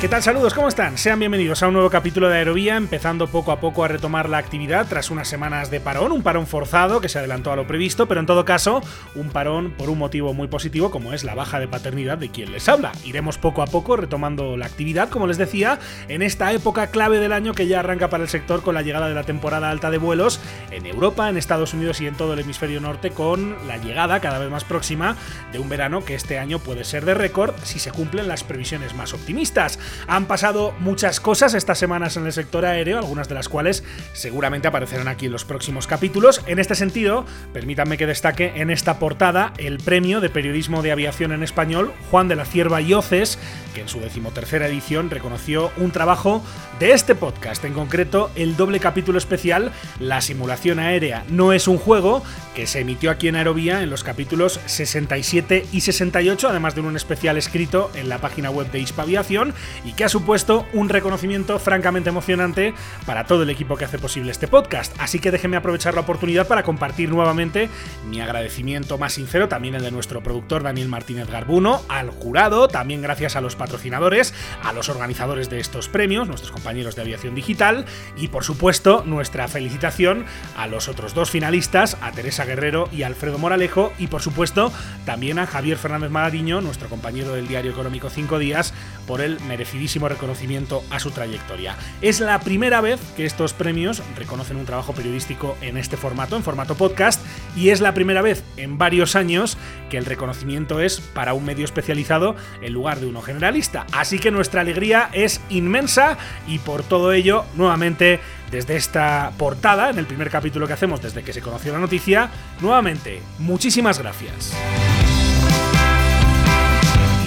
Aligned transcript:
¿Qué 0.00 0.08
tal? 0.08 0.22
Saludos, 0.22 0.54
¿cómo 0.54 0.68
están? 0.68 0.96
Sean 0.96 1.18
bienvenidos 1.18 1.62
a 1.62 1.68
un 1.68 1.74
nuevo 1.74 1.90
capítulo 1.90 2.30
de 2.30 2.38
Aerovía, 2.38 2.78
empezando 2.78 3.26
poco 3.26 3.52
a 3.52 3.60
poco 3.60 3.84
a 3.84 3.88
retomar 3.88 4.30
la 4.30 4.38
actividad 4.38 4.86
tras 4.88 5.10
unas 5.10 5.28
semanas 5.28 5.70
de 5.70 5.78
parón, 5.78 6.10
un 6.10 6.22
parón 6.22 6.46
forzado 6.46 7.02
que 7.02 7.10
se 7.10 7.18
adelantó 7.18 7.52
a 7.52 7.56
lo 7.56 7.66
previsto, 7.66 8.08
pero 8.08 8.18
en 8.18 8.24
todo 8.24 8.46
caso, 8.46 8.80
un 9.14 9.28
parón 9.28 9.72
por 9.72 9.90
un 9.90 9.98
motivo 9.98 10.32
muy 10.32 10.48
positivo 10.48 10.90
como 10.90 11.12
es 11.12 11.22
la 11.22 11.34
baja 11.34 11.60
de 11.60 11.68
paternidad 11.68 12.16
de 12.16 12.30
quien 12.30 12.50
les 12.50 12.66
habla. 12.70 12.92
Iremos 13.04 13.36
poco 13.36 13.60
a 13.60 13.66
poco 13.66 13.94
retomando 13.94 14.56
la 14.56 14.64
actividad, 14.64 15.10
como 15.10 15.26
les 15.26 15.36
decía, 15.36 15.78
en 16.08 16.22
esta 16.22 16.50
época 16.54 16.86
clave 16.86 17.18
del 17.18 17.34
año 17.34 17.52
que 17.52 17.66
ya 17.66 17.80
arranca 17.80 18.08
para 18.08 18.22
el 18.22 18.30
sector 18.30 18.62
con 18.62 18.74
la 18.74 18.80
llegada 18.80 19.06
de 19.06 19.14
la 19.14 19.24
temporada 19.24 19.68
alta 19.68 19.90
de 19.90 19.98
vuelos 19.98 20.40
en 20.70 20.86
Europa, 20.86 21.28
en 21.28 21.36
Estados 21.36 21.74
Unidos 21.74 22.00
y 22.00 22.06
en 22.06 22.14
todo 22.14 22.32
el 22.32 22.40
hemisferio 22.40 22.80
norte, 22.80 23.10
con 23.10 23.54
la 23.68 23.76
llegada 23.76 24.20
cada 24.20 24.38
vez 24.38 24.48
más 24.48 24.64
próxima 24.64 25.14
de 25.52 25.58
un 25.58 25.68
verano 25.68 26.06
que 26.06 26.14
este 26.14 26.38
año 26.38 26.58
puede 26.58 26.84
ser 26.84 27.04
de 27.04 27.12
récord 27.12 27.54
si 27.64 27.78
se 27.78 27.90
cumplen 27.90 28.28
las 28.28 28.44
previsiones 28.44 28.94
más 28.94 29.12
optimistas. 29.12 29.78
Han 30.06 30.26
pasado 30.26 30.74
muchas 30.78 31.20
cosas 31.20 31.54
estas 31.54 31.78
semanas 31.78 32.16
en 32.16 32.26
el 32.26 32.32
sector 32.32 32.64
aéreo, 32.64 32.98
algunas 32.98 33.28
de 33.28 33.34
las 33.34 33.48
cuales 33.48 33.84
seguramente 34.12 34.68
aparecerán 34.68 35.08
aquí 35.08 35.26
en 35.26 35.32
los 35.32 35.44
próximos 35.44 35.86
capítulos. 35.86 36.42
En 36.46 36.58
este 36.58 36.74
sentido, 36.74 37.24
permítanme 37.52 37.98
que 37.98 38.06
destaque 38.06 38.52
en 38.56 38.70
esta 38.70 38.98
portada 38.98 39.52
el 39.58 39.78
premio 39.78 40.20
de 40.20 40.30
periodismo 40.30 40.82
de 40.82 40.92
aviación 40.92 41.32
en 41.32 41.42
español 41.42 41.92
Juan 42.10 42.28
de 42.28 42.36
la 42.36 42.44
Cierva 42.44 42.80
y 42.80 42.94
Oces, 42.94 43.38
que 43.74 43.82
en 43.82 43.88
su 43.88 44.00
decimotercera 44.00 44.66
edición 44.66 45.10
reconoció 45.10 45.70
un 45.76 45.90
trabajo 45.90 46.42
de 46.78 46.92
este 46.92 47.14
podcast, 47.14 47.64
en 47.64 47.74
concreto 47.74 48.30
el 48.34 48.56
doble 48.56 48.80
capítulo 48.80 49.18
especial 49.18 49.72
La 49.98 50.20
simulación 50.20 50.78
aérea 50.78 51.24
no 51.28 51.52
es 51.52 51.68
un 51.68 51.78
juego, 51.78 52.22
que 52.54 52.66
se 52.66 52.80
emitió 52.80 53.10
aquí 53.10 53.28
en 53.28 53.36
Aerovía 53.36 53.82
en 53.82 53.90
los 53.90 54.04
capítulos 54.04 54.60
67 54.66 55.66
y 55.72 55.80
68, 55.80 56.48
además 56.48 56.74
de 56.74 56.80
un 56.80 56.96
especial 56.96 57.36
escrito 57.36 57.90
en 57.94 58.08
la 58.08 58.18
página 58.18 58.50
web 58.50 58.70
de 58.70 58.80
Hispaviación 58.80 59.54
y 59.84 59.92
que 59.92 60.04
ha 60.04 60.08
supuesto 60.08 60.66
un 60.72 60.88
reconocimiento 60.88 61.58
francamente 61.58 62.10
emocionante 62.10 62.74
para 63.06 63.24
todo 63.24 63.42
el 63.42 63.50
equipo 63.50 63.76
que 63.76 63.84
hace 63.84 63.98
posible 63.98 64.30
este 64.30 64.48
podcast. 64.48 64.94
Así 64.98 65.18
que 65.18 65.30
déjenme 65.30 65.56
aprovechar 65.56 65.94
la 65.94 66.00
oportunidad 66.00 66.46
para 66.46 66.62
compartir 66.62 67.10
nuevamente 67.10 67.68
mi 68.08 68.20
agradecimiento 68.20 68.98
más 68.98 69.14
sincero, 69.14 69.48
también 69.48 69.74
el 69.74 69.82
de 69.82 69.90
nuestro 69.90 70.22
productor 70.22 70.62
Daniel 70.62 70.88
Martínez 70.88 71.28
Garbuno, 71.28 71.82
al 71.88 72.10
jurado, 72.10 72.68
también 72.68 73.02
gracias 73.02 73.36
a 73.36 73.40
los 73.40 73.56
patrocinadores, 73.56 74.34
a 74.62 74.72
los 74.72 74.88
organizadores 74.88 75.50
de 75.50 75.60
estos 75.60 75.88
premios, 75.88 76.28
nuestros 76.28 76.52
compañeros 76.52 76.96
de 76.96 77.02
aviación 77.02 77.34
digital 77.34 77.86
y 78.16 78.28
por 78.28 78.44
supuesto 78.44 79.02
nuestra 79.06 79.48
felicitación 79.48 80.24
a 80.56 80.66
los 80.66 80.88
otros 80.88 81.14
dos 81.14 81.30
finalistas, 81.30 81.96
a 82.00 82.12
Teresa 82.12 82.44
Guerrero 82.44 82.88
y 82.92 83.02
Alfredo 83.02 83.38
Moralejo 83.38 83.92
y 83.98 84.08
por 84.08 84.22
supuesto 84.22 84.72
también 85.04 85.38
a 85.38 85.46
Javier 85.46 85.78
Fernández 85.78 86.10
Magariño, 86.10 86.60
nuestro 86.60 86.88
compañero 86.88 87.32
del 87.32 87.48
diario 87.48 87.70
económico 87.70 88.10
5 88.10 88.38
días, 88.38 88.74
por 89.06 89.20
el 89.20 89.40
merecidísimo 89.70 90.08
reconocimiento 90.08 90.82
a 90.90 90.98
su 90.98 91.12
trayectoria. 91.12 91.76
Es 92.02 92.18
la 92.18 92.40
primera 92.40 92.80
vez 92.80 93.00
que 93.16 93.24
estos 93.24 93.52
premios 93.52 94.02
reconocen 94.16 94.56
un 94.56 94.66
trabajo 94.66 94.92
periodístico 94.92 95.56
en 95.60 95.76
este 95.76 95.96
formato, 95.96 96.36
en 96.36 96.42
formato 96.42 96.74
podcast, 96.74 97.24
y 97.56 97.68
es 97.68 97.80
la 97.80 97.94
primera 97.94 98.20
vez 98.20 98.42
en 98.56 98.78
varios 98.78 99.14
años 99.14 99.56
que 99.88 99.96
el 99.96 100.06
reconocimiento 100.06 100.80
es 100.80 101.00
para 101.00 101.34
un 101.34 101.44
medio 101.44 101.64
especializado 101.64 102.34
en 102.62 102.72
lugar 102.72 102.98
de 102.98 103.06
uno 103.06 103.22
generalista. 103.22 103.86
Así 103.92 104.18
que 104.18 104.32
nuestra 104.32 104.62
alegría 104.62 105.08
es 105.12 105.40
inmensa 105.50 106.18
y 106.48 106.58
por 106.58 106.82
todo 106.82 107.12
ello, 107.12 107.44
nuevamente, 107.54 108.18
desde 108.50 108.74
esta 108.74 109.30
portada, 109.38 109.90
en 109.90 109.98
el 109.98 110.06
primer 110.06 110.30
capítulo 110.30 110.66
que 110.66 110.72
hacemos 110.72 111.00
desde 111.00 111.22
que 111.22 111.32
se 111.32 111.42
conoció 111.42 111.72
la 111.72 111.78
noticia, 111.78 112.30
nuevamente, 112.60 113.22
muchísimas 113.38 114.00
gracias. 114.00 114.52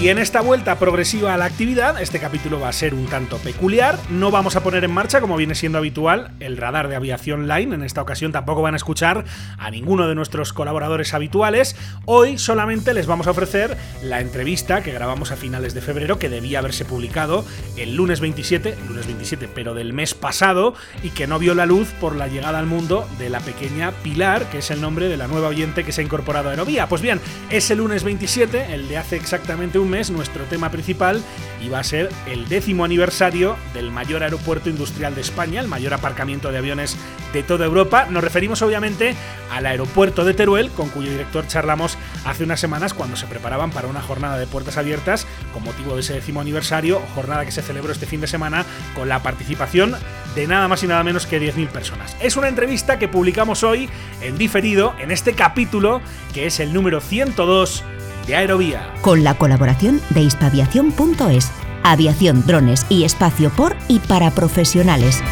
Y 0.04 0.10
en 0.10 0.18
esta 0.18 0.42
vuelta 0.42 0.78
progresiva 0.78 1.32
a 1.32 1.38
la 1.38 1.46
actividad, 1.46 1.98
este 1.98 2.20
capítulo 2.20 2.60
va 2.60 2.68
a 2.68 2.74
ser 2.74 2.92
un 2.92 3.06
tanto 3.06 3.38
peculiar. 3.38 3.98
No 4.10 4.30
vamos 4.30 4.54
a 4.54 4.62
poner 4.62 4.84
en 4.84 4.90
marcha, 4.90 5.22
como 5.22 5.38
viene 5.38 5.54
siendo 5.54 5.78
habitual, 5.78 6.30
el 6.40 6.58
radar 6.58 6.88
de 6.88 6.96
aviación 6.96 7.48
line. 7.48 7.74
En 7.74 7.82
esta 7.82 8.02
ocasión 8.02 8.30
tampoco 8.30 8.60
van 8.60 8.74
a 8.74 8.76
escuchar 8.76 9.24
a 9.56 9.70
ninguno 9.70 10.06
de 10.06 10.14
nuestros 10.14 10.52
colaboradores 10.52 11.14
habituales. 11.14 11.74
Hoy 12.04 12.36
solamente 12.36 12.92
les 12.92 13.06
vamos 13.06 13.28
a 13.28 13.30
ofrecer 13.30 13.78
la 14.02 14.20
entrevista 14.20 14.82
que 14.82 14.92
grabamos 14.92 15.30
a 15.30 15.36
finales 15.36 15.72
de 15.72 15.80
febrero, 15.80 16.18
que 16.18 16.28
debía 16.28 16.58
haberse 16.58 16.84
publicado 16.84 17.42
el 17.78 17.96
lunes 17.96 18.20
27, 18.20 18.76
el 18.78 18.86
lunes 18.86 19.06
27, 19.06 19.48
pero 19.54 19.72
del 19.72 19.94
mes 19.94 20.12
pasado, 20.12 20.74
y 21.02 21.08
que 21.12 21.26
no 21.26 21.38
vio 21.38 21.54
la 21.54 21.64
luz 21.64 21.88
por 21.98 22.14
la 22.14 22.28
llegada 22.28 22.58
al 22.58 22.66
mundo 22.66 23.08
de 23.18 23.30
la 23.30 23.40
pequeña 23.40 23.92
Pilar, 24.02 24.50
que 24.50 24.58
es 24.58 24.70
el 24.70 24.82
nombre 24.82 25.08
de 25.08 25.16
la 25.16 25.28
nueva 25.28 25.48
oyente 25.48 25.82
que 25.82 25.92
se 25.92 26.02
ha 26.02 26.04
incorporado 26.04 26.48
a 26.48 26.50
Aerovía. 26.50 26.90
Pues 26.90 27.00
bien, 27.00 27.22
ese 27.48 27.74
lunes 27.74 28.04
27, 28.04 28.74
el 28.74 28.86
de 28.86 28.98
hace 28.98 29.16
exactamente 29.16 29.78
un 29.78 29.93
mes, 29.94 30.10
nuestro 30.10 30.44
tema 30.44 30.70
principal 30.70 31.22
iba 31.62 31.78
a 31.78 31.84
ser 31.84 32.10
el 32.26 32.48
décimo 32.48 32.84
aniversario 32.84 33.56
del 33.74 33.92
mayor 33.92 34.24
aeropuerto 34.24 34.68
industrial 34.68 35.14
de 35.14 35.20
España, 35.20 35.60
el 35.60 35.68
mayor 35.68 35.94
aparcamiento 35.94 36.50
de 36.50 36.58
aviones 36.58 36.96
de 37.32 37.44
toda 37.44 37.64
Europa. 37.64 38.08
Nos 38.10 38.24
referimos 38.24 38.60
obviamente 38.62 39.14
al 39.52 39.66
aeropuerto 39.66 40.24
de 40.24 40.34
Teruel, 40.34 40.70
con 40.70 40.88
cuyo 40.88 41.12
director 41.12 41.46
charlamos 41.46 41.96
hace 42.24 42.42
unas 42.42 42.58
semanas 42.58 42.92
cuando 42.92 43.14
se 43.14 43.26
preparaban 43.26 43.70
para 43.70 43.86
una 43.86 44.02
jornada 44.02 44.36
de 44.36 44.48
puertas 44.48 44.78
abiertas 44.78 45.28
con 45.52 45.62
motivo 45.62 45.94
de 45.94 46.00
ese 46.00 46.14
décimo 46.14 46.40
aniversario, 46.40 47.00
jornada 47.14 47.44
que 47.44 47.52
se 47.52 47.62
celebró 47.62 47.92
este 47.92 48.06
fin 48.06 48.20
de 48.20 48.26
semana 48.26 48.64
con 48.96 49.08
la 49.08 49.22
participación 49.22 49.94
de 50.34 50.46
nada 50.48 50.66
más 50.66 50.82
y 50.82 50.88
nada 50.88 51.04
menos 51.04 51.26
que 51.26 51.40
10.000 51.40 51.68
personas. 51.68 52.16
Es 52.20 52.36
una 52.36 52.48
entrevista 52.48 52.98
que 52.98 53.06
publicamos 53.06 53.62
hoy 53.62 53.88
en 54.22 54.36
diferido 54.36 54.94
en 54.98 55.12
este 55.12 55.34
capítulo 55.34 56.00
que 56.34 56.46
es 56.46 56.58
el 56.58 56.72
número 56.72 57.00
102 57.00 57.84
de 58.26 58.36
Aerovía. 58.36 58.94
Con 59.00 59.24
la 59.24 59.34
colaboración 59.34 60.00
de 60.10 60.22
hispaviación.es, 60.22 61.50
aviación, 61.82 62.44
drones 62.46 62.86
y 62.88 63.04
espacio 63.04 63.50
por 63.50 63.76
y 63.88 63.98
para 64.00 64.30
profesionales. 64.30 65.22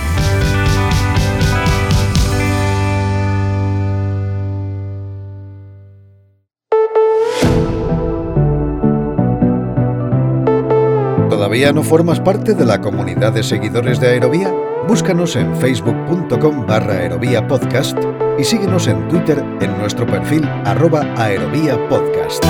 ¿Todavía 11.28 11.72
no 11.72 11.82
formas 11.82 12.20
parte 12.20 12.54
de 12.54 12.64
la 12.64 12.80
comunidad 12.80 13.32
de 13.32 13.42
seguidores 13.42 14.00
de 14.00 14.08
Aerovía? 14.08 14.52
Búscanos 14.88 15.36
en 15.36 15.54
facebook.com 15.56 16.66
barra 16.66 16.94
aerovía 16.94 17.46
podcast 17.46 17.96
y 18.38 18.44
síguenos 18.44 18.86
en 18.86 19.08
Twitter 19.08 19.42
en 19.60 19.78
nuestro 19.78 20.06
perfil 20.06 20.44
arroba 20.64 21.02
aerovía 21.16 21.76
podcast. 21.88 22.44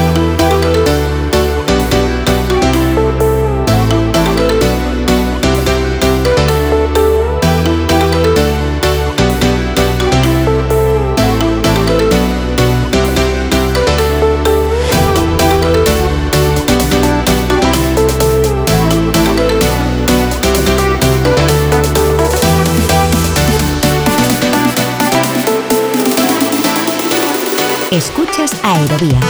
Escuchas 27.93 28.53
Aerovía. 28.65 29.21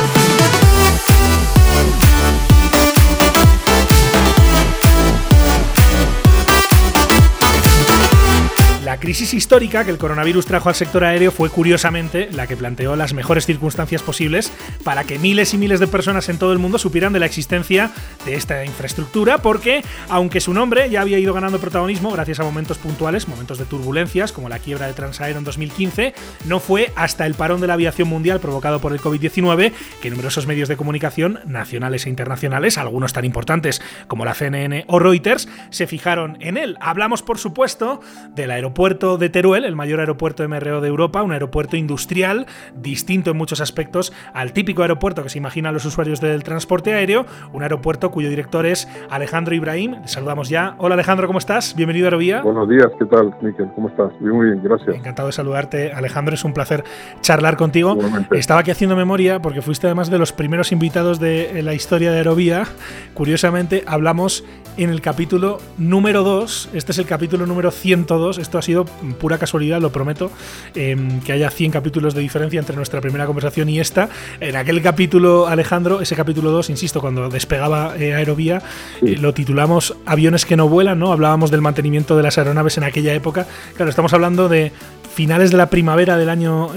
Crisis 9.12 9.34
histórica 9.34 9.84
que 9.84 9.90
el 9.90 9.98
coronavirus 9.98 10.46
trajo 10.46 10.70
al 10.70 10.74
sector 10.74 11.04
aéreo 11.04 11.32
fue 11.32 11.50
curiosamente 11.50 12.30
la 12.32 12.46
que 12.46 12.56
planteó 12.56 12.96
las 12.96 13.12
mejores 13.12 13.44
circunstancias 13.44 14.00
posibles 14.00 14.50
para 14.84 15.04
que 15.04 15.18
miles 15.18 15.52
y 15.52 15.58
miles 15.58 15.80
de 15.80 15.86
personas 15.86 16.30
en 16.30 16.38
todo 16.38 16.54
el 16.54 16.58
mundo 16.58 16.78
supieran 16.78 17.12
de 17.12 17.18
la 17.18 17.26
existencia 17.26 17.90
de 18.24 18.36
esta 18.36 18.64
infraestructura, 18.64 19.36
porque 19.36 19.84
aunque 20.08 20.40
su 20.40 20.54
nombre 20.54 20.88
ya 20.88 21.02
había 21.02 21.18
ido 21.18 21.34
ganando 21.34 21.58
protagonismo 21.58 22.10
gracias 22.10 22.40
a 22.40 22.44
momentos 22.44 22.78
puntuales, 22.78 23.28
momentos 23.28 23.58
de 23.58 23.66
turbulencias 23.66 24.32
como 24.32 24.48
la 24.48 24.58
quiebra 24.58 24.86
de 24.86 24.94
Transaero 24.94 25.36
en 25.36 25.44
2015, 25.44 26.14
no 26.46 26.58
fue 26.58 26.90
hasta 26.96 27.26
el 27.26 27.34
parón 27.34 27.60
de 27.60 27.66
la 27.66 27.74
aviación 27.74 28.08
mundial 28.08 28.40
provocado 28.40 28.80
por 28.80 28.94
el 28.94 29.00
COVID-19 29.02 29.72
que 30.00 30.08
numerosos 30.08 30.46
medios 30.46 30.70
de 30.70 30.78
comunicación 30.78 31.40
nacionales 31.44 32.06
e 32.06 32.08
internacionales, 32.08 32.78
algunos 32.78 33.12
tan 33.12 33.26
importantes 33.26 33.82
como 34.08 34.24
la 34.24 34.32
CNN 34.32 34.86
o 34.88 34.98
Reuters, 34.98 35.50
se 35.68 35.86
fijaron 35.86 36.38
en 36.40 36.56
él. 36.56 36.78
Hablamos, 36.80 37.20
por 37.20 37.36
supuesto, 37.36 38.00
del 38.34 38.52
aeropuerto 38.52 39.01
aeropuerto 39.02 39.18
de 39.18 39.28
Teruel, 39.30 39.64
el 39.64 39.74
mayor 39.74 40.00
aeropuerto 40.00 40.48
MRO 40.48 40.80
de 40.80 40.88
Europa, 40.88 41.22
un 41.22 41.32
aeropuerto 41.32 41.76
industrial, 41.76 42.46
distinto 42.76 43.30
en 43.30 43.36
muchos 43.36 43.60
aspectos 43.60 44.12
al 44.32 44.52
típico 44.52 44.82
aeropuerto 44.82 45.22
que 45.22 45.28
se 45.28 45.38
imaginan 45.38 45.74
los 45.74 45.84
usuarios 45.84 46.20
del 46.20 46.44
transporte 46.44 46.94
aéreo, 46.94 47.26
un 47.52 47.62
aeropuerto 47.62 48.10
cuyo 48.10 48.28
director 48.28 48.64
es 48.64 48.88
Alejandro 49.10 49.54
Ibrahim. 49.54 49.96
Le 50.02 50.08
saludamos 50.08 50.48
ya. 50.48 50.76
Hola 50.78 50.94
Alejandro, 50.94 51.26
¿cómo 51.26 51.40
estás? 51.40 51.74
Bienvenido 51.74 52.06
a 52.06 52.08
Aerovía. 52.08 52.42
Buenos 52.42 52.68
días, 52.68 52.88
¿qué 52.98 53.04
tal, 53.06 53.34
Miquel? 53.42 53.68
¿Cómo 53.74 53.88
estás? 53.88 54.12
Muy 54.20 54.46
bien, 54.46 54.60
gracias. 54.62 54.94
Encantado 54.94 55.26
de 55.26 55.32
saludarte, 55.32 55.92
Alejandro. 55.92 56.34
Es 56.34 56.44
un 56.44 56.52
placer 56.52 56.84
charlar 57.20 57.56
contigo. 57.56 57.98
Estaba 58.30 58.60
aquí 58.60 58.70
haciendo 58.70 58.94
memoria 58.94 59.42
porque 59.42 59.62
fuiste 59.62 59.88
además 59.88 60.10
de 60.10 60.18
los 60.18 60.32
primeros 60.32 60.70
invitados 60.70 61.18
de 61.18 61.60
la 61.62 61.74
historia 61.74 62.12
de 62.12 62.18
Aerovía. 62.18 62.66
Curiosamente, 63.14 63.82
hablamos 63.86 64.44
en 64.76 64.90
el 64.90 65.00
capítulo 65.00 65.58
número 65.76 66.22
2. 66.22 66.70
Este 66.72 66.92
es 66.92 66.98
el 66.98 67.06
capítulo 67.06 67.46
número 67.46 67.70
102. 67.70 68.38
Esto 68.38 68.58
ha 68.58 68.62
sido 68.62 68.86
pura 69.18 69.38
casualidad, 69.38 69.80
lo 69.80 69.90
prometo, 69.90 70.30
em, 70.74 71.20
que 71.20 71.32
haya 71.32 71.50
100 71.50 71.70
capítulos 71.70 72.14
de 72.14 72.20
diferencia 72.20 72.58
entre 72.58 72.76
nuestra 72.76 73.00
primera 73.00 73.26
conversación 73.26 73.68
y 73.68 73.80
esta. 73.80 74.08
En 74.40 74.56
aquel 74.56 74.80
capítulo, 74.82 75.46
Alejandro, 75.46 76.00
ese 76.00 76.16
capítulo 76.16 76.50
2, 76.50 76.70
insisto, 76.70 77.00
cuando 77.00 77.28
despegaba 77.28 77.94
eh, 77.98 78.14
Aerovía, 78.14 78.62
eh, 79.02 79.16
lo 79.18 79.34
titulamos 79.34 79.94
Aviones 80.06 80.46
que 80.46 80.56
no 80.56 80.68
vuelan, 80.68 80.98
¿no? 80.98 81.12
Hablábamos 81.12 81.50
del 81.50 81.60
mantenimiento 81.60 82.16
de 82.16 82.22
las 82.22 82.38
aeronaves 82.38 82.78
en 82.78 82.84
aquella 82.84 83.14
época. 83.14 83.46
Claro, 83.76 83.90
estamos 83.90 84.12
hablando 84.12 84.48
de 84.48 84.72
finales 85.14 85.50
de 85.50 85.56
la 85.56 85.66
primavera 85.66 86.16
del 86.16 86.30
año 86.30 86.68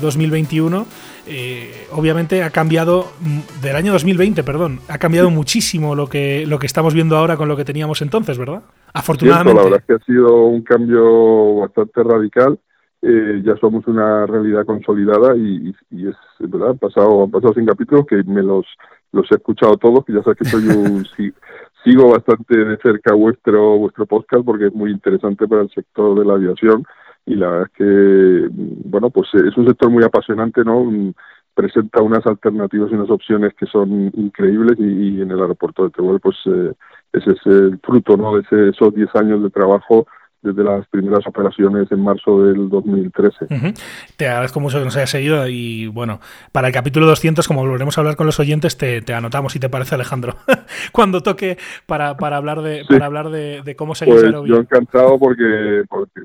2021. 0.00 0.86
Eh, 1.26 1.86
obviamente 1.92 2.42
ha 2.42 2.50
cambiado 2.50 3.06
mm, 3.20 3.62
del 3.62 3.76
año 3.76 3.92
2020, 3.92 4.44
perdón, 4.44 4.80
ha 4.88 4.98
cambiado 4.98 5.30
muchísimo 5.30 5.94
lo 5.94 6.06
que 6.06 6.44
lo 6.46 6.58
que 6.58 6.66
estamos 6.66 6.92
viendo 6.92 7.16
ahora 7.16 7.36
con 7.36 7.48
lo 7.48 7.56
que 7.56 7.64
teníamos 7.64 8.02
entonces, 8.02 8.36
¿verdad? 8.36 8.62
Afortunadamente. 8.92 9.56
la 9.56 9.64
verdad 9.64 9.80
es 9.80 9.86
que 9.86 10.02
ha 10.02 10.06
sido 10.06 10.44
un 10.46 10.62
cambio 10.62 11.56
bastante 11.56 12.02
radical. 12.02 12.58
Eh, 13.00 13.42
ya 13.44 13.54
somos 13.56 13.86
una 13.86 14.26
realidad 14.26 14.64
consolidada 14.64 15.36
y, 15.36 15.74
es 15.90 16.16
verdad, 16.38 16.70
han 16.70 16.78
pasado, 16.78 17.24
han 17.24 17.30
pasado 17.30 17.52
sin 17.52 17.66
capítulos 17.66 18.06
que 18.06 18.22
me 18.24 18.42
los 18.42 18.66
los 19.12 19.30
he 19.30 19.36
escuchado 19.36 19.76
todos, 19.76 20.04
que 20.04 20.12
ya 20.12 20.22
sabes 20.22 20.38
que 20.38 20.44
soy 20.44 20.66
un 20.66 21.06
sigo 21.84 22.10
bastante 22.10 22.56
de 22.56 22.76
cerca 22.78 23.14
vuestro 23.14 23.78
vuestro 23.78 24.06
podcast 24.06 24.44
porque 24.44 24.66
es 24.66 24.74
muy 24.74 24.90
interesante 24.90 25.46
para 25.46 25.62
el 25.62 25.70
sector 25.70 26.18
de 26.18 26.24
la 26.24 26.34
aviación 26.34 26.84
y 27.26 27.34
la 27.36 27.48
verdad 27.48 27.70
es 27.72 27.78
que, 27.78 28.48
bueno, 28.52 29.10
pues 29.10 29.28
es 29.34 29.56
un 29.56 29.66
sector 29.66 29.90
muy 29.90 30.04
apasionante, 30.04 30.62
¿no? 30.64 30.90
Presenta 31.54 32.02
unas 32.02 32.26
alternativas 32.26 32.90
y 32.90 32.94
unas 32.94 33.10
opciones 33.10 33.54
que 33.54 33.66
son 33.66 34.10
increíbles 34.14 34.78
y, 34.78 35.22
en 35.22 35.30
el 35.30 35.40
aeropuerto 35.40 35.84
de 35.84 35.90
Teruel, 35.90 36.20
pues 36.20 36.36
eh, 36.46 36.72
ese 37.12 37.30
es 37.30 37.46
el 37.46 37.78
fruto, 37.82 38.16
¿no? 38.16 38.36
De 38.36 38.70
esos 38.70 38.94
10 38.94 39.08
años 39.14 39.42
de 39.42 39.50
trabajo 39.50 40.06
desde 40.44 40.62
las 40.62 40.86
primeras 40.88 41.26
operaciones 41.26 41.90
en 41.90 42.00
marzo 42.02 42.44
del 42.44 42.68
2013. 42.68 43.46
Te 44.16 44.28
agradezco 44.28 44.60
mucho 44.60 44.78
que 44.78 44.84
nos 44.84 44.96
hayas 44.96 45.08
seguido 45.08 45.48
y 45.48 45.86
bueno, 45.86 46.20
para 46.52 46.68
el 46.68 46.74
capítulo 46.74 47.06
200, 47.06 47.48
como 47.48 47.62
volveremos 47.62 47.96
a 47.96 48.02
hablar 48.02 48.16
con 48.16 48.26
los 48.26 48.38
oyentes, 48.38 48.76
te, 48.76 49.02
anotamos 49.14 49.54
si 49.54 49.58
te 49.58 49.70
parece 49.70 49.94
Alejandro, 49.94 50.36
cuando 50.92 51.22
toque 51.22 51.56
para, 51.86 52.18
para 52.18 52.36
hablar 52.36 52.60
de 52.60 52.84
para 52.86 53.06
hablar 53.06 53.30
de, 53.30 53.74
cómo 53.76 53.94
seguir 53.94 54.16
pues 54.16 54.46
Yo 54.46 54.56
encantado 54.56 55.18
porque, 55.18 55.84
porque 55.88 56.20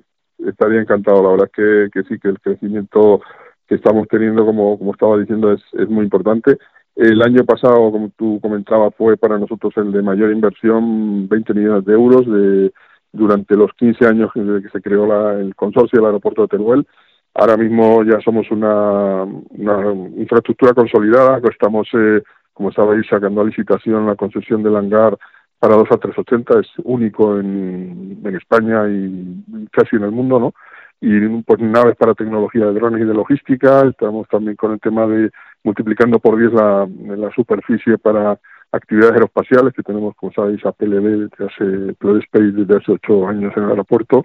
estaría 0.45 0.81
encantado. 0.81 1.23
La 1.23 1.29
verdad 1.29 1.49
es 1.55 1.91
que, 1.91 2.03
sí, 2.03 2.19
que 2.19 2.29
el 2.29 2.39
crecimiento 2.39 3.21
que 3.67 3.75
estamos 3.75 4.07
teniendo, 4.07 4.45
como, 4.45 4.77
como 4.77 4.91
estaba 4.93 5.17
diciendo, 5.17 5.51
es, 5.51 5.61
es 5.73 5.89
muy 5.89 6.03
importante. 6.03 6.57
El 6.95 7.21
año 7.21 7.45
pasado, 7.45 7.91
como 7.91 8.11
tú 8.17 8.39
comentabas, 8.41 8.93
fue 8.95 9.15
para 9.15 9.37
nosotros 9.37 9.73
el 9.77 9.91
de 9.91 10.01
mayor 10.01 10.31
inversión, 10.31 11.29
20 11.29 11.53
millones 11.53 11.85
de 11.85 11.93
euros 11.93 12.25
de, 12.25 12.73
durante 13.11 13.55
los 13.55 13.71
15 13.73 14.05
años 14.05 14.31
desde 14.35 14.61
que 14.63 14.69
se 14.69 14.81
creó 14.81 15.05
la, 15.05 15.39
el 15.39 15.55
consorcio 15.55 15.97
del 15.97 16.07
aeropuerto 16.07 16.41
de 16.41 16.47
Teruel. 16.49 16.87
Ahora 17.33 17.57
mismo 17.57 18.03
ya 18.03 18.19
somos 18.21 18.49
una, 18.51 19.23
una 19.23 19.93
infraestructura 20.17 20.73
consolidada, 20.73 21.39
estamos, 21.49 21.87
eh, 21.93 22.21
como 22.53 22.71
sabéis, 22.71 23.07
sacando 23.07 23.41
a 23.41 23.45
licitación 23.45 24.05
la 24.05 24.15
concesión 24.15 24.61
del 24.63 24.75
hangar 24.75 25.17
para 25.59 25.75
dos 25.75 25.89
A380 25.89 26.61
es 26.61 26.67
único 26.83 27.37
en, 27.37 28.21
España 28.35 28.87
y 28.87 29.67
casi 29.71 29.95
en 29.97 30.03
el 30.03 30.11
mundo, 30.11 30.39
¿no? 30.39 30.53
Y 31.01 31.27
pues 31.43 31.59
naves 31.59 31.95
para 31.95 32.13
tecnología 32.13 32.65
de 32.65 32.73
drones 32.73 33.01
y 33.01 33.05
de 33.05 33.13
logística, 33.13 33.81
estamos 33.87 34.27
también 34.27 34.55
con 34.55 34.73
el 34.73 34.79
tema 34.79 35.07
de 35.07 35.31
multiplicando 35.63 36.19
por 36.19 36.37
10 36.37 36.53
la, 36.53 36.87
superficie 37.35 37.97
para 37.97 38.39
actividades 38.71 39.13
aeroespaciales, 39.13 39.73
que 39.73 39.83
tenemos, 39.83 40.15
como 40.15 40.31
sabéis, 40.31 40.65
a 40.65 40.71
PLD 40.71 41.29
desde 41.29 41.45
hace, 41.45 41.89
Space 42.19 42.51
desde 42.51 42.77
hace 42.77 42.91
ocho 42.91 43.27
años 43.27 43.53
en 43.55 43.63
el 43.63 43.69
aeropuerto, 43.71 44.23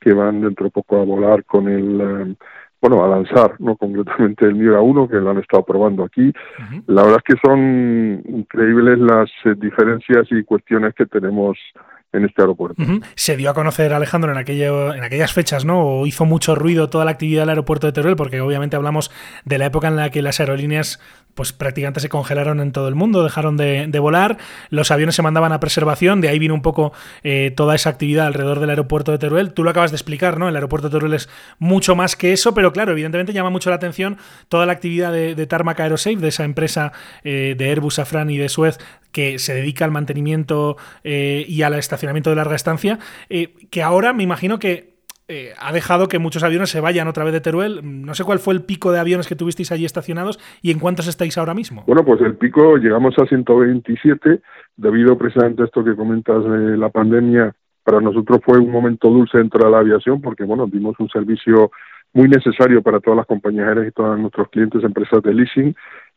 que 0.00 0.12
van 0.12 0.40
dentro 0.42 0.66
de 0.66 0.70
poco 0.70 1.00
a 1.00 1.04
volar 1.04 1.44
con 1.44 1.68
el, 1.68 2.00
eh, 2.00 2.34
bueno, 2.88 3.04
a 3.04 3.08
lanzar, 3.08 3.60
no 3.60 3.76
concretamente 3.76 4.44
el 4.44 4.54
Miura 4.54 4.80
1, 4.80 5.08
que 5.08 5.16
lo 5.16 5.30
han 5.30 5.38
estado 5.38 5.64
probando 5.64 6.04
aquí. 6.04 6.32
La 6.86 7.02
verdad 7.02 7.20
es 7.26 7.34
que 7.34 7.40
son 7.44 8.22
increíbles 8.28 8.98
las 8.98 9.30
eh, 9.44 9.54
diferencias 9.56 10.26
y 10.30 10.44
cuestiones 10.44 10.94
que 10.94 11.06
tenemos 11.06 11.58
en 12.12 12.24
este 12.24 12.42
aeropuerto. 12.42 12.82
Se 13.14 13.36
dio 13.36 13.50
a 13.50 13.54
conocer 13.54 13.92
Alejandro 13.92 14.32
en, 14.32 14.38
aquello, 14.38 14.94
en 14.94 15.04
aquellas 15.04 15.32
fechas, 15.32 15.64
¿no? 15.64 15.84
O 15.84 16.06
hizo 16.06 16.24
mucho 16.24 16.54
ruido 16.54 16.88
toda 16.88 17.04
la 17.04 17.10
actividad 17.10 17.42
del 17.42 17.50
aeropuerto 17.50 17.86
de 17.86 17.92
Teruel, 17.92 18.16
porque 18.16 18.40
obviamente 18.40 18.76
hablamos 18.76 19.10
de 19.44 19.58
la 19.58 19.66
época 19.66 19.88
en 19.88 19.96
la 19.96 20.10
que 20.10 20.22
las 20.22 20.40
aerolíneas 20.40 21.00
pues 21.36 21.52
prácticamente 21.52 22.00
se 22.00 22.08
congelaron 22.08 22.60
en 22.60 22.72
todo 22.72 22.88
el 22.88 22.94
mundo, 22.94 23.22
dejaron 23.22 23.58
de, 23.58 23.98
volar, 24.00 24.38
los 24.70 24.90
aviones 24.90 25.14
se 25.14 25.22
mandaban 25.22 25.52
a 25.52 25.60
preservación, 25.60 26.22
de 26.22 26.28
ahí 26.30 26.38
vino 26.38 26.54
un 26.54 26.62
poco 26.62 26.94
eh, 27.22 27.52
toda 27.54 27.74
esa 27.74 27.90
actividad 27.90 28.26
alrededor 28.26 28.58
del 28.58 28.70
aeropuerto 28.70 29.12
de 29.12 29.18
Teruel. 29.18 29.52
Tú 29.52 29.62
lo 29.62 29.68
acabas 29.68 29.90
de 29.90 29.96
explicar, 29.96 30.38
¿no? 30.38 30.48
El 30.48 30.54
aeropuerto 30.54 30.88
de 30.88 30.94
Teruel 30.94 31.12
es 31.12 31.28
mucho 31.58 31.94
más 31.94 32.16
que 32.16 32.32
eso, 32.32 32.54
pero 32.54 32.72
claro, 32.72 32.92
evidentemente 32.92 33.34
llama 33.34 33.50
mucho 33.50 33.68
la 33.68 33.76
atención 33.76 34.16
toda 34.48 34.64
la 34.64 34.72
actividad 34.72 35.12
de, 35.12 35.34
de 35.34 35.46
Tarmac 35.46 35.78
Aerosafe, 35.78 36.16
de 36.16 36.28
esa 36.28 36.44
empresa 36.44 36.92
eh, 37.22 37.54
de 37.56 37.68
Airbus, 37.68 37.96
Safran 37.96 38.30
y 38.30 38.38
de 38.38 38.48
Suez 38.48 38.78
que 39.12 39.38
se 39.38 39.54
dedica 39.54 39.84
al 39.84 39.90
mantenimiento 39.90 40.76
eh, 41.04 41.44
y 41.48 41.62
al 41.62 41.74
estacionamiento 41.74 42.30
de 42.30 42.36
larga 42.36 42.56
estancia, 42.56 42.98
que 43.70 43.82
ahora 43.82 44.12
me 44.12 44.22
imagino 44.22 44.58
que 44.58 44.96
eh, 45.28 45.54
ha 45.58 45.72
dejado 45.72 46.06
que 46.06 46.20
muchos 46.20 46.44
aviones 46.44 46.70
se 46.70 46.80
vayan 46.80 47.08
otra 47.08 47.24
vez 47.24 47.32
de 47.32 47.40
Teruel. 47.40 47.80
No 47.82 48.14
sé 48.14 48.22
cuál 48.22 48.38
fue 48.38 48.54
el 48.54 48.62
pico 48.62 48.92
de 48.92 49.00
aviones 49.00 49.26
que 49.26 49.34
tuvisteis 49.34 49.72
allí 49.72 49.84
estacionados 49.84 50.38
y 50.62 50.70
en 50.70 50.78
cuántos 50.78 51.08
estáis 51.08 51.36
ahora 51.36 51.52
mismo. 51.52 51.82
Bueno, 51.86 52.04
pues 52.04 52.20
el 52.20 52.36
pico 52.36 52.76
llegamos 52.76 53.18
a 53.18 53.26
127 53.26 54.40
debido 54.76 55.18
precisamente 55.18 55.62
a 55.62 55.64
esto 55.64 55.82
que 55.82 55.96
comentas 55.96 56.44
de 56.44 56.76
la 56.76 56.90
pandemia. 56.90 57.52
Para 57.82 58.00
nosotros 58.00 58.38
fue 58.44 58.58
un 58.58 58.70
momento 58.70 59.10
dulce 59.10 59.38
dentro 59.38 59.64
de 59.64 59.70
la 59.70 59.78
aviación 59.80 60.20
porque, 60.20 60.44
bueno, 60.44 60.68
dimos 60.68 60.94
un 61.00 61.08
servicio 61.08 61.72
muy 62.12 62.28
necesario 62.28 62.80
para 62.80 63.00
todas 63.00 63.16
las 63.16 63.26
compañías 63.26 63.66
aéreas 63.66 63.88
y 63.88 63.92
todos 63.92 64.18
nuestros 64.18 64.48
clientes, 64.50 64.82
empresas 64.84 65.22
de 65.22 65.34
leasing, 65.34 65.74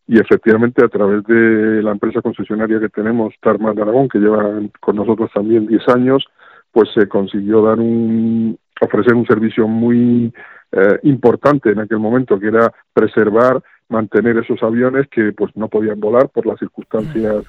y 0.10 0.20
efectivamente 0.20 0.84
a 0.84 0.88
través 0.88 1.24
de 1.26 1.84
la 1.84 1.92
empresa 1.92 2.24
concesionaria 2.24 2.80
que 2.80 2.90
tenemos, 2.90 3.32
Tarmac 3.42 3.76
de 3.76 3.84
Aragón, 3.84 4.10
que 4.10 4.18
lleva 4.18 4.60
con 4.80 4.96
nosotros 4.96 5.30
también 5.32 5.68
10 5.68 5.88
años, 5.90 6.26
pues 6.72 6.90
se 6.96 7.08
consiguió 7.08 7.62
dar 7.62 7.80
un, 7.80 8.58
ofrecer 8.82 9.14
un 9.14 9.28
servicio 9.28 9.68
muy 9.68 10.34
eh, 10.72 11.00
importante 11.04 11.70
en 11.70 11.82
aquel 11.82 12.00
momento, 12.00 12.40
que 12.40 12.48
era 12.48 12.74
preservar, 12.92 13.62
mantener 13.88 14.38
esos 14.38 14.64
aviones 14.64 15.08
que 15.10 15.32
pues 15.32 15.56
no 15.56 15.68
podían 15.68 16.00
volar 16.00 16.28
por 16.30 16.48
las 16.48 16.58
circunstancias 16.58 17.46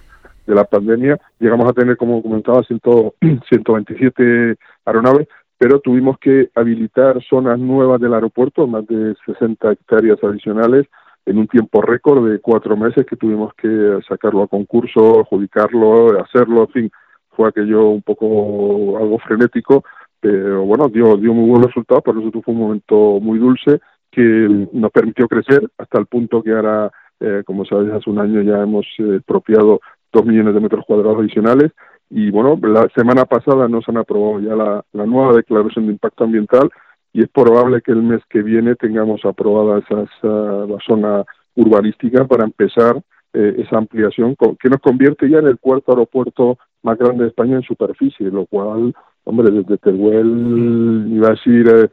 de 0.46 0.54
la 0.54 0.64
pandemia. 0.64 1.18
Llegamos 1.38 1.66
a 1.66 1.72
tener, 1.72 1.96
como 1.96 2.22
comentaba, 2.22 2.62
127 2.62 4.56
aeronaves, 4.84 5.28
pero 5.56 5.80
tuvimos 5.80 6.18
que 6.18 6.50
habilitar 6.54 7.22
zonas 7.24 7.58
nuevas 7.58 8.02
del 8.02 8.12
aeropuerto, 8.12 8.66
más 8.66 8.86
de 8.86 9.14
60 9.24 9.72
hectáreas 9.72 10.22
adicionales, 10.22 10.86
en 11.30 11.38
un 11.38 11.46
tiempo 11.46 11.80
récord 11.80 12.28
de 12.28 12.40
cuatro 12.40 12.76
meses 12.76 13.06
que 13.06 13.16
tuvimos 13.16 13.54
que 13.54 14.00
sacarlo 14.08 14.42
a 14.42 14.48
concurso, 14.48 15.20
adjudicarlo, 15.20 16.20
hacerlo, 16.20 16.62
en 16.62 16.68
fin, 16.68 16.90
fue 17.30 17.48
aquello 17.48 17.88
un 17.88 18.02
poco 18.02 18.98
algo 18.98 19.18
frenético, 19.20 19.84
pero 20.18 20.64
bueno, 20.64 20.88
dio, 20.88 21.16
dio 21.16 21.32
muy 21.32 21.48
buen 21.48 21.62
resultado, 21.62 22.02
por 22.02 22.18
eso 22.18 22.30
fue 22.42 22.52
un 22.52 22.60
momento 22.60 23.20
muy 23.20 23.38
dulce 23.38 23.80
que 24.10 24.68
nos 24.72 24.90
permitió 24.90 25.28
crecer 25.28 25.70
hasta 25.78 26.00
el 26.00 26.06
punto 26.06 26.42
que 26.42 26.50
ahora, 26.50 26.90
eh, 27.20 27.42
como 27.46 27.64
sabes, 27.64 27.92
hace 27.92 28.10
un 28.10 28.18
año 28.18 28.42
ya 28.42 28.62
hemos 28.62 28.84
eh, 28.98 29.16
expropiado 29.16 29.80
dos 30.12 30.26
millones 30.26 30.52
de 30.52 30.60
metros 30.60 30.84
cuadrados 30.84 31.20
adicionales 31.20 31.70
y 32.10 32.32
bueno, 32.32 32.58
la 32.60 32.88
semana 32.96 33.24
pasada 33.24 33.68
nos 33.68 33.88
han 33.88 33.98
aprobado 33.98 34.40
ya 34.40 34.56
la, 34.56 34.84
la 34.92 35.06
nueva 35.06 35.36
declaración 35.36 35.86
de 35.86 35.92
impacto 35.92 36.24
ambiental 36.24 36.68
y 37.12 37.22
es 37.22 37.28
probable 37.28 37.82
que 37.82 37.92
el 37.92 38.02
mes 38.02 38.20
que 38.28 38.42
viene 38.42 38.74
tengamos 38.76 39.24
aprobada 39.24 39.78
esa, 39.80 40.26
la 40.66 40.78
zona 40.86 41.24
urbanística 41.54 42.24
para 42.26 42.44
empezar 42.44 43.02
eh, 43.32 43.56
esa 43.58 43.78
ampliación 43.78 44.36
que 44.58 44.68
nos 44.68 44.80
convierte 44.80 45.28
ya 45.28 45.38
en 45.38 45.46
el 45.46 45.58
cuarto 45.58 45.92
aeropuerto 45.92 46.58
más 46.82 46.98
grande 46.98 47.24
de 47.24 47.30
España 47.30 47.56
en 47.56 47.62
superficie, 47.62 48.30
lo 48.30 48.46
cual 48.46 48.94
hombre, 49.24 49.50
desde 49.50 49.78
Teruel, 49.78 51.06
iba 51.10 51.28
a 51.28 51.30
decir, 51.32 51.68
eh, 51.68 51.88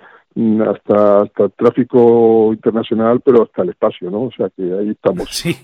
hasta, 0.68 1.24
hasta 1.24 1.50
tráfico 1.50 2.52
internacional, 2.54 3.22
pero 3.22 3.44
hasta 3.44 3.64
el 3.64 3.70
espacio, 3.70 4.12
¿no? 4.12 4.24
O 4.24 4.32
sea 4.32 4.50
que 4.56 4.64
ahí 4.64 4.90
estamos. 4.90 5.30
Sí. 5.32 5.56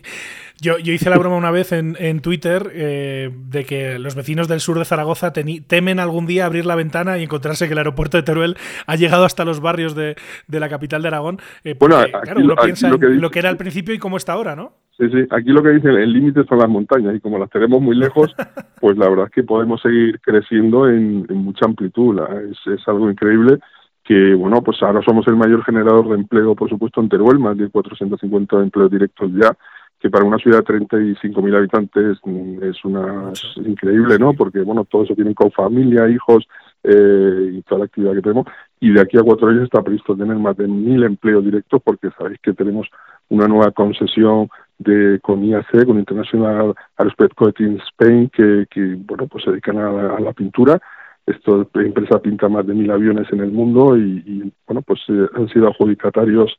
Yo, 0.62 0.78
yo 0.78 0.94
hice 0.94 1.10
la 1.10 1.18
broma 1.18 1.36
una 1.36 1.52
vez 1.52 1.74
en, 1.74 1.96
en 2.00 2.22
Twitter 2.22 2.72
eh, 2.74 3.30
de 3.34 3.66
que 3.66 4.00
los 4.00 4.16
vecinos 4.16 4.48
del 4.48 4.62
sur 4.62 4.80
de 4.80 4.86
Zaragoza 4.86 5.34
temen 5.34 6.00
algún 6.00 6.26
día 6.26 6.46
abrir 6.46 6.66
la 6.66 6.76
ventana 6.76 7.18
y 7.18 7.24
encontrarse 7.24 7.68
que 7.68 7.74
el 7.74 7.80
aeropuerto 7.80 8.18
de 8.18 8.24
Teruel 8.24 8.56
ha 8.88 8.96
llegado 8.96 9.26
hasta 9.26 9.46
los 9.46 9.60
barrios 9.60 9.94
de, 9.94 10.16
de 10.48 10.60
la 10.60 10.70
capital 10.70 11.02
de 11.02 11.10
Aragón. 11.10 11.40
Eh, 11.64 11.76
bueno, 11.78 11.98
claro, 12.24 12.40
uno 12.40 12.56
piensa 12.56 12.90
lo 12.90 12.98
que, 12.98 13.08
en 13.08 13.22
lo 13.22 13.30
que 13.30 13.40
era 13.40 13.50
al 13.50 13.58
principio 13.58 13.94
y 13.94 14.00
cómo 14.00 14.18
está 14.18 14.34
ahora, 14.34 14.56
¿no? 14.56 14.74
Sí, 14.98 15.10
sí, 15.10 15.26
aquí 15.32 15.50
lo 15.50 15.62
que 15.64 15.72
dicen, 15.72 15.92
el 15.92 16.14
límite 16.14 16.46
son 16.46 16.60
las 16.60 16.70
montañas 16.70 17.16
y 17.16 17.20
como 17.20 17.40
las 17.40 17.50
tenemos 17.50 17.82
muy 17.82 17.96
lejos, 17.96 18.34
pues 18.80 18.98
la 18.98 19.10
verdad 19.10 19.26
es 19.26 19.32
que 19.32 19.44
podemos 19.44 19.82
seguir 19.82 20.22
creciendo 20.22 20.88
en, 20.88 21.26
en 21.30 21.38
mucha 21.38 21.66
amplitud. 21.66 22.22
Es, 22.50 22.74
es 22.74 22.88
algo 22.88 23.10
increíble 23.10 23.60
que 24.04 24.36
bueno, 24.36 24.62
pues 24.62 24.82
ahora 24.84 25.02
somos 25.02 25.26
el 25.28 25.36
mayor 25.36 25.64
generador 25.64 26.10
de 26.10 26.16
empleo, 26.16 26.56
por 26.56 26.70
supuesto, 26.70 27.00
en 27.02 27.10
Teruel, 27.10 27.40
más 27.40 27.58
de 27.58 27.70
450 27.70 28.62
empleos 28.62 28.92
directos 28.92 29.32
ya, 29.34 29.56
que 30.00 30.10
para 30.10 30.26
una 30.26 30.38
ciudad 30.38 30.64
de 30.66 30.80
35.000 30.80 31.56
habitantes 31.56 32.18
mm, 32.26 32.64
es 32.64 32.84
una 32.84 33.32
increíble, 33.66 34.20
¿no? 34.20 34.34
Porque 34.34 34.60
bueno, 34.60 34.84
todo 34.84 35.04
eso 35.04 35.16
tienen 35.16 35.34
con 35.34 35.52
familia, 35.52 36.10
hijos 36.10 36.46
eh, 36.84 37.52
y 37.54 37.62
toda 37.62 37.80
la 37.80 37.86
actividad 37.86 38.14
que 38.14 38.22
tenemos. 38.22 38.48
Y 38.82 38.92
de 38.92 39.00
aquí 39.00 39.18
a 39.18 39.24
cuatro 39.24 39.48
años 39.48 39.64
está 39.64 39.82
previsto 39.82 40.18
tener 40.18 40.36
más 40.36 40.58
de 40.58 40.68
mil 40.68 41.04
empleos 41.04 41.46
directos, 41.46 41.82
porque 41.82 42.10
sabéis 42.18 42.40
que 42.42 42.52
tenemos 42.52 42.90
una 43.30 43.48
nueva 43.48 43.72
concesión 43.72 44.50
de 44.80 45.20
con 45.22 45.46
IAC, 45.46 45.86
con 45.86 45.98
International 45.98 46.76
Aerospace 46.98 47.34
Coating 47.36 47.80
Spain, 47.88 48.30
que, 48.30 48.66
que 48.70 48.98
bueno, 48.98 49.28
pues 49.28 49.46
se 49.46 49.52
dedican 49.52 49.78
a 49.78 50.20
la 50.20 50.34
pintura 50.34 50.82
esto, 51.26 51.70
la 51.74 51.84
empresa 51.84 52.20
pinta 52.20 52.50
más 52.50 52.68
de 52.68 52.74
mil 52.74 52.92
aviones 52.92 53.28
en 53.32 53.40
el 53.40 53.52
mundo 53.52 53.98
y, 53.98 54.52
bueno, 54.68 54.82
pues 54.82 55.00
eh, 55.08 55.28
han 55.36 55.48
sido 55.50 55.68
adjudicatarios 55.70 56.54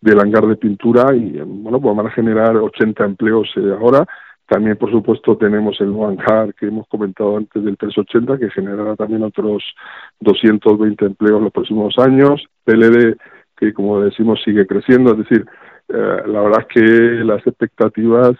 del 0.00 0.20
hangar 0.20 0.46
de 0.46 0.56
pintura 0.56 1.14
y 1.14 1.40
bueno, 1.40 1.80
pues 1.80 1.96
van 1.96 2.06
a 2.06 2.10
generar 2.10 2.56
80 2.56 3.04
empleos 3.04 3.48
eh, 3.56 3.74
ahora. 3.78 4.04
También, 4.46 4.76
por 4.76 4.90
supuesto, 4.90 5.36
tenemos 5.36 5.80
el 5.80 5.94
hangar 5.94 6.52
que 6.54 6.66
hemos 6.66 6.86
comentado 6.88 7.36
antes 7.36 7.62
del 7.64 7.76
380, 7.76 8.38
que 8.38 8.50
generará 8.50 8.96
también 8.96 9.22
otros 9.22 9.62
220 10.20 11.06
empleos 11.06 11.40
los 11.40 11.52
próximos 11.52 11.94
años. 11.98 12.44
PLD, 12.64 13.16
que 13.56 13.72
como 13.72 14.00
decimos, 14.00 14.40
sigue 14.44 14.66
creciendo, 14.66 15.12
es 15.12 15.18
decir, 15.18 15.46
eh, 15.88 16.22
la 16.26 16.42
verdad 16.42 16.66
es 16.68 16.74
que 16.74 17.24
las 17.24 17.46
expectativas 17.46 18.32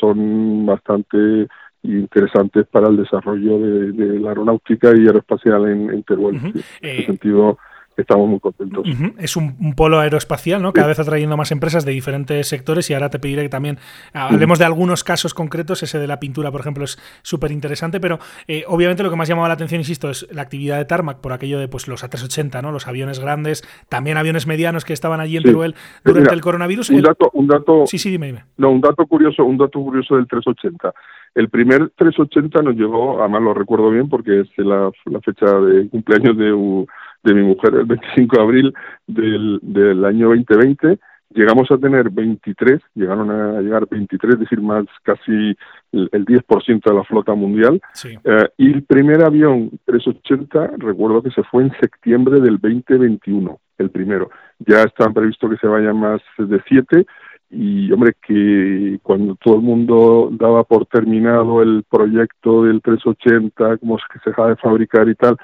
son 0.00 0.66
bastante 0.66 1.46
interesantes 1.82 2.66
para 2.66 2.88
el 2.88 2.96
desarrollo 2.96 3.58
de, 3.58 4.20
la 4.20 4.30
aeronáutica 4.30 4.90
y 4.96 5.06
aeroespacial 5.06 5.68
en, 5.68 6.02
Teruel. 6.02 6.36
En 6.36 6.46
ese 6.48 6.64
eh, 6.80 7.06
sentido, 7.06 7.58
estamos 8.02 8.28
muy 8.28 8.40
contentos. 8.40 8.86
Es 9.18 9.36
un, 9.36 9.74
polo 9.74 10.00
aeroespacial, 10.00 10.62
¿no? 10.62 10.72
Cada 10.72 10.88
vez 10.88 10.98
atrayendo 10.98 11.36
más 11.36 11.50
empresas 11.52 11.84
de 11.84 11.92
diferentes 11.92 12.46
sectores 12.46 12.88
y 12.90 12.94
ahora 12.94 13.10
te 13.10 13.18
pediré 13.18 13.42
que 13.42 13.48
también 13.48 13.78
hablemos 14.12 14.58
de 14.58 14.64
algunos 14.64 15.04
casos 15.04 15.34
concretos. 15.34 15.82
Ese 15.82 15.98
de 15.98 16.06
la 16.06 16.20
pintura, 16.20 16.50
por 16.50 16.60
ejemplo, 16.60 16.84
es 16.84 16.98
súper 17.22 17.52
interesante, 17.52 18.00
pero 18.00 18.18
eh, 18.48 18.64
obviamente 18.68 19.02
lo 19.02 19.10
que 19.10 19.16
más 19.16 19.28
llamado 19.28 19.48
la 19.48 19.54
atención, 19.54 19.80
insisto, 19.80 20.10
es 20.10 20.26
la 20.32 20.42
actividad 20.42 20.78
de 20.78 20.84
Tarmac 20.84 21.20
por 21.20 21.32
aquello 21.32 21.58
de 21.58 21.68
pues 21.68 21.88
los 21.88 22.04
A380, 22.04 22.62
¿no? 22.62 22.72
Los 22.72 22.86
aviones 22.86 23.20
grandes, 23.20 23.62
también 23.88 24.16
aviones 24.16 24.46
medianos 24.46 24.84
que 24.84 24.92
estaban 24.92 25.20
allí 25.20 25.36
en 25.36 25.42
Teruel 25.42 25.74
durante 26.04 26.34
el 26.34 26.40
coronavirus. 26.40 26.90
Un 26.90 27.02
dato, 27.02 27.30
un 27.32 27.46
dato, 27.46 27.86
sí, 27.86 27.98
sí, 27.98 28.10
dime, 28.10 28.26
dime. 28.26 28.44
No, 28.56 28.70
un 28.70 28.80
dato 28.80 29.06
curioso, 29.06 29.44
un 29.44 29.58
dato 29.58 29.80
curioso 29.80 30.16
del 30.16 30.26
380. 30.26 30.92
El 31.34 31.50
primer 31.50 31.90
380 31.96 32.62
nos 32.62 32.76
llegó, 32.76 33.20
además 33.20 33.42
lo 33.42 33.54
recuerdo 33.54 33.90
bien 33.90 34.08
porque 34.08 34.40
es 34.40 34.48
la, 34.56 34.90
fecha 35.22 35.46
de 35.60 35.88
cumpleaños 35.90 36.36
de, 36.38 36.86
de, 37.26 37.34
mi 37.34 37.42
mujer, 37.42 37.74
el 37.74 37.84
25 37.84 38.36
de 38.36 38.42
abril 38.42 38.74
del, 39.06 39.58
del 39.62 40.04
año 40.04 40.28
2020. 40.28 40.98
Llegamos 41.30 41.70
a 41.70 41.76
tener 41.76 42.08
23, 42.08 42.80
llegaron 42.94 43.30
a 43.30 43.60
llegar 43.60 43.86
23, 43.90 44.34
es 44.34 44.40
decir, 44.40 44.60
más 44.60 44.84
casi 45.02 45.56
el, 45.92 46.24
10% 46.24 46.82
de 46.82 46.94
la 46.94 47.04
flota 47.04 47.34
mundial. 47.34 47.80
Eh, 48.04 48.48
y 48.56 48.72
el 48.72 48.84
primer 48.84 49.22
avión 49.24 49.70
380, 49.86 50.76
recuerdo 50.78 51.22
que 51.22 51.30
se 51.32 51.42
fue 51.42 51.64
en 51.64 51.72
septiembre 51.80 52.40
del 52.40 52.58
2021, 52.58 53.58
el 53.78 53.90
primero. 53.90 54.30
Ya 54.60 54.82
están 54.82 55.12
previsto 55.12 55.50
que 55.50 55.56
se 55.56 55.66
vayan 55.66 55.98
más 55.98 56.22
de 56.38 56.62
7 56.68 57.04
y 57.50 57.92
hombre 57.92 58.14
que 58.26 58.98
cuando 59.02 59.36
todo 59.36 59.56
el 59.56 59.62
mundo 59.62 60.30
daba 60.32 60.64
por 60.64 60.86
terminado 60.86 61.62
el 61.62 61.84
proyecto 61.88 62.64
del 62.64 62.80
380 62.82 63.76
como 63.78 63.96
que 63.96 64.18
se 64.24 64.30
deja 64.30 64.48
de 64.48 64.56
fabricar 64.56 65.08
y 65.08 65.14
tal 65.14 65.36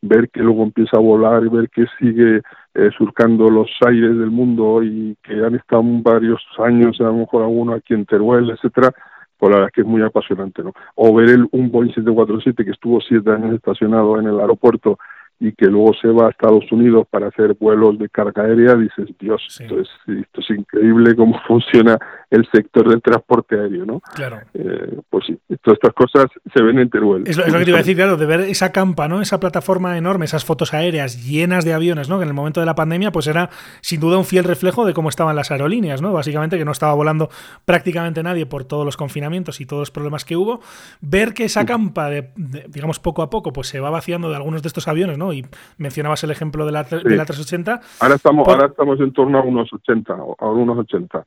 ver 0.00 0.30
que 0.30 0.40
luego 0.40 0.62
empieza 0.62 0.96
a 0.96 1.00
volar 1.00 1.44
y 1.44 1.48
ver 1.48 1.68
que 1.70 1.86
sigue 1.98 2.42
eh, 2.74 2.90
surcando 2.96 3.48
los 3.50 3.68
aires 3.86 4.16
del 4.16 4.30
mundo 4.30 4.82
y 4.82 5.16
que 5.22 5.44
han 5.44 5.56
estado 5.56 5.82
varios 5.84 6.40
años 6.58 7.00
a 7.00 7.04
lo 7.04 7.14
mejor 7.14 7.42
alguno 7.42 7.74
aquí 7.74 7.94
en 7.94 8.06
Teruel 8.06 8.50
etcétera 8.50 8.92
pues 9.36 9.50
la 9.50 9.56
verdad 9.56 9.68
es 9.68 9.74
que 9.74 9.80
es 9.80 9.86
muy 9.86 10.02
apasionante 10.02 10.62
no 10.62 10.72
o 10.94 11.14
ver 11.14 11.30
el 11.30 11.48
un 11.50 11.70
Boeing 11.70 11.92
747 11.92 12.64
que 12.64 12.70
estuvo 12.70 13.00
siete 13.00 13.30
años 13.30 13.54
estacionado 13.54 14.18
en 14.20 14.28
el 14.28 14.38
aeropuerto 14.38 14.98
y 15.40 15.52
que 15.52 15.66
luego 15.66 15.94
se 15.94 16.08
va 16.08 16.26
a 16.26 16.30
Estados 16.30 16.70
Unidos 16.72 17.06
para 17.08 17.28
hacer 17.28 17.54
vuelos 17.54 17.98
de 17.98 18.08
carga 18.08 18.42
aérea, 18.42 18.74
dices, 18.74 19.08
Dios, 19.20 19.40
esto, 19.60 19.80
es, 19.80 19.88
esto 20.06 20.40
es 20.40 20.50
increíble 20.50 21.14
cómo 21.14 21.40
funciona 21.46 21.98
el 22.30 22.46
sector 22.52 22.88
del 22.88 23.00
transporte 23.00 23.58
aéreo, 23.58 23.86
¿no? 23.86 24.00
Claro. 24.14 24.40
Eh, 24.54 24.98
pues 25.08 25.26
sí, 25.26 25.38
todas 25.62 25.78
estas 25.80 25.94
cosas 25.94 26.26
se 26.54 26.62
ven 26.62 26.78
en 26.80 26.90
Teruel. 26.90 27.24
Es 27.26 27.36
lo, 27.36 27.44
que 27.44 27.64
te 27.64 27.70
iba 27.70 27.78
a 27.78 27.82
decir, 27.82 27.96
claro, 27.96 28.16
de 28.16 28.26
ver 28.26 28.40
esa 28.40 28.72
campa, 28.72 29.08
¿no? 29.08 29.20
Esa 29.20 29.38
plataforma 29.38 29.96
enorme, 29.96 30.24
esas 30.24 30.44
fotos 30.44 30.74
aéreas 30.74 31.24
llenas 31.24 31.64
de 31.64 31.72
aviones, 31.72 32.08
¿no? 32.08 32.18
Que 32.18 32.24
en 32.24 32.28
el 32.28 32.34
momento 32.34 32.60
de 32.60 32.66
la 32.66 32.74
pandemia, 32.74 33.12
pues 33.12 33.28
era 33.28 33.48
sin 33.80 34.00
duda 34.00 34.18
un 34.18 34.24
fiel 34.24 34.44
reflejo 34.44 34.84
de 34.84 34.92
cómo 34.92 35.08
estaban 35.08 35.36
las 35.36 35.50
aerolíneas, 35.52 36.02
¿no? 36.02 36.12
Básicamente 36.12 36.58
que 36.58 36.64
no 36.64 36.72
estaba 36.72 36.94
volando 36.94 37.30
prácticamente 37.64 38.22
nadie 38.22 38.44
por 38.44 38.64
todos 38.64 38.84
los 38.84 38.96
confinamientos 38.96 39.60
y 39.60 39.66
todos 39.66 39.82
los 39.82 39.90
problemas 39.90 40.24
que 40.24 40.36
hubo. 40.36 40.60
Ver 41.00 41.32
que 41.32 41.44
esa 41.44 41.64
campa, 41.64 42.10
de, 42.10 42.30
digamos, 42.68 42.98
poco 42.98 43.22
a 43.22 43.30
poco, 43.30 43.52
pues 43.52 43.68
se 43.68 43.80
va 43.80 43.90
vaciando 43.90 44.28
de 44.28 44.36
algunos 44.36 44.62
de 44.62 44.68
estos 44.68 44.88
aviones, 44.88 45.16
¿no? 45.16 45.27
Y 45.32 45.44
mencionabas 45.76 46.22
el 46.24 46.30
ejemplo 46.30 46.66
de 46.66 46.72
la, 46.72 46.84
de 46.84 47.16
la 47.16 47.24
380. 47.24 47.80
Ahora 48.00 48.14
estamos, 48.14 48.48
ahora 48.48 48.66
estamos 48.66 49.00
en 49.00 49.12
torno 49.12 49.38
a 49.38 49.42
unos 49.42 49.72
80, 49.72 50.14
a 50.38 50.46
unos 50.46 50.78
80. 50.78 51.24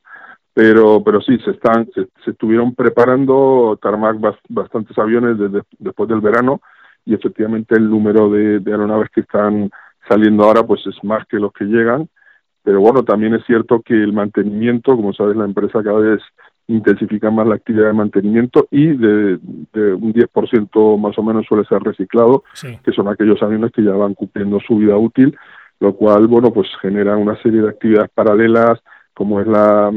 Pero, 0.54 1.02
pero 1.02 1.20
sí, 1.20 1.38
se 1.38 1.52
están, 1.52 1.88
se, 1.94 2.30
estuvieron 2.30 2.74
preparando 2.74 3.78
Tarmac 3.80 4.18
bastantes 4.48 4.96
aviones 4.98 5.38
desde, 5.38 5.62
después 5.78 6.08
del 6.08 6.20
verano 6.20 6.60
y 7.06 7.14
efectivamente 7.14 7.74
el 7.74 7.88
número 7.88 8.28
de, 8.30 8.60
de 8.60 8.70
aeronaves 8.70 9.08
que 9.10 9.22
están 9.22 9.70
saliendo 10.08 10.44
ahora 10.44 10.62
pues 10.62 10.86
es 10.86 11.02
más 11.02 11.26
que 11.26 11.38
los 11.38 11.52
que 11.52 11.64
llegan. 11.64 12.08
Pero 12.62 12.80
bueno, 12.80 13.02
también 13.02 13.34
es 13.34 13.44
cierto 13.44 13.82
que 13.82 13.94
el 13.94 14.12
mantenimiento, 14.12 14.94
como 14.94 15.12
sabes, 15.12 15.36
la 15.36 15.44
empresa 15.44 15.82
cada 15.82 15.98
vez 15.98 16.22
intensifica 16.68 17.30
más 17.30 17.46
la 17.46 17.56
actividad 17.56 17.88
de 17.88 17.92
mantenimiento 17.92 18.68
y 18.70 18.86
de, 18.88 19.38
un 19.74 20.12
10% 20.12 20.98
más 20.98 21.18
o 21.18 21.22
menos 21.22 21.46
suele 21.46 21.64
ser 21.64 21.82
reciclado, 21.82 22.44
que 22.84 22.92
son 22.92 23.08
aquellos 23.08 23.42
aviones 23.42 23.72
que 23.72 23.82
ya 23.82 23.92
van 23.92 24.14
cumpliendo 24.14 24.60
su 24.60 24.76
vida 24.76 24.96
útil, 24.96 25.36
lo 25.80 25.94
cual, 25.94 26.28
bueno, 26.28 26.52
pues 26.52 26.68
genera 26.80 27.16
una 27.16 27.40
serie 27.42 27.62
de 27.62 27.68
actividades 27.68 28.10
paralelas, 28.14 28.80
como 29.14 29.40
es 29.40 29.46
la 29.46 29.92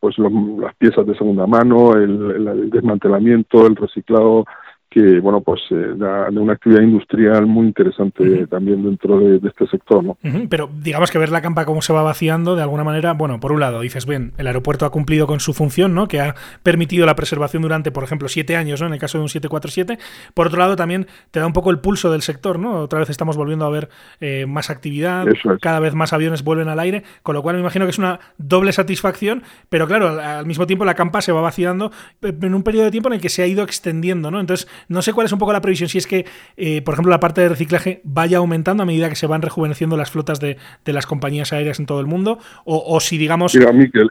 pues 0.00 0.16
las 0.18 0.74
piezas 0.76 1.06
de 1.06 1.16
segunda 1.16 1.46
mano, 1.46 1.94
el 1.94 2.70
desmantelamiento, 2.70 3.66
el 3.66 3.76
reciclado 3.76 4.46
que 4.94 5.18
bueno 5.18 5.40
pues 5.40 5.60
eh, 5.70 5.94
da, 5.96 6.30
de 6.30 6.38
una 6.38 6.52
actividad 6.52 6.80
industrial 6.80 7.46
muy 7.46 7.66
interesante 7.66 8.46
también 8.46 8.84
dentro 8.84 9.18
de, 9.18 9.40
este 9.44 9.66
sector 9.66 10.04
no 10.04 10.16
pero 10.48 10.70
digamos 10.72 11.10
que 11.10 11.18
ver 11.18 11.30
la 11.30 11.42
campa 11.42 11.64
cómo 11.64 11.82
se 11.82 11.92
va 11.92 12.02
vaciando 12.02 12.54
de 12.54 12.62
alguna 12.62 12.84
manera 12.84 13.12
bueno 13.12 13.40
por 13.40 13.50
un 13.50 13.58
lado 13.58 13.80
dices 13.80 14.06
bien 14.06 14.32
el 14.38 14.46
aeropuerto 14.46 14.86
ha 14.86 14.90
cumplido 14.90 15.26
con 15.26 15.40
su 15.40 15.52
función 15.52 15.94
no 15.94 16.06
que 16.06 16.20
ha 16.20 16.36
permitido 16.62 17.06
la 17.06 17.16
preservación 17.16 17.62
durante 17.62 17.90
por 17.90 18.04
ejemplo 18.04 18.28
siete 18.28 18.54
años 18.54 18.80
no 18.80 18.86
en 18.86 18.92
el 18.92 19.00
caso 19.00 19.18
de 19.18 19.22
un 19.22 19.28
747 19.28 19.98
por 20.32 20.46
otro 20.46 20.60
lado 20.60 20.76
también 20.76 21.08
te 21.32 21.40
da 21.40 21.46
un 21.46 21.52
poco 21.52 21.70
el 21.70 21.80
pulso 21.80 22.12
del 22.12 22.22
sector 22.22 22.60
no 22.60 22.76
otra 22.76 23.00
vez 23.00 23.10
estamos 23.10 23.36
volviendo 23.36 23.66
a 23.66 23.70
ver 23.70 23.88
eh, 24.20 24.46
más 24.46 24.70
actividad 24.70 25.26
cada 25.60 25.80
vez 25.80 25.94
más 25.94 26.12
aviones 26.12 26.44
vuelven 26.44 26.68
al 26.68 26.78
aire 26.78 27.02
con 27.24 27.34
lo 27.34 27.42
cual 27.42 27.56
me 27.56 27.62
imagino 27.62 27.84
que 27.84 27.90
es 27.90 27.98
una 27.98 28.20
doble 28.38 28.70
satisfacción 28.70 29.42
pero 29.68 29.88
claro 29.88 30.20
al 30.20 30.46
mismo 30.46 30.68
tiempo 30.68 30.84
la 30.84 30.94
campa 30.94 31.20
se 31.20 31.32
va 31.32 31.40
vaciando 31.40 31.90
en 32.22 32.54
un 32.54 32.62
periodo 32.62 32.84
de 32.84 32.90
tiempo 32.92 33.08
en 33.08 33.14
el 33.14 33.20
que 33.20 33.28
se 33.28 33.42
ha 33.42 33.46
ido 33.48 33.64
extendiendo 33.64 34.30
no 34.30 34.38
entonces 34.38 34.68
no 34.88 35.02
sé 35.02 35.12
cuál 35.12 35.26
es 35.26 35.32
un 35.32 35.38
poco 35.38 35.52
la 35.52 35.60
previsión, 35.60 35.88
si 35.88 35.98
es 35.98 36.06
que, 36.06 36.24
eh, 36.56 36.82
por 36.82 36.94
ejemplo, 36.94 37.10
la 37.10 37.20
parte 37.20 37.40
de 37.40 37.48
reciclaje 37.48 38.00
vaya 38.04 38.38
aumentando 38.38 38.82
a 38.82 38.86
medida 38.86 39.08
que 39.08 39.16
se 39.16 39.26
van 39.26 39.42
rejuveneciendo 39.42 39.96
las 39.96 40.10
flotas 40.10 40.40
de, 40.40 40.56
las 40.84 41.06
compañías 41.06 41.52
aéreas 41.52 41.80
en 41.80 41.86
todo 41.86 42.00
el 42.00 42.06
mundo, 42.06 42.38
o, 42.64 43.00
si, 43.00 43.18
digamos, 43.18 43.54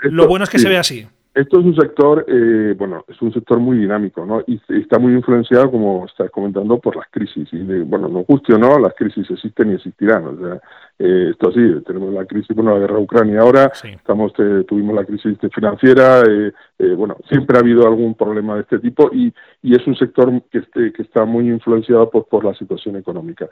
lo 0.04 0.28
bueno 0.28 0.44
es 0.44 0.50
que 0.50 0.60
se 0.60 0.70
ve 0.70 0.78
así. 0.78 1.08
Esto 1.34 1.60
es 1.60 1.66
un 1.66 1.76
sector, 1.76 2.26
eh, 2.28 2.76
bueno, 2.78 3.04
es 3.08 3.20
un 3.20 3.34
sector 3.34 3.60
muy 3.60 3.80
dinámico, 3.80 4.24
¿no? 4.24 4.44
Y 4.46 4.62
está 4.70 5.00
muy 5.00 5.14
influenciado, 5.14 5.72
como 5.72 6.06
estás 6.06 6.30
comentando, 6.30 6.78
por 6.78 6.96
las 6.96 7.08
crisis. 7.10 7.50
Y, 7.52 7.58
bueno, 7.64 8.08
no 8.08 8.20
guste 8.20 8.54
o 8.54 8.60
no, 8.60 8.78
las 8.78 8.94
crisis 8.94 9.28
existen 9.32 9.72
y 9.72 9.76
existirán. 9.76 10.28
O 10.28 10.38
sea, 10.38 10.62
eh, 11.00 11.30
esto 11.32 11.52
sí, 11.52 11.84
tenemos 11.86 12.14
la 12.14 12.26
crisis, 12.26 12.56
bueno, 12.56 12.74
la 12.74 12.80
guerra 12.80 12.98
de 12.98 13.04
Ucrania 13.04 13.42
ahora, 13.42 13.72
estamos, 13.84 14.32
eh, 14.38 14.64
tuvimos 14.68 14.96
la 14.96 15.04
crisis 15.04 15.38
financiera, 15.54 16.22
eh, 16.22 16.52
bueno, 16.96 17.18
siempre 17.28 17.58
ha 17.58 17.62
habido 17.62 17.88
algún 17.88 18.14
problema 18.14 18.56
de 18.56 18.62
este 18.62 18.80
tipo 18.80 19.10
y, 19.12 19.34
y 19.64 19.76
es 19.76 19.86
un 19.88 19.96
sector 19.96 20.32
que, 20.52 20.60
este, 20.60 20.94
que 20.94 21.02
está 21.02 21.26
muy 21.26 21.50
influenciado 21.50 22.10
por, 22.10 22.28
por 22.28 22.46
la 22.46 22.54
situación 22.54 22.96
económica. 22.96 23.50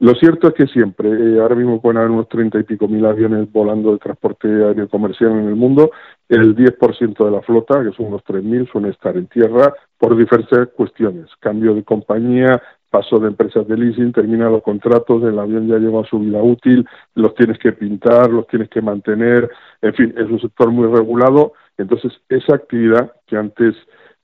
Lo 0.00 0.14
cierto 0.14 0.48
es 0.48 0.54
que 0.54 0.66
siempre, 0.66 1.40
ahora 1.40 1.54
mismo 1.54 1.80
pueden 1.80 1.98
haber 1.98 2.10
unos 2.10 2.28
treinta 2.28 2.58
y 2.58 2.64
pico 2.64 2.86
mil 2.88 3.06
aviones 3.06 3.50
volando 3.50 3.92
de 3.92 3.98
transporte 3.98 4.48
aéreo 4.48 4.88
comercial 4.88 5.32
en 5.32 5.48
el 5.48 5.56
mundo, 5.56 5.90
el 6.28 6.54
10% 6.54 7.24
de 7.24 7.30
la 7.30 7.42
flota, 7.42 7.82
que 7.82 7.92
son 7.92 8.06
unos 8.06 8.22
3.000, 8.24 8.70
suelen 8.70 8.90
estar 8.90 9.16
en 9.16 9.26
tierra 9.26 9.74
por 9.98 10.16
diversas 10.16 10.68
cuestiones, 10.74 11.26
cambio 11.40 11.74
de 11.74 11.84
compañía, 11.84 12.62
paso 12.92 13.18
de 13.18 13.28
empresas 13.28 13.66
de 13.66 13.76
leasing, 13.78 14.12
termina 14.12 14.50
los 14.50 14.62
contratos, 14.62 15.22
el 15.22 15.38
avión 15.38 15.66
ya 15.66 15.78
lleva 15.78 16.04
su 16.04 16.18
vida 16.18 16.42
útil, 16.42 16.86
los 17.14 17.34
tienes 17.34 17.58
que 17.58 17.72
pintar, 17.72 18.30
los 18.30 18.46
tienes 18.46 18.68
que 18.68 18.82
mantener, 18.82 19.50
en 19.80 19.94
fin, 19.94 20.14
es 20.14 20.26
un 20.30 20.38
sector 20.38 20.70
muy 20.70 20.86
regulado, 20.86 21.54
entonces 21.78 22.12
esa 22.28 22.54
actividad 22.54 23.10
que 23.26 23.38
antes 23.38 23.74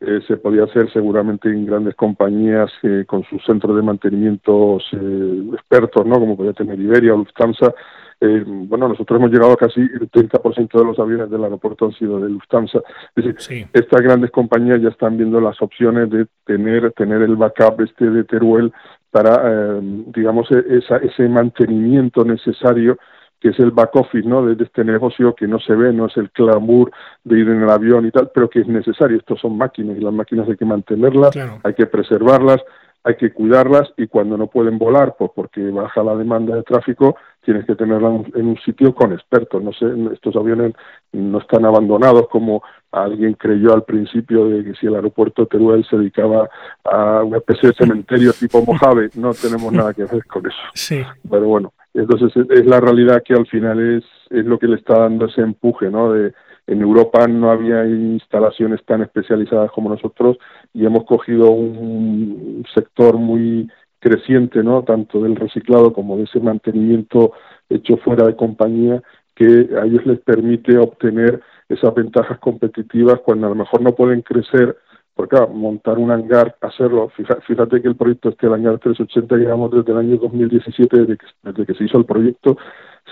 eh, 0.00 0.20
se 0.28 0.36
podía 0.36 0.64
hacer 0.64 0.92
seguramente 0.92 1.48
en 1.48 1.64
grandes 1.64 1.94
compañías 1.94 2.70
eh, 2.82 3.04
con 3.06 3.24
sus 3.24 3.42
centros 3.44 3.74
de 3.74 3.82
mantenimiento 3.82 4.78
eh, 4.92 5.50
expertos, 5.54 6.04
¿no? 6.04 6.20
como 6.20 6.36
podía 6.36 6.52
tener 6.52 6.78
Iberia 6.78 7.14
o 7.14 7.16
Lufthansa, 7.16 7.74
eh, 8.20 8.42
bueno, 8.46 8.88
nosotros 8.88 9.18
hemos 9.18 9.30
llegado 9.30 9.52
a 9.52 9.56
casi 9.56 9.80
el 9.80 10.10
30% 10.10 10.78
de 10.78 10.84
los 10.84 10.98
aviones 10.98 11.30
del 11.30 11.44
aeropuerto 11.44 11.86
han 11.86 11.92
sido 11.92 12.18
de 12.18 12.28
Lufthansa. 12.28 12.80
Es 13.14 13.24
decir, 13.24 13.68
estas 13.72 14.02
grandes 14.02 14.32
compañías 14.32 14.82
ya 14.82 14.88
están 14.88 15.16
viendo 15.16 15.40
las 15.40 15.60
opciones 15.62 16.10
de 16.10 16.26
tener, 16.44 16.92
tener 16.92 17.22
el 17.22 17.36
backup 17.36 17.80
este 17.82 18.10
de 18.10 18.24
Teruel 18.24 18.72
para, 19.10 19.40
eh, 19.44 19.80
digamos, 20.08 20.50
e-, 20.50 20.78
esa, 20.78 20.96
ese 20.96 21.28
mantenimiento 21.28 22.24
necesario 22.24 22.98
que 23.40 23.50
es 23.50 23.58
el 23.60 23.70
back 23.70 23.94
office 23.94 24.26
¿no? 24.26 24.44
de, 24.44 24.62
este 24.62 24.84
negocio 24.84 25.34
que 25.34 25.46
no 25.46 25.60
se 25.60 25.72
ve, 25.74 25.92
no 25.92 26.06
es 26.06 26.16
el 26.16 26.30
clamor 26.30 26.90
de 27.22 27.38
ir 27.38 27.48
en 27.48 27.62
el 27.62 27.70
avión 27.70 28.04
y 28.04 28.10
tal, 28.10 28.30
pero 28.34 28.50
que 28.50 28.60
es 28.60 28.66
necesario. 28.66 29.16
Estos 29.16 29.40
son 29.40 29.56
máquinas 29.56 29.96
y 29.96 30.00
las 30.00 30.12
máquinas 30.12 30.48
hay 30.48 30.56
que 30.56 30.64
mantenerlas, 30.64 31.36
hay 31.62 31.74
que 31.74 31.86
preservarlas, 31.86 32.58
hay 33.04 33.16
que 33.16 33.32
cuidarlas 33.32 33.88
y 33.96 34.06
cuando 34.06 34.36
no 34.36 34.48
pueden 34.48 34.78
volar, 34.78 35.16
pues 35.18 35.30
porque 35.34 35.70
baja 35.70 36.02
la 36.02 36.16
demanda 36.16 36.56
de 36.56 36.62
tráfico, 36.62 37.16
tienes 37.42 37.64
que 37.64 37.74
tenerlas 37.74 38.26
en 38.34 38.48
un 38.48 38.58
sitio 38.58 38.94
con 38.94 39.12
expertos. 39.12 39.62
No 39.62 39.72
sé, 39.72 39.86
estos 40.12 40.36
aviones 40.36 40.74
no 41.12 41.38
están 41.38 41.64
abandonados 41.64 42.28
como 42.28 42.62
alguien 42.92 43.34
creyó 43.34 43.72
al 43.72 43.84
principio 43.84 44.48
de 44.48 44.64
que 44.64 44.74
si 44.74 44.86
el 44.86 44.96
aeropuerto 44.96 45.42
de 45.42 45.48
Teruel 45.48 45.86
se 45.88 45.96
dedicaba 45.96 46.48
a 46.84 47.22
una 47.22 47.38
especie 47.38 47.70
de 47.70 47.74
cementerio 47.76 48.32
tipo 48.32 48.62
Mojave, 48.64 49.10
no 49.14 49.32
tenemos 49.32 49.72
nada 49.72 49.94
que 49.94 50.04
ver 50.04 50.24
con 50.26 50.46
eso. 50.46 50.56
Sí. 50.74 51.02
Pero 51.30 51.46
bueno, 51.46 51.72
entonces 51.94 52.32
es 52.50 52.66
la 52.66 52.80
realidad 52.80 53.22
que 53.24 53.34
al 53.34 53.46
final 53.46 53.96
es, 53.96 54.04
es 54.30 54.44
lo 54.44 54.58
que 54.58 54.66
le 54.66 54.76
está 54.76 54.98
dando 55.00 55.26
ese 55.26 55.40
empuje, 55.40 55.90
¿no? 55.90 56.12
De, 56.12 56.32
en 56.68 56.82
Europa 56.82 57.26
no 57.26 57.50
había 57.50 57.84
instalaciones 57.86 58.84
tan 58.84 59.02
especializadas 59.02 59.72
como 59.72 59.88
nosotros 59.88 60.36
y 60.74 60.84
hemos 60.84 61.04
cogido 61.04 61.50
un 61.50 62.64
sector 62.74 63.16
muy 63.16 63.68
creciente, 64.00 64.62
¿no? 64.62 64.84
Tanto 64.84 65.20
del 65.20 65.34
reciclado 65.34 65.92
como 65.92 66.16
de 66.18 66.24
ese 66.24 66.40
mantenimiento 66.40 67.32
hecho 67.68 67.96
fuera 67.96 68.26
de 68.26 68.36
compañía 68.36 69.02
que 69.34 69.70
a 69.80 69.86
ellos 69.86 70.04
les 70.04 70.20
permite 70.20 70.76
obtener 70.76 71.40
esas 71.68 71.94
ventajas 71.94 72.38
competitivas 72.38 73.20
cuando 73.20 73.46
a 73.46 73.50
lo 73.50 73.56
mejor 73.56 73.80
no 73.80 73.94
pueden 73.94 74.22
crecer 74.22 74.76
porque 75.18 75.36
montar 75.52 75.98
un 75.98 76.12
hangar, 76.12 76.54
hacerlo, 76.60 77.10
fíjate, 77.44 77.82
que 77.82 77.88
el 77.88 77.96
proyecto 77.96 78.28
este, 78.28 78.46
el 78.46 78.54
hangar 78.54 78.78
380, 78.78 79.34
llevamos 79.34 79.72
desde 79.72 79.90
el 79.90 79.98
año 79.98 80.16
2017, 80.16 80.96
desde 80.96 81.16
que, 81.16 81.26
desde 81.42 81.66
que 81.66 81.74
se 81.74 81.84
hizo 81.86 81.98
el 81.98 82.04
proyecto, 82.04 82.56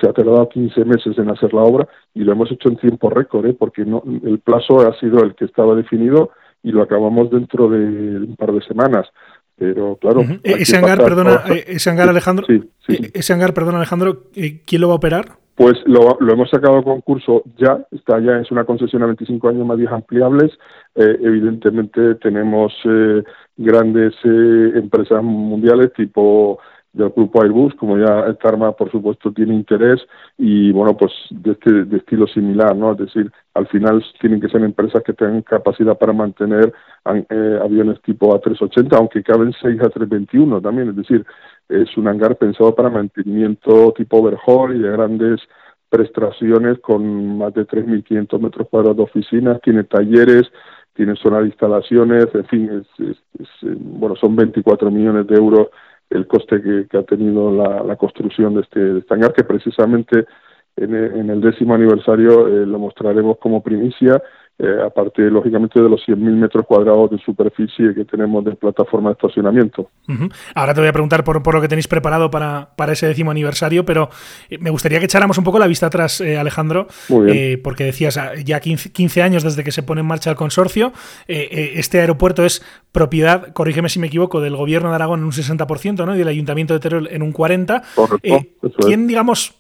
se 0.01 0.09
ha 0.09 0.13
tardado 0.13 0.49
15 0.49 0.85
meses 0.85 1.19
en 1.19 1.29
hacer 1.31 1.53
la 1.53 1.63
obra 1.63 1.89
y 2.15 2.21
lo 2.21 2.31
hemos 2.31 2.53
hecho 2.53 2.69
en 2.69 2.77
tiempo 2.77 3.11
récord, 3.11 3.47
¿eh? 3.47 3.57
porque 3.59 3.85
no, 3.85 4.05
el 4.23 4.39
plazo 4.39 4.87
ha 4.87 4.97
sido 5.01 5.19
el 5.25 5.35
que 5.35 5.47
estaba 5.47 5.75
definido 5.75 6.31
y 6.63 6.71
lo 6.71 6.83
acabamos 6.83 7.29
dentro 7.29 7.69
de 7.69 7.79
un 7.79 8.37
par 8.37 8.53
de 8.53 8.63
semanas. 8.63 9.09
Pero 9.57 9.97
claro. 9.97 10.23
Ese 10.43 10.77
hangar, 10.77 10.99
perdona, 10.99 11.43
eh, 11.49 11.65
ese 11.69 11.91
hangar, 11.91 12.09
Alejandro. 12.09 12.47
Eh, 12.49 13.11
ese 13.15 13.33
hangar, 13.33 13.55
perdona, 13.55 13.79
Alejandro, 13.79 14.25
¿quién 14.33 14.81
lo 14.81 14.89
va 14.89 14.95
a 14.95 14.97
operar? 14.97 15.39
Pues 15.57 15.79
lo, 15.87 16.19
lo, 16.21 16.33
hemos 16.35 16.51
sacado 16.51 16.77
a 16.77 16.85
concurso 16.85 17.43
ya, 17.57 17.79
está 17.91 18.21
ya, 18.21 18.37
es 18.37 18.51
una 18.51 18.67
concesión 18.67 19.03
a 19.03 19.07
25 19.07 19.49
años 19.49 19.67
más 19.67 19.79
10 19.79 19.91
ampliables. 19.91 20.53
Eh, 20.95 21.17
evidentemente 21.23 22.17
tenemos 22.17 22.75
eh, 22.85 23.23
grandes 23.57 24.13
eh, 24.25 24.73
empresas 24.75 25.23
mundiales 25.23 25.95
tipo 25.95 26.59
del 26.97 27.11
grupo 27.11 27.43
Airbus, 27.43 27.75
como 27.75 27.99
ya 27.99 28.33
Tarma 28.35 28.73
por 28.73 28.91
supuesto 28.91 29.31
tiene 29.31 29.55
interés 29.55 30.01
y 30.39 30.73
bueno, 30.73 30.97
pues 30.97 31.13
de, 31.31 31.53
este, 31.53 31.85
de 31.85 31.99
estilo 31.99 32.27
similar, 32.27 32.75
¿no? 32.75 32.93
Es 32.93 32.99
decir, 32.99 33.31
al 33.55 33.67
final 33.69 34.03
tienen 34.19 34.41
que 34.41 34.49
ser 34.49 34.63
empresas 34.63 35.03
que 35.03 35.13
tengan 35.13 35.43
capacidad 35.43 35.99
para 35.99 36.15
mantener 36.15 36.73
aviones 37.05 38.01
tipo 38.01 38.35
A380, 38.35 38.97
aunque 38.97 39.23
caben 39.23 39.53
6 39.61 39.79
A321 39.79 40.63
también, 40.63 40.89
es 40.89 40.97
decir, 40.97 41.25
es 41.69 41.95
un 41.99 42.09
hangar 42.09 42.37
pensado 42.37 42.75
para 42.75 42.89
mantenimiento 42.89 43.93
tipo 43.95 44.19
overhaul 44.19 44.75
y 44.75 44.81
de 44.81 44.91
grandes 44.91 45.41
prestaciones 45.91 46.79
con 46.81 47.39
más 47.39 47.53
de 47.55 47.67
3.500 47.67 48.41
metros 48.41 48.69
cuadrados 48.69 48.97
de 48.97 49.03
oficinas, 49.03 49.61
tiene 49.61 49.85
talleres, 49.85 50.51
tiene 50.95 51.15
zona 51.17 51.41
de 51.41 51.47
instalaciones, 51.49 52.27
en 52.35 52.45
fin, 52.47 52.71
es, 52.99 53.17
eh, 53.63 53.77
bueno, 53.79 54.17
son 54.17 54.35
24 54.35 54.91
millones 54.91 55.27
de 55.27 55.37
euros 55.37 55.69
el 56.11 56.27
coste 56.27 56.63
que, 56.63 56.97
ha 56.97 57.03
tenido 57.03 57.53
la, 57.53 57.97
construcción 57.97 58.55
de 58.55 58.61
este, 58.63 59.03
que 59.35 59.45
precisamente 59.45 60.27
en, 60.77 60.95
en 60.95 61.31
el 61.31 61.41
décimo 61.41 61.75
aniversario 61.75 62.49
eh, 62.49 62.67
lo 62.67 62.79
mostraremos 62.79 63.39
como 63.39 63.63
primicia 63.63 64.23
eh, 64.59 64.79
aparte 64.87 65.21
lógicamente 65.23 65.83
de 65.83 65.87
los 65.87 66.01
100.000 66.07 66.17
metros 66.17 66.65
cuadrados 66.65 67.11
de 67.11 67.19
superficie 67.19 67.95
que 67.95 68.07
tenemos 68.07 68.43
de 68.43 68.53
plataforma 68.53 69.11
de 69.11 69.13
estacionamiento. 69.13 69.91
Ahora 70.55 70.73
te 70.73 70.81
voy 70.81 70.89
a 70.89 70.95
preguntar 70.95 71.25
por, 71.25 71.43
por, 71.43 71.55
lo 71.55 71.61
que 71.61 71.69
tenéis 71.69 71.89
preparado 71.89 72.31
para, 72.31 72.71
para, 72.75 72.93
ese 72.93 73.07
décimo 73.07 73.31
aniversario, 73.31 73.85
pero 73.85 74.09
eh, 74.49 74.57
me 74.57 74.71
gustaría 74.71 74.99
que 74.99 75.05
echáramos 75.05 75.37
un 75.37 75.45
poco 75.45 75.59
la 75.59 75.67
vista 75.67 75.89
atrás, 75.89 76.23
eh, 76.23 76.39
Alejandro, 76.39 76.87
porque 77.63 77.85
decías 77.85 78.17
ah, 78.17 78.33
ya 78.43 78.61
15, 78.61 79.23
años 79.23 79.43
desde 79.43 79.63
que 79.63 79.73
se 79.73 79.83
pone 79.83 80.01
en 80.01 80.07
marcha 80.07 80.31
el 80.31 80.37
consorcio, 80.37 80.93
este 81.27 82.01
aeropuerto 82.01 82.43
es 82.43 82.65
propiedad, 82.93 83.53
corrígeme 83.53 83.91
si 83.91 83.99
me 83.99 84.07
equivoco, 84.07 84.41
del 84.41 84.57
gobierno 84.57 84.89
de 84.89 84.95
Aragón 84.95 85.21
en 85.21 85.27
un 85.27 85.33
60% 85.33 86.07
¿no? 86.07 86.15
y 86.15 86.19
del 86.19 86.29
Ayuntamiento 86.29 86.73
de 86.73 86.81
Teruel 86.81 87.09
en 87.11 87.23
un 87.23 87.35
40%. 87.35 87.83
¿Quién, 88.87 89.07
digamos, 89.07 89.55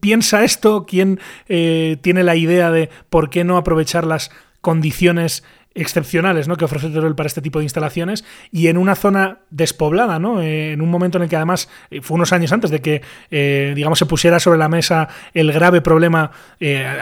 piensa 0.00 0.44
esto? 0.44 0.86
¿Quién 0.86 1.20
eh, 1.48 1.98
tiene 2.02 2.22
la 2.22 2.36
idea 2.36 2.70
de 2.70 2.90
por 3.10 3.30
qué 3.30 3.44
no 3.44 3.56
aprovechar 3.56 4.06
las 4.06 4.30
condiciones 4.60 5.42
excepcionales 5.74 6.48
¿no? 6.48 6.56
que 6.56 6.64
ofrece 6.64 6.90
Teruel 6.90 7.14
para 7.14 7.26
este 7.26 7.40
tipo 7.40 7.58
de 7.58 7.64
instalaciones 7.64 8.24
y 8.50 8.68
en 8.68 8.76
una 8.76 8.94
zona 8.94 9.38
despoblada, 9.50 10.18
¿no? 10.18 10.40
Eh, 10.40 10.72
en 10.72 10.80
un 10.80 10.90
momento 10.90 11.18
en 11.18 11.24
el 11.24 11.28
que 11.28 11.36
además 11.36 11.68
eh, 11.90 12.00
fue 12.00 12.16
unos 12.16 12.32
años 12.32 12.52
antes 12.52 12.70
de 12.70 12.80
que 12.80 13.02
eh, 13.30 13.72
digamos 13.74 13.98
se 13.98 14.06
pusiera 14.06 14.38
sobre 14.38 14.58
la 14.58 14.68
mesa 14.68 15.08
el 15.34 15.52
grave 15.52 15.80
problema, 15.80 16.30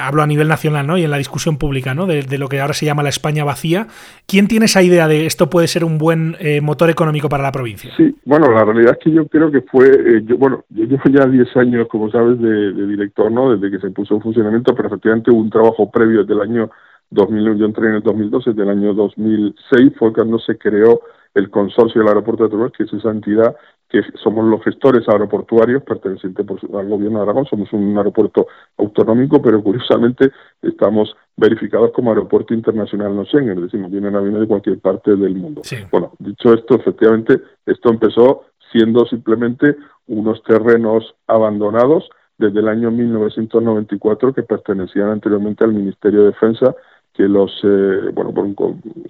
hablo 0.00 0.22
a 0.22 0.26
nivel 0.26 0.48
nacional 0.48 0.86
¿no? 0.86 0.96
y 0.96 1.04
en 1.04 1.10
la 1.10 1.18
discusión 1.18 1.58
pública 1.58 1.94
¿no? 1.94 2.06
De, 2.06 2.38
lo 2.38 2.48
que 2.48 2.60
ahora 2.60 2.74
se 2.74 2.86
llama 2.86 3.02
la 3.02 3.08
España 3.08 3.44
vacía. 3.44 3.86
¿Quién 4.26 4.48
tiene 4.48 4.66
esa 4.66 4.82
idea 4.82 5.08
de 5.08 5.26
esto 5.26 5.50
puede 5.50 5.66
ser 5.66 5.84
un 5.84 5.98
buen 5.98 6.36
motor 6.62 6.90
económico 6.90 7.28
para 7.28 7.42
la 7.42 7.52
provincia? 7.52 7.90
Sí, 7.96 8.14
bueno, 8.24 8.50
la 8.50 8.64
realidad 8.64 8.96
es 8.98 9.04
que 9.04 9.10
yo 9.10 9.26
creo 9.26 9.50
que 9.50 9.60
fue, 9.62 10.22
yo, 10.24 10.38
bueno, 10.38 10.64
yo 10.70 10.84
llevo 10.84 11.02
ya 11.10 11.26
10 11.26 11.56
años, 11.56 11.88
como 11.88 12.10
sabes, 12.10 12.40
de, 12.40 12.72
director, 12.86 13.30
¿no? 13.30 13.54
desde 13.54 13.70
que 13.70 13.80
se 13.80 13.92
puso 13.92 14.14
en 14.14 14.22
funcionamiento, 14.22 14.74
pero 14.74 14.88
efectivamente 14.88 15.30
hubo 15.30 15.40
un 15.40 15.50
trabajo 15.50 15.90
previo 15.90 16.20
desde 16.20 16.34
el 16.34 16.40
año 16.40 16.70
2000, 17.10 17.56
yo 17.56 17.66
entré 17.66 17.88
en 17.88 17.94
el 17.96 18.02
2012, 18.02 18.52
del 18.52 18.68
año 18.68 18.94
2006 18.94 19.92
fue 19.98 20.12
cuando 20.12 20.38
se 20.38 20.56
creó 20.56 21.00
el 21.34 21.50
consorcio 21.50 22.00
del 22.00 22.08
aeropuerto 22.08 22.44
de 22.44 22.50
Teruel, 22.50 22.72
que 22.72 22.84
es 22.84 22.92
esa 22.92 23.10
entidad 23.10 23.56
que 23.88 24.02
somos 24.22 24.44
los 24.44 24.62
gestores 24.62 25.08
aeroportuarios 25.08 25.82
pertenecientes 25.82 26.46
al 26.72 26.88
gobierno 26.88 27.18
de 27.18 27.24
Aragón, 27.24 27.46
somos 27.46 27.72
un 27.72 27.96
aeropuerto 27.98 28.46
autonómico, 28.78 29.42
pero 29.42 29.62
curiosamente 29.62 30.30
estamos 30.62 31.14
verificados 31.36 31.90
como 31.92 32.10
aeropuerto 32.10 32.54
internacional 32.54 33.14
no 33.16 33.24
Schengen, 33.24 33.58
es 33.58 33.62
decir, 33.62 33.80
nos 33.80 33.90
vienen 33.90 34.14
aviones 34.14 34.42
de 34.42 34.46
cualquier 34.46 34.78
parte 34.78 35.16
del 35.16 35.34
mundo. 35.34 35.62
Bueno, 35.90 36.12
dicho 36.20 36.54
esto, 36.54 36.76
efectivamente, 36.76 37.40
esto 37.66 37.90
empezó 37.90 38.44
siendo 38.70 39.04
simplemente 39.06 39.76
unos 40.06 40.40
terrenos 40.44 41.16
abandonados 41.26 42.08
desde 42.38 42.60
el 42.60 42.68
año 42.68 42.90
1994 42.92 44.32
que 44.32 44.42
pertenecían 44.44 45.08
anteriormente 45.08 45.64
al 45.64 45.72
Ministerio 45.72 46.20
de 46.20 46.26
Defensa 46.26 46.74
que 47.20 47.28
los, 47.28 47.52
eh, 47.64 48.10
bueno, 48.14 48.32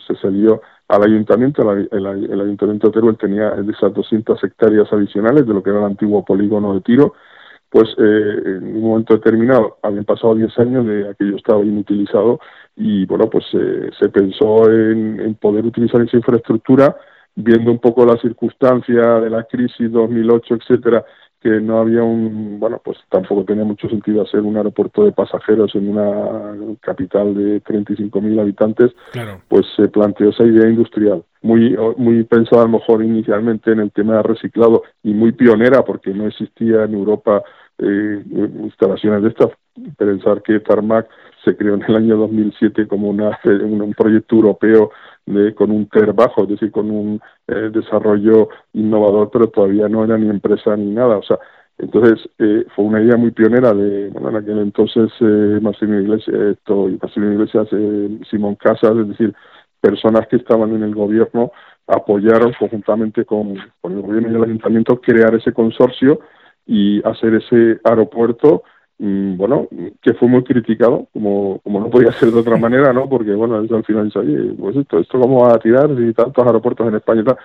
se 0.05 0.17
salió 0.17 0.61
al 0.89 1.05
ayuntamiento, 1.05 1.63
el, 1.71 1.89
el, 1.93 2.41
ayuntamiento 2.41 2.89
de 2.89 2.93
Teruel 2.93 3.17
tenía 3.17 3.55
esas 3.73 3.95
200 3.95 4.43
hectáreas 4.43 4.93
adicionales 4.93 5.47
de 5.47 5.55
lo 5.55 5.63
que 5.63 5.71
era 5.71 5.79
el 5.79 5.85
antiguo 5.85 6.25
polígono 6.25 6.75
de 6.75 6.81
tiro, 6.81 7.15
pues 7.69 7.89
eh, 7.99 8.43
en 8.47 8.79
un 8.79 8.83
momento 8.83 9.15
determinado 9.15 9.79
habían 9.81 10.05
pasado 10.05 10.35
10 10.35 10.59
años 10.59 10.87
de 10.87 11.09
aquello 11.11 11.37
estaba 11.37 11.63
inutilizado 11.63 12.41
y 12.75 13.07
bueno, 13.07 13.31
pues 13.31 13.45
eh, 13.53 13.91
se 13.97 14.09
pensó 14.09 14.69
en, 14.69 15.21
en 15.21 15.35
poder 15.37 15.65
utilizar 15.65 16.01
esa 16.01 16.17
infraestructura 16.17 16.97
viendo 17.37 17.71
un 17.71 17.79
poco 17.79 18.05
la 18.05 18.17
circunstancia 18.17 19.21
de 19.21 19.31
la 19.31 19.45
crisis 19.45 19.93
2008, 19.93 20.57
etcétera, 20.57 21.05
que 21.41 21.49
no 21.61 21.79
había 21.79 22.03
un, 22.03 22.61
bueno, 22.61 22.81
pues 22.85 22.99
tampoco 23.09 23.45
tenía 23.45 23.65
mucho 23.65 23.89
sentido 23.89 24.23
hacer 24.23 24.41
un 24.41 24.57
aeropuerto 24.57 25.05
de 25.05 25.13
pasajeros 25.13 25.75
en 25.75 25.89
una 25.89 26.77
capital 26.81 27.35
de 27.35 27.63
35.000 27.63 28.41
habitantes, 28.41 28.93
pues 29.49 29.67
se 29.75 29.89
planteó 29.89 30.31
esa 30.31 30.45
idea 30.45 30.69
industrial, 30.69 31.25
muy, 31.41 31.77
muy 31.97 32.25
pensada 32.25 32.63
a 32.63 32.67
lo 32.67 32.73
mejor 32.73 33.03
inicialmente 33.03 33.73
en 33.73 33.81
el 33.81 33.91
tema 33.91 34.17
de 34.17 34.23
reciclado 34.23 34.83
y 35.03 35.15
muy 35.15 35.33
pionera 35.33 35.83
porque 35.83 36.11
no 36.13 36.27
existía 36.27 36.85
en 36.85 36.95
Europa 36.95 37.43
eh, 37.79 38.23
instalaciones 38.63 39.23
de 39.23 39.29
estas. 39.31 39.49
Pensar 39.97 40.43
que 40.43 40.61
Tarmac 40.61 41.09
se 41.45 41.57
creó 41.57 41.75
en 41.75 41.83
el 41.83 41.97
año 41.97 42.17
2007 42.17 42.87
como 42.87 43.09
una, 43.09 43.39
un 43.45 43.95
proyecto 43.95 44.37
europeo 44.37 44.91
de, 45.27 45.55
con 45.55 45.71
un 45.71 45.87
TER 45.89 46.13
bajo, 46.13 46.43
es 46.43 46.51
decir, 46.51 46.71
con 46.71 46.91
un 46.91 47.21
eh, 47.47 47.71
desarrollo 47.73 48.49
innovador, 48.73 49.31
pero 49.33 49.49
todavía 49.49 49.89
no 49.89 50.05
era 50.05 50.19
ni 50.19 50.29
empresa 50.29 50.77
ni 50.77 50.91
nada. 50.91 51.19
O 51.19 51.23
sea, 51.23 51.39
entonces 51.81 52.29
eh, 52.39 52.67
fue 52.75 52.85
una 52.85 53.01
idea 53.03 53.17
muy 53.17 53.31
pionera 53.31 53.73
de, 53.73 54.09
en 54.09 54.37
aquel 54.37 54.59
entonces 54.59 55.11
eh, 55.21 55.59
Marcelino 55.63 56.01
Iglesias, 56.01 56.37
esto, 56.37 56.89
y 56.91 56.99
Marcelino 57.01 57.33
Iglesias, 57.33 57.69
eh, 57.73 58.19
Simón 58.31 58.57
Casas, 58.57 58.97
es 58.97 59.09
decir, 59.09 59.35
personas 59.81 60.27
que 60.29 60.37
estaban 60.37 60.75
en 60.75 60.83
el 60.83 60.95
gobierno 60.95 61.53
apoyaron 61.87 62.53
conjuntamente 62.59 63.25
con, 63.25 63.57
con 63.81 63.93
el 63.93 64.03
gobierno 64.03 64.31
y 64.31 64.35
el 64.35 64.45
ayuntamiento 64.45 65.01
crear 65.01 65.35
ese 65.35 65.53
consorcio 65.53 66.21
y 66.67 67.01
hacer 67.07 67.35
ese 67.35 67.81
aeropuerto 67.83 68.63
bueno, 69.03 69.67
que 70.03 70.13
fue 70.15 70.29
muy 70.29 70.45
criticado, 70.45 71.09
como, 71.13 71.59
como 71.61 71.81
no 71.81 71.89
podía 71.89 72.13
ser 72.13 72.31
de 72.31 72.41
otra 72.41 72.57
manera, 72.59 72.93
¿no? 72.93 73.09
Porque, 73.09 73.33
bueno, 73.33 73.57
al 73.57 73.85
final 73.85 74.05
dice, 74.05 74.19
oye, 74.19 74.55
pues 74.59 74.77
esto, 74.77 74.99
esto 74.99 75.19
vamos 75.19 75.49
a 75.49 75.59
tirar 75.59 75.91
y 75.91 76.13
tantos 76.13 76.47
aeropuertos 76.47 76.87
en 76.87 76.97
España 76.97 77.23
y 77.23 77.25
tal. 77.25 77.37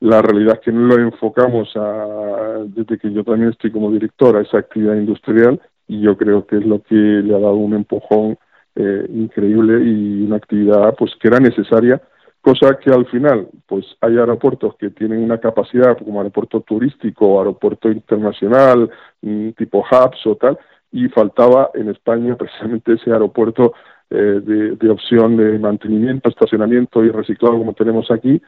La 0.00 0.20
realidad 0.20 0.54
es 0.54 0.60
que 0.60 0.72
no 0.72 0.88
lo 0.88 1.02
enfocamos 1.02 1.70
a, 1.76 2.64
desde 2.66 2.98
que 2.98 3.12
yo 3.12 3.24
también 3.24 3.50
estoy 3.50 3.70
como 3.70 3.90
director, 3.90 4.36
a 4.36 4.42
esa 4.42 4.58
actividad 4.58 4.94
industrial 4.94 5.60
y 5.88 6.00
yo 6.00 6.16
creo 6.16 6.46
que 6.46 6.56
es 6.56 6.66
lo 6.66 6.82
que 6.82 6.94
le 6.94 7.34
ha 7.34 7.38
dado 7.38 7.54
un 7.54 7.74
empujón 7.74 8.36
eh, 8.74 9.06
increíble 9.08 9.82
y 9.84 10.24
una 10.24 10.36
actividad 10.36 10.94
pues 10.98 11.12
que 11.20 11.28
era 11.28 11.38
necesaria 11.38 12.02
cosa 12.42 12.78
que 12.78 12.90
al 12.90 13.06
final 13.06 13.48
pues 13.66 13.86
hay 14.00 14.18
aeropuertos 14.18 14.76
que 14.76 14.90
tienen 14.90 15.22
una 15.22 15.38
capacidad 15.38 15.96
como 15.98 16.20
aeropuerto 16.20 16.60
turístico 16.60 17.38
aeropuerto 17.38 17.90
internacional 17.90 18.90
mm, 19.22 19.50
tipo 19.50 19.78
hubs 19.78 20.26
o 20.26 20.36
tal 20.36 20.58
y 20.96 21.08
faltaba 21.10 21.70
en 21.74 21.90
España 21.90 22.36
precisamente 22.36 22.94
ese 22.94 23.12
aeropuerto 23.12 23.74
eh, 24.08 24.40
de, 24.42 24.76
de, 24.76 24.88
opción 24.88 25.36
de 25.36 25.58
mantenimiento, 25.58 26.30
estacionamiento 26.30 27.04
y 27.04 27.10
reciclado 27.10 27.58
como 27.58 27.74
tenemos 27.74 28.10
aquí, 28.10 28.40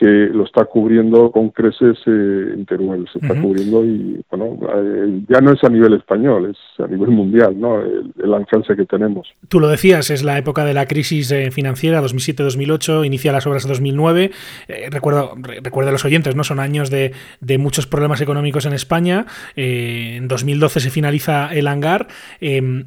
que 0.00 0.30
lo 0.32 0.44
está 0.44 0.64
cubriendo 0.64 1.30
con 1.30 1.50
creces 1.50 1.98
eh, 2.06 2.54
en 2.54 2.64
Teruel, 2.64 3.06
se 3.12 3.18
está 3.18 3.38
cubriendo 3.38 3.84
y 3.84 4.24
bueno, 4.30 4.58
eh, 4.74 5.20
ya 5.28 5.42
no 5.42 5.52
es 5.52 5.62
a 5.62 5.68
nivel 5.68 5.92
español, 5.92 6.50
es 6.50 6.56
a 6.82 6.86
nivel 6.86 7.10
mundial, 7.10 7.60
¿no? 7.60 7.82
El, 7.82 8.10
el, 8.24 8.32
alcance 8.32 8.74
que 8.76 8.86
tenemos. 8.86 9.28
Tú 9.48 9.60
lo 9.60 9.68
decías, 9.68 10.08
es 10.08 10.24
la 10.24 10.38
época 10.38 10.64
de 10.64 10.72
la 10.72 10.86
crisis 10.86 11.30
eh, 11.30 11.50
financiera, 11.50 12.02
2007-2008, 12.02 13.04
inicia 13.04 13.30
las 13.30 13.46
obras 13.46 13.64
en 13.64 13.68
2009, 13.68 14.30
eh, 14.68 14.88
recuerdo, 14.90 15.34
recuerdo 15.62 15.90
a 15.90 15.92
los 15.92 16.06
oyentes, 16.06 16.34
¿no? 16.34 16.44
Son 16.44 16.60
años 16.60 16.88
de, 16.88 17.12
de 17.42 17.58
muchos 17.58 17.86
problemas 17.86 18.22
económicos 18.22 18.64
en 18.64 18.72
España, 18.72 19.26
eh, 19.54 20.14
en 20.16 20.28
2012 20.28 20.80
se 20.80 20.90
finaliza 20.90 21.52
el 21.52 21.68
hangar, 21.68 22.08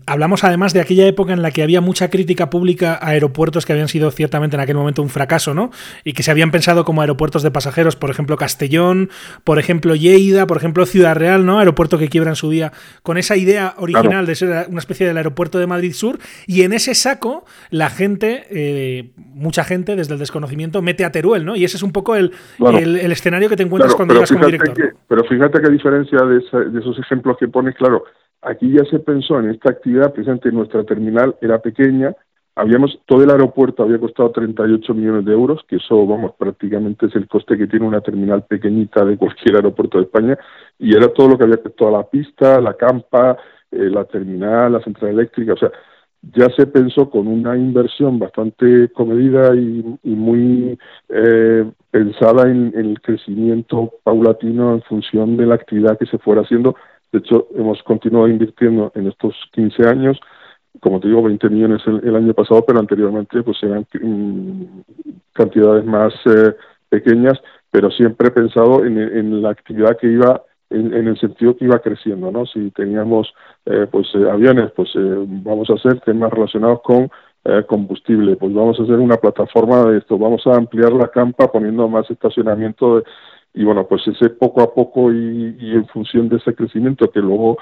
hablamos 0.08 0.44
además 0.44 0.74
de 0.74 0.82
aquella 0.82 1.06
época 1.06 1.34
en 1.34 1.44
la 1.44 1.52
que 1.52 1.62
había 1.62 1.80
mucha 1.80 2.10
crítica 2.10 2.50
pública 2.50 2.98
a 3.00 3.10
aeropuertos 3.10 3.68
que 3.68 3.74
habían 3.74 3.88
sido 3.88 4.10
ciertamente 4.10 4.56
en 4.56 4.62
aquel 4.62 4.78
momento 4.78 5.04
un 5.04 5.10
fracaso, 5.10 5.54
¿no? 5.54 5.70
Y 6.04 6.14
que 6.14 6.24
se 6.24 6.32
habían 6.32 6.50
pensado 6.50 6.86
como 6.86 7.03
aeropuertos 7.04 7.44
de 7.44 7.52
pasajeros, 7.52 7.96
por 7.96 8.10
ejemplo 8.10 8.36
Castellón, 8.38 9.10
por 9.44 9.60
ejemplo 9.60 9.96
Lleida, 9.96 10.48
por 10.48 10.58
ejemplo 10.58 10.86
Ciudad 10.86 11.16
Real, 11.16 11.46
¿no? 11.46 11.60
Aeropuerto 11.60 11.98
que 11.98 12.10
quiebra 12.10 12.32
en 12.32 12.36
su 12.36 12.50
día, 12.50 12.72
con 13.04 13.18
esa 13.18 13.38
idea 13.38 13.76
original 13.78 14.10
claro. 14.10 14.26
de 14.28 14.36
ser 14.36 14.66
una 14.70 14.80
especie 14.80 15.08
del 15.08 15.18
aeropuerto 15.18 15.60
de 15.60 15.68
Madrid 15.68 15.94
Sur, 15.94 16.18
y 16.48 16.64
en 16.64 16.74
ese 16.74 16.96
saco 16.96 17.46
la 17.70 17.90
gente, 17.90 18.46
eh, 18.50 19.12
mucha 19.16 19.64
gente 19.64 19.96
desde 19.96 20.14
el 20.14 20.20
desconocimiento 20.20 20.82
mete 20.82 21.06
a 21.06 21.12
Teruel, 21.12 21.46
¿no? 21.46 21.56
Y 21.56 21.64
ese 21.64 21.78
es 21.78 21.84
un 21.84 21.92
poco 21.92 22.16
el, 22.16 22.32
claro. 22.58 22.78
el, 22.78 22.98
el 22.98 23.12
escenario 23.12 23.50
que 23.50 23.56
te 23.56 23.64
encuentras 23.64 23.94
claro, 23.94 23.98
cuando 23.98 24.14
llegas 24.16 24.32
como 24.32 24.46
director. 24.46 24.74
Que, 24.74 24.98
pero 25.08 25.24
fíjate 25.26 25.62
que 25.62 25.68
a 25.68 25.72
diferencia 25.72 26.20
de, 26.20 26.38
esa, 26.40 26.60
de 26.60 26.80
esos 26.80 26.98
ejemplos 27.00 27.38
que 27.38 27.48
pones, 27.48 27.76
claro, 27.76 28.04
aquí 28.42 28.72
ya 28.72 28.84
se 28.90 29.00
pensó 29.00 29.40
en 29.40 29.50
esta 29.50 29.72
actividad, 29.72 30.12
precisamente 30.14 30.52
nuestra 30.52 30.84
terminal 30.84 31.36
era 31.42 31.60
pequeña, 31.60 32.16
habíamos 32.56 33.00
todo 33.06 33.24
el 33.24 33.32
aeropuerto 33.32 33.84
había 33.84 34.00
costado 34.00 34.32
38 34.32 34.94
millones 34.94 35.26
de 35.26 35.34
euros, 35.34 35.62
que 35.68 35.78
eso, 35.78 36.06
vamos, 36.06 36.34
prácticamente 36.38 37.08
es 37.08 37.16
el 37.16 37.28
coste 37.28 37.58
que 37.58 37.68
tiene 37.68 37.88
una 37.88 38.02
terminal 38.02 38.44
pequeñita 38.44 39.04
de 39.06 39.18
cualquier 39.18 39.56
aeropuerto 39.56 39.98
de 39.98 40.06
España, 40.06 40.38
y 40.78 40.96
era 40.96 41.08
todo 41.10 41.30
lo 41.30 41.38
que 41.38 41.46
había 41.46 41.58
toda 41.58 41.92
la 41.92 42.04
pista, 42.04 42.62
la 42.62 42.76
campa, 42.76 43.38
eh, 43.72 43.90
la 43.90 44.06
terminal, 44.06 44.74
la 44.74 44.82
central 44.82 45.12
eléctrica, 45.12 45.54
o 45.54 45.58
sea, 45.58 45.72
ya 46.22 46.48
se 46.56 46.68
pensó 46.68 47.10
con 47.10 47.28
una 47.28 47.58
inversión 47.58 48.18
bastante 48.18 48.90
comedida 48.94 49.54
y, 49.56 50.00
muy 50.04 50.80
eh, 51.10 51.70
pensada 51.92 52.50
en, 52.50 52.72
en 52.76 52.92
el 52.92 53.02
crecimiento 53.02 53.92
paulatino 54.04 54.74
en 54.74 54.82
función 54.84 55.36
de 55.36 55.48
la 55.48 55.56
actividad 55.56 55.98
que 55.98 56.06
se 56.06 56.18
fuera 56.20 56.44
haciendo. 56.44 56.76
De 57.12 57.20
hecho, 57.20 57.48
hemos 57.56 57.84
continuado 57.84 58.30
invirtiendo 58.30 58.92
en 58.96 59.08
estos 59.08 59.36
15 59.52 59.86
años 59.86 60.18
como 60.80 61.00
te 61.00 61.08
digo, 61.08 61.24
20 61.24 61.50
millones 61.50 61.82
el, 61.86 62.02
el 62.04 62.16
año 62.16 62.34
pasado, 62.34 62.64
pero 62.66 62.80
anteriormente 62.80 63.42
pues 63.44 63.58
eran 63.64 63.86
mm, 63.94 64.64
cantidades 65.34 65.86
más 65.86 66.14
eh, 66.26 66.54
pequeñas, 66.90 67.40
pero 67.72 67.90
siempre 67.92 68.28
he 68.28 68.32
pensado 68.32 68.86
en, 68.86 68.98
en 68.98 69.42
la 69.42 69.50
actividad 69.50 69.98
que 69.98 70.08
iba 70.08 70.44
en, 70.70 70.94
en, 70.94 71.08
el 71.08 71.20
sentido 71.20 71.56
que 71.56 71.66
iba 71.66 71.80
creciendo, 71.80 72.32
¿no? 72.32 72.46
Si 72.46 72.72
teníamos 72.72 73.34
eh, 73.66 73.88
pues 73.90 74.08
eh, 74.16 74.30
aviones, 74.30 74.72
pues 74.76 74.90
eh, 74.96 75.26
vamos 75.44 75.70
a 75.70 75.74
hacer 75.74 76.00
temas 76.02 76.32
relacionados 76.32 76.82
con 76.82 77.10
eh, 77.46 77.64
combustible, 77.68 78.36
pues 78.38 78.54
vamos 78.54 78.80
a 78.80 78.84
hacer 78.84 78.96
una 79.00 79.18
plataforma 79.18 79.84
de 79.86 80.00
esto, 80.00 80.18
vamos 80.18 80.46
a 80.48 80.56
ampliar 80.56 80.94
la 80.94 81.10
campa 81.10 81.52
poniendo 81.52 81.88
más 81.88 82.10
estacionamiento 82.10 82.98
de, 82.98 83.04
y 83.54 83.64
bueno, 83.64 83.86
pues 83.88 84.08
ese 84.08 84.30
poco 84.30 84.62
a 84.62 84.74
poco 84.74 85.12
y, 85.12 85.56
y 85.60 85.72
en 85.72 85.86
función 85.88 86.30
de 86.30 86.38
ese 86.38 86.56
crecimiento 86.56 87.12
que 87.12 87.20
luego 87.20 87.58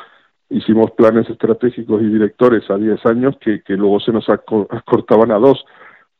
hicimos 0.51 0.91
planes 0.91 1.29
estratégicos 1.29 2.01
y 2.01 2.05
directores 2.05 2.69
a 2.69 2.77
10 2.77 3.05
años 3.05 3.37
que, 3.39 3.61
que 3.61 3.73
luego 3.73 3.99
se 3.99 4.11
nos 4.11 4.27
acortaban 4.29 5.31
a 5.31 5.39
dos, 5.39 5.65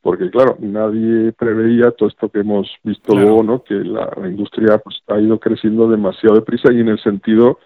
porque 0.02 0.32
claro, 0.32 0.58
nadie 0.60 1.32
preveía 1.34 1.92
todo 1.92 2.10
esto 2.10 2.30
que 2.30 2.40
hemos 2.40 2.68
visto 2.84 3.14
claro. 3.14 3.28
luego, 3.28 3.44
¿no? 3.44 3.64
que 3.64 3.76
la, 3.76 4.10
la 4.20 4.28
industria 4.28 4.80
pues, 4.80 5.02
ha 5.08 5.20
ido 5.20 5.40
creciendo 5.40 5.88
demasiado 5.90 6.36
deprisa 6.36 6.72
y 6.72 6.80
en 6.80 6.90
el 6.90 7.00
sentido 7.00 7.60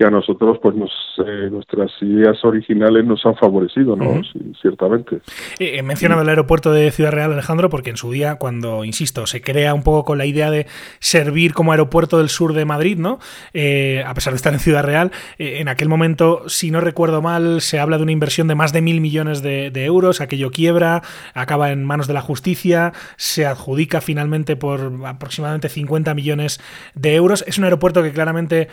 que 0.00 0.06
a 0.06 0.10
nosotros 0.10 0.56
pues 0.62 0.74
nos, 0.74 0.90
eh, 1.26 1.50
nuestras 1.50 1.90
ideas 2.00 2.42
originales 2.42 3.04
nos 3.04 3.20
han 3.26 3.36
favorecido, 3.36 3.96
¿no? 3.96 4.08
Uh 4.08 4.14
-huh. 4.14 4.32
sí, 4.32 4.52
ciertamente. 4.62 5.16
Eh, 5.58 5.76
he 5.76 5.82
mencionado 5.82 6.22
el 6.22 6.28
aeropuerto 6.30 6.72
de 6.72 6.90
Ciudad 6.90 7.12
Real, 7.12 7.30
Alejandro, 7.30 7.68
porque 7.68 7.90
en 7.90 7.98
su 7.98 8.10
día, 8.10 8.36
cuando, 8.36 8.82
insisto, 8.86 9.26
se 9.26 9.42
crea 9.42 9.74
un 9.74 9.82
poco 9.82 10.06
con 10.06 10.16
la 10.16 10.24
idea 10.24 10.50
de 10.50 10.66
servir 11.00 11.52
como 11.52 11.72
aeropuerto 11.72 12.16
del 12.16 12.30
sur 12.30 12.54
de 12.54 12.64
Madrid, 12.64 12.96
¿no? 12.96 13.18
Eh, 13.52 14.02
a 14.06 14.14
pesar 14.14 14.32
de 14.32 14.38
estar 14.38 14.54
en 14.54 14.60
Ciudad 14.60 14.84
Real, 14.84 15.12
eh, 15.38 15.58
en 15.58 15.68
aquel 15.68 15.90
momento, 15.90 16.48
si 16.48 16.70
no 16.70 16.80
recuerdo 16.80 17.20
mal, 17.20 17.60
se 17.60 17.78
habla 17.78 17.98
de 17.98 18.04
una 18.04 18.12
inversión 18.12 18.48
de 18.48 18.54
más 18.54 18.72
de 18.72 18.80
mil 18.80 19.02
millones 19.02 19.42
de, 19.42 19.70
de, 19.70 19.84
euros, 19.84 20.22
aquello 20.22 20.50
quiebra, 20.50 21.02
acaba 21.34 21.72
en 21.72 21.84
manos 21.84 22.06
de 22.06 22.14
la 22.14 22.22
justicia, 22.22 22.94
se 23.18 23.44
adjudica 23.44 24.00
finalmente 24.00 24.56
por 24.56 24.92
aproximadamente 25.04 25.68
50 25.68 26.14
millones 26.14 26.58
de 26.94 27.16
euros. 27.16 27.44
Es 27.46 27.58
un 27.58 27.64
aeropuerto 27.64 28.02
que 28.02 28.12
claramente 28.12 28.68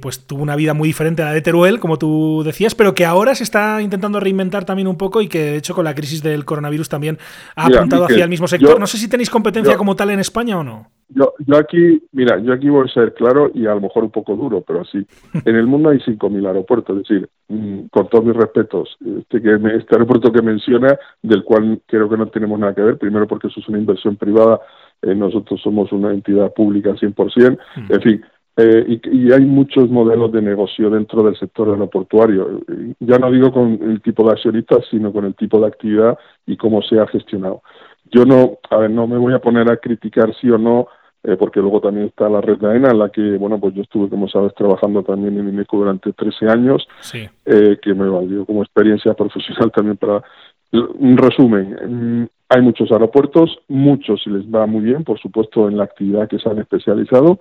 pues 0.00 0.26
tuvo 0.26 0.47
una 0.48 0.56
vida 0.56 0.72
muy 0.72 0.88
diferente 0.88 1.22
a 1.22 1.26
la 1.26 1.32
de 1.32 1.42
Teruel, 1.42 1.78
como 1.78 1.98
tú 1.98 2.42
decías, 2.42 2.74
pero 2.74 2.94
que 2.94 3.04
ahora 3.04 3.34
se 3.34 3.44
está 3.44 3.82
intentando 3.82 4.18
reinventar 4.18 4.64
también 4.64 4.88
un 4.88 4.96
poco 4.96 5.20
y 5.20 5.28
que 5.28 5.38
de 5.38 5.56
hecho 5.56 5.74
con 5.74 5.84
la 5.84 5.94
crisis 5.94 6.22
del 6.22 6.46
coronavirus 6.46 6.88
también 6.88 7.18
ha 7.54 7.66
mira, 7.66 7.80
apuntado 7.80 8.04
hacia 8.06 8.24
el 8.24 8.30
mismo 8.30 8.48
sector. 8.48 8.70
Yo, 8.70 8.78
no 8.78 8.86
sé 8.86 8.96
si 8.96 9.08
tenéis 9.08 9.28
competencia 9.28 9.74
yo, 9.74 9.78
como 9.78 9.94
tal 9.94 10.10
en 10.10 10.20
España 10.20 10.58
o 10.58 10.64
no. 10.64 10.90
Yo, 11.10 11.34
yo 11.46 11.56
aquí, 11.56 12.02
mira, 12.12 12.38
yo 12.38 12.52
aquí 12.52 12.68
voy 12.70 12.88
a 12.88 12.92
ser 12.92 13.12
claro 13.12 13.50
y 13.54 13.66
a 13.66 13.74
lo 13.74 13.82
mejor 13.82 14.04
un 14.04 14.10
poco 14.10 14.36
duro, 14.36 14.62
pero 14.66 14.80
así. 14.80 15.06
En 15.44 15.54
el 15.54 15.66
mundo 15.66 15.90
hay 15.90 15.98
5.000 15.98 16.46
aeropuertos, 16.46 16.96
es 16.96 17.08
decir, 17.08 17.28
mmm, 17.48 17.88
con 17.90 18.08
todos 18.08 18.24
mis 18.24 18.36
respetos, 18.36 18.96
este, 19.18 19.42
que 19.42 19.58
me, 19.58 19.76
este 19.76 19.94
aeropuerto 19.94 20.32
que 20.32 20.42
menciona, 20.42 20.98
del 21.22 21.44
cual 21.44 21.80
creo 21.86 22.08
que 22.08 22.16
no 22.16 22.28
tenemos 22.28 22.58
nada 22.58 22.74
que 22.74 22.82
ver, 22.82 22.96
primero 22.96 23.26
porque 23.26 23.48
eso 23.48 23.60
es 23.60 23.68
una 23.68 23.78
inversión 23.78 24.16
privada, 24.16 24.60
eh, 25.02 25.14
nosotros 25.14 25.60
somos 25.62 25.92
una 25.92 26.12
entidad 26.12 26.52
pública 26.54 26.90
100%, 26.90 27.58
mm. 27.76 27.92
en 27.92 28.00
fin, 28.02 28.24
eh, 28.60 28.84
y, 28.88 29.26
y, 29.28 29.32
hay 29.32 29.44
muchos 29.44 29.88
modelos 29.88 30.32
de 30.32 30.42
negocio 30.42 30.90
dentro 30.90 31.22
del 31.22 31.38
sector 31.38 31.68
aeroportuario. 31.68 32.60
Ya 32.98 33.16
no 33.16 33.30
digo 33.30 33.52
con 33.52 33.78
el 33.80 34.02
tipo 34.02 34.26
de 34.26 34.32
accionistas, 34.32 34.84
sino 34.90 35.12
con 35.12 35.24
el 35.26 35.36
tipo 35.36 35.60
de 35.60 35.68
actividad 35.68 36.18
y 36.44 36.56
cómo 36.56 36.82
se 36.82 36.98
ha 36.98 37.06
gestionado. 37.06 37.62
Yo 38.10 38.24
no, 38.24 38.58
a 38.68 38.78
ver, 38.78 38.90
no 38.90 39.06
me 39.06 39.16
voy 39.16 39.32
a 39.32 39.38
poner 39.38 39.70
a 39.70 39.76
criticar 39.76 40.34
sí 40.40 40.50
o 40.50 40.58
no, 40.58 40.88
eh, 41.22 41.36
porque 41.36 41.60
luego 41.60 41.80
también 41.80 42.06
está 42.06 42.28
la 42.28 42.40
red 42.40 42.58
de 42.58 42.68
AENA, 42.68 42.90
en 42.90 42.98
la 42.98 43.10
que, 43.10 43.36
bueno, 43.36 43.60
pues 43.60 43.74
yo 43.74 43.82
estuve, 43.82 44.08
como 44.08 44.28
sabes, 44.28 44.52
trabajando 44.56 45.04
también 45.04 45.38
en 45.38 45.50
INECO 45.50 45.78
durante 45.78 46.12
13 46.12 46.48
años, 46.48 46.88
sí. 47.00 47.28
eh, 47.46 47.78
que 47.80 47.94
me 47.94 48.08
valió 48.08 48.44
como 48.44 48.64
experiencia 48.64 49.14
profesional 49.14 49.70
también 49.70 49.96
para... 49.96 50.22
Un 50.70 51.16
resumen, 51.16 51.76
mm, 52.22 52.26
hay 52.50 52.60
muchos 52.60 52.92
aeropuertos, 52.92 53.58
muchos 53.68 54.26
les 54.26 54.44
va 54.44 54.66
muy 54.66 54.82
bien, 54.82 55.02
por 55.02 55.18
supuesto, 55.18 55.66
en 55.66 55.78
la 55.78 55.84
actividad 55.84 56.28
que 56.28 56.38
se 56.38 56.48
han 56.48 56.58
especializado, 56.58 57.38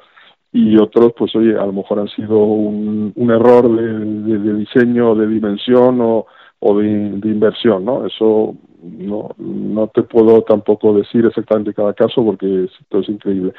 y 0.51 0.77
otros, 0.77 1.13
pues 1.17 1.35
oye, 1.35 1.57
a 1.57 1.65
lo 1.65 1.73
mejor 1.73 1.99
han 1.99 2.07
sido 2.09 2.37
un, 2.39 3.13
error 3.31 3.69
de, 3.69 4.37
de, 4.39 4.53
diseño, 4.53 5.13
de 5.15 5.27
dimensión 5.27 5.99
o, 6.01 6.25
o 6.59 6.79
de, 6.79 6.87
inversión, 6.87 7.85
¿no? 7.85 8.05
Eso 8.05 8.55
no, 8.81 9.29
no 9.37 9.87
te 9.87 10.03
puedo 10.03 10.41
tampoco 10.43 10.93
decir 10.93 11.25
exactamente 11.25 11.73
cada 11.73 11.93
caso 11.93 12.23
porque 12.23 12.65
esto 12.65 12.99
es 12.99 13.09
increíble. 13.09 13.53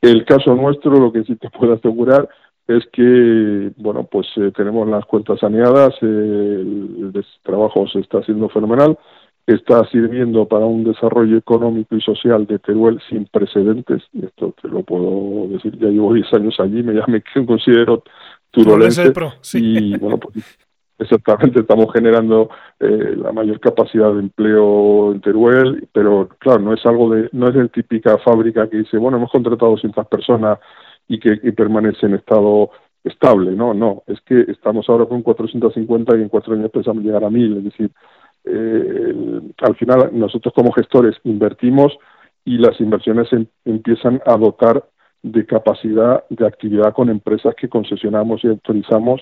El 0.00 0.24
caso 0.24 0.54
nuestro, 0.54 0.92
lo 0.92 1.12
que 1.12 1.24
sí 1.24 1.36
te 1.36 1.50
puedo 1.50 1.74
asegurar 1.74 2.28
es 2.66 2.86
que, 2.92 3.72
bueno, 3.76 4.04
pues 4.04 4.28
eh, 4.36 4.52
tenemos 4.56 4.88
las 4.88 5.04
cuentas 5.04 5.40
saneadas, 5.40 5.90
el, 6.02 7.12
el, 7.14 7.24
trabajo 7.42 7.86
se 7.88 7.98
está 7.98 8.18
haciendo 8.18 8.48
fenomenal, 8.48 8.96
está 9.54 9.84
sirviendo 9.88 10.46
para 10.46 10.66
un 10.66 10.84
desarrollo 10.84 11.36
económico 11.36 11.96
y 11.96 12.00
social 12.00 12.46
de 12.46 12.58
Teruel 12.58 13.00
sin 13.08 13.26
precedentes, 13.26 14.02
y 14.12 14.24
esto 14.24 14.54
te 14.60 14.68
lo 14.68 14.82
puedo 14.82 15.48
decir, 15.48 15.76
ya 15.78 15.88
llevo 15.88 16.14
10 16.14 16.32
años 16.34 16.60
allí, 16.60 16.82
me, 16.82 16.94
ya 16.94 17.06
me 17.06 17.22
considero 17.46 18.02
turolense, 18.50 19.12
y 19.54 19.96
bueno, 19.96 20.18
pues 20.18 20.58
exactamente 20.98 21.60
estamos 21.60 21.92
generando 21.92 22.50
eh, 22.78 23.16
la 23.16 23.32
mayor 23.32 23.58
capacidad 23.60 24.12
de 24.12 24.20
empleo 24.20 25.12
en 25.12 25.20
Teruel, 25.20 25.88
pero 25.92 26.28
claro, 26.38 26.60
no 26.60 26.74
es 26.74 26.84
algo 26.84 27.14
de, 27.14 27.28
no 27.32 27.48
es 27.48 27.54
la 27.54 27.68
típica 27.68 28.18
fábrica 28.18 28.68
que 28.68 28.78
dice, 28.78 28.98
bueno, 28.98 29.16
hemos 29.16 29.30
contratado 29.30 29.72
200 29.72 30.06
personas 30.08 30.58
y 31.08 31.18
que 31.18 31.36
permanece 31.52 32.06
en 32.06 32.14
estado 32.14 32.70
estable, 33.02 33.52
no, 33.52 33.72
no, 33.72 34.02
es 34.06 34.20
que 34.20 34.44
estamos 34.48 34.88
ahora 34.88 35.06
con 35.06 35.22
450 35.22 36.16
y 36.16 36.22
en 36.22 36.28
cuatro 36.28 36.54
años 36.54 36.70
pensamos 36.70 37.02
llegar 37.02 37.24
a 37.24 37.30
1000, 37.30 37.56
es 37.56 37.64
decir, 37.64 37.90
eh, 38.44 39.14
al 39.58 39.76
final 39.76 40.10
nosotros 40.12 40.54
como 40.54 40.72
gestores 40.72 41.16
invertimos 41.24 41.96
y 42.44 42.58
las 42.58 42.80
inversiones 42.80 43.32
em, 43.32 43.46
empiezan 43.64 44.20
a 44.26 44.36
dotar 44.36 44.84
de 45.22 45.44
capacidad 45.44 46.24
de 46.30 46.46
actividad 46.46 46.94
con 46.94 47.10
empresas 47.10 47.54
que 47.54 47.68
concesionamos 47.68 48.42
y 48.42 48.48
autorizamos, 48.48 49.20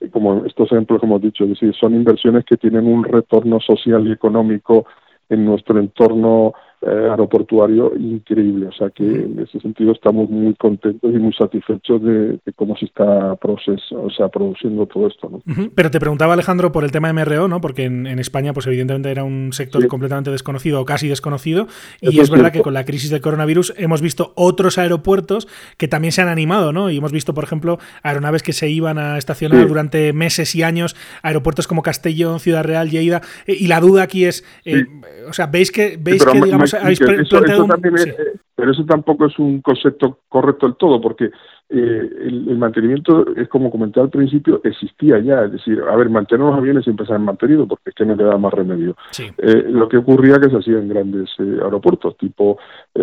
eh, 0.00 0.08
como 0.10 0.44
estos 0.46 0.70
ejemplos 0.70 1.00
que 1.00 1.06
hemos 1.06 1.22
dicho, 1.22 1.44
es 1.44 1.50
decir, 1.50 1.74
son 1.74 1.94
inversiones 1.94 2.44
que 2.44 2.56
tienen 2.56 2.86
un 2.86 3.04
retorno 3.04 3.58
social 3.60 4.06
y 4.06 4.12
económico 4.12 4.86
en 5.28 5.44
nuestro 5.44 5.78
entorno 5.78 6.54
eh, 6.82 7.08
aeroportuario 7.10 7.92
increíble. 7.94 8.68
O 8.68 8.72
sea 8.72 8.88
que 8.88 9.04
en 9.04 9.38
ese 9.38 9.60
sentido 9.60 9.92
estamos 9.92 10.30
muy 10.30 10.54
contentos 10.54 11.12
y 11.14 11.18
muy 11.18 11.32
satisfechos 11.34 12.02
de, 12.02 12.38
cómo 12.56 12.74
se 12.74 12.86
está 12.86 13.36
proceso, 13.36 14.02
o 14.02 14.08
sea, 14.08 14.28
produciendo 14.28 14.86
todo 14.86 15.06
esto. 15.06 15.28
¿no? 15.28 15.70
Pero 15.74 15.90
te 15.90 16.00
preguntaba 16.00 16.32
Alejandro 16.32 16.72
por 16.72 16.84
el 16.84 16.90
tema 16.90 17.12
MRO, 17.12 17.48
¿no? 17.48 17.60
Porque 17.60 17.84
en, 17.84 18.06
España, 18.18 18.54
pues 18.54 18.66
evidentemente 18.66 19.10
era 19.10 19.24
un 19.24 19.52
sector 19.52 19.86
completamente 19.88 20.30
desconocido 20.30 20.80
o 20.80 20.86
casi 20.86 21.06
desconocido. 21.06 21.66
Y 22.00 22.18
es, 22.18 22.30
verdad 22.30 22.50
que 22.50 22.62
con 22.62 22.72
la 22.72 22.86
crisis 22.86 23.10
del 23.10 23.20
coronavirus 23.20 23.74
hemos 23.76 24.00
visto 24.00 24.32
otros 24.34 24.78
aeropuertos 24.78 25.48
que 25.76 25.86
también 25.86 26.12
se 26.12 26.22
han 26.22 26.28
animado, 26.28 26.72
¿no? 26.72 26.90
Y 26.90 26.96
hemos 26.96 27.12
visto, 27.12 27.34
por 27.34 27.44
ejemplo, 27.44 27.78
aeronaves 28.02 28.42
que 28.42 28.54
se 28.54 28.70
iban 28.70 28.98
a 28.98 29.18
estacionar 29.18 29.68
durante 29.68 30.14
meses 30.14 30.54
y 30.54 30.62
años, 30.62 30.96
aeropuertos 31.22 31.66
como 31.66 31.82
Castellón, 31.82 32.40
Ciudad 32.40 32.64
Real, 32.64 32.88
Lleida. 32.88 33.20
Eh, 33.46 33.56
y 33.58 33.66
la 33.66 33.80
duda 33.80 34.02
aquí 34.02 34.24
es, 34.24 34.44
eh, 34.64 34.86
o 35.28 35.34
sea, 35.34 35.46
veis 35.46 35.70
que, 35.70 35.98
veis 36.00 36.24
que 36.24 36.40
digamos, 36.40 36.69
pero 38.54 38.72
eso 38.72 38.84
tampoco 38.84 39.26
es 39.26 39.38
un 39.38 39.62
concepto 39.62 40.18
correcto 40.28 40.66
del 40.66 40.76
todo, 40.76 41.00
porque 41.00 41.30
eh, 41.70 42.10
el, 42.26 42.58
mantenimiento, 42.58 43.24
es 43.34 43.48
como 43.48 43.70
comenté 43.70 44.00
al 44.00 44.10
principio, 44.10 44.60
existía 44.64 45.18
ya. 45.20 45.44
Es 45.44 45.52
decir, 45.52 45.82
a 45.88 45.96
ver, 45.96 46.10
mantener 46.10 46.44
los 46.44 46.56
aviones 46.56 46.84
siempre 46.84 47.06
se 47.06 47.14
han 47.14 47.24
mantenido 47.24 47.66
porque 47.66 47.90
es 47.90 47.94
que 47.94 48.04
no 48.04 48.16
le 48.16 48.24
da 48.24 48.36
más 48.36 48.52
remedio. 48.52 48.96
Eh, 49.18 49.64
lo 49.68 49.88
que 49.88 49.96
ocurría 49.96 50.38
que 50.38 50.50
se 50.50 50.56
hacía 50.58 50.78
en 50.78 50.88
grandes 50.88 51.30
eh, 51.38 51.58
aeropuertos, 51.62 52.16
tipo 52.18 52.58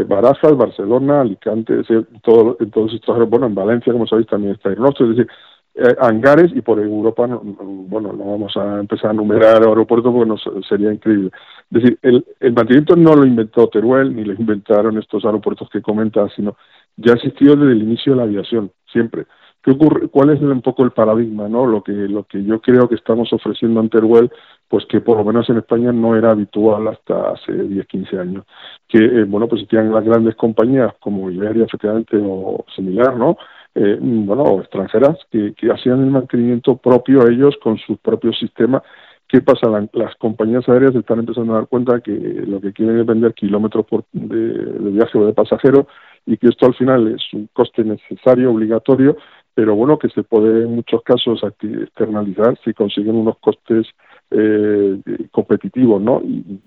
Barajas, 0.08 0.56
Barcelona, 0.56 1.21
Alicante, 1.21 1.82
todo, 2.21 2.58
en 2.60 2.69
todos 2.69 2.93
estos 2.93 3.10
aeropuertos, 3.15 3.30
bueno, 3.30 3.47
en 3.47 3.56
Valencia, 3.56 3.93
como 3.93 4.06
sabéis, 4.06 4.27
también 4.27 4.53
está 4.53 4.69
el 4.69 4.80
nuestro. 4.80 5.10
Es 5.10 5.17
decir, 5.17 5.32
eh, 5.80 5.95
hangares 5.99 6.51
y 6.56 6.62
por 6.62 6.80
Europa, 6.80 7.27
no, 7.27 7.39
bueno, 7.43 8.12
no 8.12 8.32
vamos 8.32 8.58
a 8.58 8.80
empezar 8.80 9.12
a 9.12 9.13
numerar 9.13 9.62
aeropuertos 9.62 10.12
porque 10.12 10.27
no, 10.27 10.63
sería 10.63 10.91
increíble. 10.91 11.30
Es 11.71 11.82
decir, 11.84 11.99
el, 12.01 12.23
mantenimiento 12.53 12.95
no 12.95 13.15
lo 13.15 13.25
inventó 13.25 13.67
Teruel 13.67 14.15
ni 14.15 14.23
lo 14.23 14.34
inventaron 14.34 14.97
estos 14.97 15.25
aeropuertos 15.25 15.69
que 15.69 15.82
comentas, 15.82 16.32
sino 16.36 16.56
ya 16.95 17.13
existió 17.13 17.56
desde 17.56 17.73
el 17.73 17.84
inicio 17.84 18.13
de 18.13 18.17
la 18.17 18.23
aviación, 18.23 18.71
siempre. 18.91 19.25
¿Qué 19.62 19.71
ocurre? 19.71 20.08
¿Cuál 20.08 20.30
es 20.30 20.41
un 20.41 20.62
poco 20.62 20.86
el 20.86 20.91
paradigma, 20.91 21.49
no? 21.49 21.65
Lo 21.65 21.84
que, 21.84 21.91
lo 21.91 22.23
que 22.23 22.41
yo 22.43 22.62
creo 22.62 22.88
que 22.88 22.95
estamos 22.95 23.34
ofreciendo 23.34 23.82
en 23.82 23.89
Teruel, 23.89 24.32
pues 24.69 24.86
que 24.86 25.01
por 25.01 25.17
lo 25.17 25.25
menos 25.25 25.49
en 25.49 25.58
España 25.58 25.91
no 25.91 26.15
era 26.15 26.32
habitual 26.32 26.88
hasta 26.88 27.32
hace 27.32 27.51
10, 27.51 27.86
15 27.86 28.19
años. 28.19 28.45
Que, 28.88 28.99
eh, 28.99 29.23
bueno, 29.25 29.47
pues 29.47 29.62
existían 29.62 29.91
las 29.91 30.06
grandes 30.06 30.36
compañías 30.36 30.93
como 31.01 31.30
Iberia, 31.30 31.65
efectivamente, 31.65 32.17
o 32.21 32.63
similar, 32.75 33.17
¿no? 33.17 33.38
eh, 33.77 33.97
bueno, 34.01 34.60
extranjeras 34.60 35.17
que, 35.32 35.53
que, 35.53 35.71
hacían 35.71 36.01
el 36.01 36.10
mantenimiento 36.10 36.77
propio 36.77 37.27
ellos 37.27 37.56
con 37.62 37.77
sus 37.77 37.99
propios 37.99 38.38
sistemas. 38.39 38.82
¿Qué 39.28 39.42
pasa? 39.42 39.68
las 39.94 40.16
compañías 40.16 40.68
aéreas 40.70 40.96
están 40.96 41.20
empezando 41.20 41.54
a 41.54 41.58
dar 41.58 41.68
cuenta 41.68 42.00
que 42.00 42.12
lo 42.12 42.62
que 42.62 42.72
quieren 42.72 43.00
es 43.00 43.06
vender 43.06 43.34
kilómetros 43.34 43.86
por, 43.86 44.06
de, 44.13 44.38
de 44.38 44.92
viaje 44.92 45.18
o 45.18 45.26
de 45.26 45.34
pasajero 45.34 45.88
y 46.26 46.38
que 46.38 46.48
esto 46.48 46.66
al 46.66 46.76
final 46.76 47.08
es 47.13 47.22
un 47.34 47.50
coste 47.52 47.84
necesario, 47.84 48.52
obligatorio, 48.52 49.18
pero 49.54 49.76
bueno, 49.76 49.98
que 49.98 50.10
se 50.10 50.24
puede 50.24 50.63
en 50.63 50.76
muchos 50.76 51.02
casos 51.02 51.42
externalizar 51.44 52.58
si 52.63 52.74
consiguen 52.74 53.16
unos 53.16 53.38
costes 53.40 53.88
eh, 54.30 55.00
competitivos, 55.32 56.02
¿no? 56.02 56.22
Y, 56.22 56.60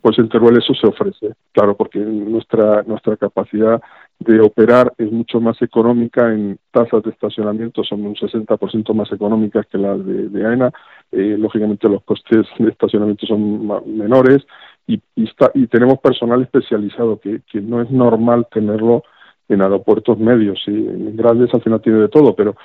Pues 0.00 0.18
en 0.18 0.28
Teruel 0.28 0.58
eso 0.58 0.74
se 0.74 0.86
ofrece, 0.86 1.34
claro, 1.52 1.76
porque 1.76 1.98
nuestra 1.98 2.82
nuestra 2.82 3.16
capacidad 3.16 3.80
de 4.18 4.40
operar 4.40 4.92
es 4.98 5.10
mucho 5.12 5.40
más 5.40 5.60
económica 5.62 6.32
en 6.32 6.58
tasas 6.70 7.02
de 7.04 7.10
estacionamiento, 7.10 7.84
son 7.84 8.04
un 8.04 8.14
60% 8.16 8.94
más 8.94 9.12
económicas 9.12 9.66
que 9.66 9.78
las 9.78 10.04
de, 10.04 10.46
AENA, 10.46 10.72
eh, 11.12 11.36
lógicamente 11.38 11.88
los 11.88 12.02
costes 12.02 12.46
de 12.58 12.70
estacionamiento 12.70 13.26
son 13.26 13.66
menores 13.96 14.44
y, 14.86 15.00
y, 15.14 15.30
y 15.54 15.66
tenemos 15.68 15.98
personal 16.00 16.42
especializado 16.42 17.20
que, 17.20 17.42
que 17.50 17.60
no 17.60 17.80
es 17.80 17.90
normal 17.90 18.46
tenerlo 18.50 19.04
en 19.48 19.62
aeropuertos 19.62 20.18
medios 20.18 20.60
y 20.66 20.70
en 20.70 21.16
grandes 21.16 21.52
al 21.54 21.62
final 21.62 21.80
tiene 21.80 22.00
de 22.00 22.08
todo, 22.08 22.34
pero 22.34 22.56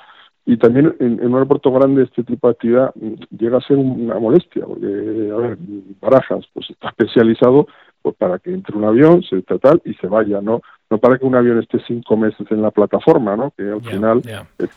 y 0.46 0.56
también 0.56 0.94
en, 1.00 1.24
un 1.24 1.34
aeropuerto 1.34 1.70
grande 1.70 2.04
este 2.04 2.24
tipo 2.24 2.48
de 2.48 2.52
actividad 2.52 2.92
mm, 2.94 3.14
llega 3.38 3.58
a 3.58 3.62
ser 3.62 3.76
una 3.76 4.18
molestia, 4.18 4.64
porque, 4.64 5.30
a 5.32 5.36
ver, 5.36 5.58
Barajas 6.00 6.44
pues 6.52 6.70
está 6.70 6.88
especializado 6.88 7.66
pues 8.02 8.16
para 8.16 8.38
que 8.38 8.52
entre 8.52 8.76
un 8.76 8.84
avión, 8.84 9.22
se 9.22 9.42
tal 9.42 9.82
y 9.84 9.92
se 9.94 10.06
vaya, 10.06 10.40
¿no? 10.40 10.62
No 10.88 10.98
para 10.98 11.18
que 11.18 11.26
un 11.26 11.34
avión 11.34 11.58
esté 11.58 11.78
cinco 11.86 12.16
meses 12.16 12.46
en 12.50 12.62
la 12.62 12.70
plataforma, 12.70 13.36
¿no? 13.36 13.52
Que 13.56 13.70
al 13.70 13.82
final 13.82 14.22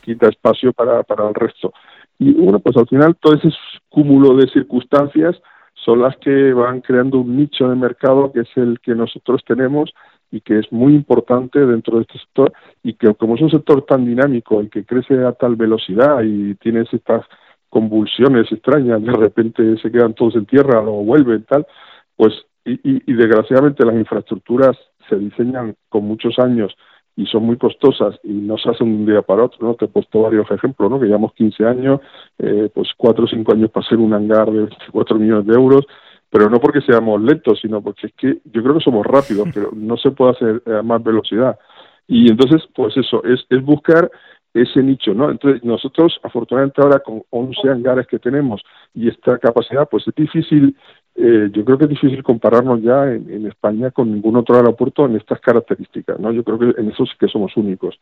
quita 0.02 0.28
espacio 0.28 0.74
para, 0.74 1.04
para 1.04 1.30
el 1.30 1.34
resto. 1.34 1.74
Y 2.20 2.34
bueno, 2.34 2.60
pues 2.60 2.76
al 2.76 2.88
final 2.88 3.16
todo 3.16 3.36
ese 3.36 3.50
cúmulo 3.90 4.36
de 4.36 4.48
circunstancias 4.50 5.42
son 5.74 6.02
las 6.02 6.16
que 6.18 6.54
van 6.54 6.82
creando 6.82 7.20
un 7.20 7.38
nicho 7.38 7.70
de 7.70 7.76
mercado 7.76 8.32
que 8.32 8.42
es 8.42 8.50
el 8.56 8.80
que 8.80 8.94
nosotros 8.94 9.42
tenemos 9.46 9.94
y 10.34 10.42
que 10.42 10.58
es 10.58 10.72
muy 10.72 10.96
importante 10.96 11.64
dentro 11.64 11.98
de 11.98 12.02
este 12.02 12.18
sector 12.18 12.52
y 12.82 12.96
que 12.96 13.14
como 13.14 13.36
es 13.36 13.42
un 13.42 13.52
sector 13.52 13.86
tan 13.86 14.04
dinámico 14.04 14.64
y 14.64 14.68
que 14.68 14.84
crece 14.84 15.24
a 15.24 15.34
tal 15.34 15.56
velocidad 15.56 16.24
y 16.24 16.56
tienes 16.56 16.92
estas 16.92 17.24
convulsiones 17.70 18.52
extrañas, 18.52 19.04
de 19.04 19.14
repente 19.14 19.78
se 19.78 19.92
quedan 19.92 20.16
todos 20.16 20.36
en 20.36 20.48
tierra, 20.48 20.82
o 20.82 21.04
vuelven, 21.04 21.44
tal, 21.44 21.68
pues 22.16 22.34
y, 22.66 22.80
y, 22.84 23.14
desgraciadamente 23.14 23.86
las 23.86 23.96
infraestructuras 23.96 24.76
se 25.08 25.18
diseñan 25.18 25.76
con 25.90 26.06
muchos 26.06 26.40
años 26.40 26.76
y 27.16 27.28
son 27.28 27.44
muy 27.44 27.58
costosas 27.58 28.20
y 28.24 28.32
no 28.32 28.58
se 28.58 28.72
hacen 28.72 28.88
un 28.88 29.06
día 29.06 29.22
para 29.22 29.44
otro, 29.44 29.68
¿no? 29.68 29.76
Te 29.76 29.86
he 29.86 29.88
puesto 29.88 30.22
varios 30.22 30.50
ejemplos, 30.50 30.90
¿no? 30.90 31.00
Que 31.00 31.06
llevamos 31.06 31.34
15 31.34 31.64
años, 31.64 32.00
eh, 32.40 32.72
pues 32.74 32.90
4 32.98 33.26
o 33.26 33.28
5 33.28 33.52
años 33.54 33.70
para 33.70 33.86
hacer 33.86 34.00
un 34.00 34.14
hangar 34.16 34.50
de 34.52 34.66
24 34.66 35.20
millones 35.20 35.46
de 35.46 35.54
euros, 35.54 35.86
pero 36.34 36.50
no 36.50 36.60
porque 36.60 36.82
seamos 36.82 37.22
lentos, 37.22 37.60
sino 37.62 37.80
porque 37.80 38.08
es 38.08 38.14
que 38.14 38.40
yo 38.46 38.64
creo 38.64 38.74
que 38.74 38.84
somos 38.84 39.06
rápidos, 39.06 39.48
pero 39.54 39.70
no 39.72 39.96
se 39.98 40.10
puede 40.10 40.32
hacer 40.32 40.64
a 40.74 40.82
más 40.82 41.02
velocidad. 41.04 41.60
Y 42.08 42.30
entonces, 42.30 42.64
pues 42.76 42.98
eso, 42.98 43.24
es, 43.24 43.46
es 43.50 43.64
buscar 43.64 44.10
ese 44.52 44.82
nicho, 44.82 45.14
¿no? 45.14 45.30
Entonces, 45.30 45.64
nosotros, 45.64 46.20
afortunadamente 46.24 46.82
ahora 46.82 47.00
con 47.00 47.22
11 47.30 47.70
hangares 47.70 48.08
que 48.08 48.18
tenemos 48.18 48.64
y 48.96 49.10
esta 49.10 49.38
capacidad, 49.38 49.88
pues 49.90 50.08
es 50.08 50.16
difícil, 50.16 50.76
eh, 51.16 51.50
yo 51.52 51.64
creo 51.64 51.78
que 51.78 51.86
es 51.86 51.92
difícil 51.92 52.24
compararnos 52.24 52.82
ya 52.82 53.12
en, 53.12 53.30
en, 53.32 53.46
España 53.48 53.92
con 53.92 54.12
ningún 54.12 54.36
otro 54.36 54.56
aeropuerto 54.56 55.06
en 55.06 55.16
estas 55.16 55.40
características, 55.40 56.20
¿no? 56.20 56.32
Yo 56.32 56.44
creo 56.44 56.58
que 56.58 56.82
en 56.82 56.90
eso 56.90 57.06
sí 57.06 57.14
que 57.20 57.28
somos 57.28 57.56
únicos. 57.58 58.00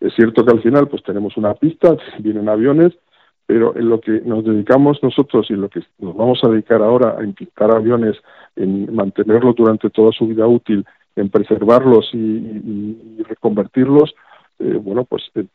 Es 0.00 0.14
cierto 0.14 0.44
que 0.44 0.52
al 0.52 0.62
final, 0.62 0.88
pues 0.88 1.02
tenemos 1.02 1.36
una 1.36 1.52
pista, 1.54 1.94
vienen 2.18 2.48
aviones, 2.48 2.92
pero 3.46 3.76
en 3.76 3.88
lo 3.88 4.00
que 4.00 4.20
nos 4.24 4.44
dedicamos 4.44 5.02
nosotros 5.02 5.46
y 5.48 5.54
en 5.54 5.60
lo 5.62 5.68
que 5.68 5.80
nos 5.98 6.16
vamos 6.16 6.40
a 6.42 6.48
dedicar 6.48 6.82
ahora 6.82 7.16
a 7.18 7.24
impactar 7.24 7.74
aviones, 7.74 8.16
en 8.56 8.94
mantenerlos 8.94 9.54
durante 9.54 9.88
toda 9.90 10.12
su 10.12 10.26
vida 10.26 10.46
útil, 10.46 10.84
en 11.14 11.30
preservarlos 11.30 12.10
y, 12.12 13.16
reconvertirlos, 13.22 14.14
eh, 14.58 14.78
bueno, 14.82 15.04
pues 15.04 15.22
eh, 15.34 15.46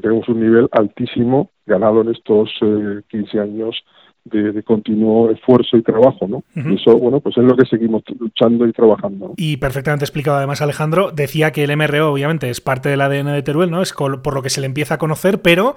tenemos 0.00 0.28
un 0.28 0.40
nivel 0.40 0.68
altísimo 0.72 1.50
ganado 1.66 2.00
en 2.02 2.10
estos 2.10 2.50
eh, 2.62 3.02
15 3.08 3.40
años 3.40 3.84
de, 4.30 4.62
continuo 4.62 5.30
esfuerzo 5.30 5.76
y 5.76 5.82
trabajo, 5.82 6.26
¿no? 6.26 6.42
Eso, 6.54 6.96
bueno, 6.98 7.20
pues 7.20 7.36
es 7.36 7.44
lo 7.44 7.56
que 7.56 7.66
seguimos 7.66 8.02
luchando 8.18 8.66
y 8.66 8.72
trabajando. 8.72 9.34
Y 9.36 9.56
perfectamente 9.58 10.04
explicado 10.04 10.36
además 10.38 10.62
Alejandro, 10.62 11.12
decía 11.12 11.52
que 11.52 11.64
el 11.64 11.76
MRO 11.76 12.12
obviamente 12.12 12.50
es 12.50 12.60
parte 12.60 12.88
del 12.88 13.00
ADN 13.00 13.32
de 13.32 13.42
Teruel, 13.42 13.70
¿no? 13.70 13.82
Es 13.82 13.92
por 13.92 14.34
lo 14.34 14.42
que 14.42 14.50
se 14.50 14.60
le 14.60 14.66
empieza 14.66 14.94
a 14.94 14.98
conocer, 14.98 15.42
pero 15.42 15.76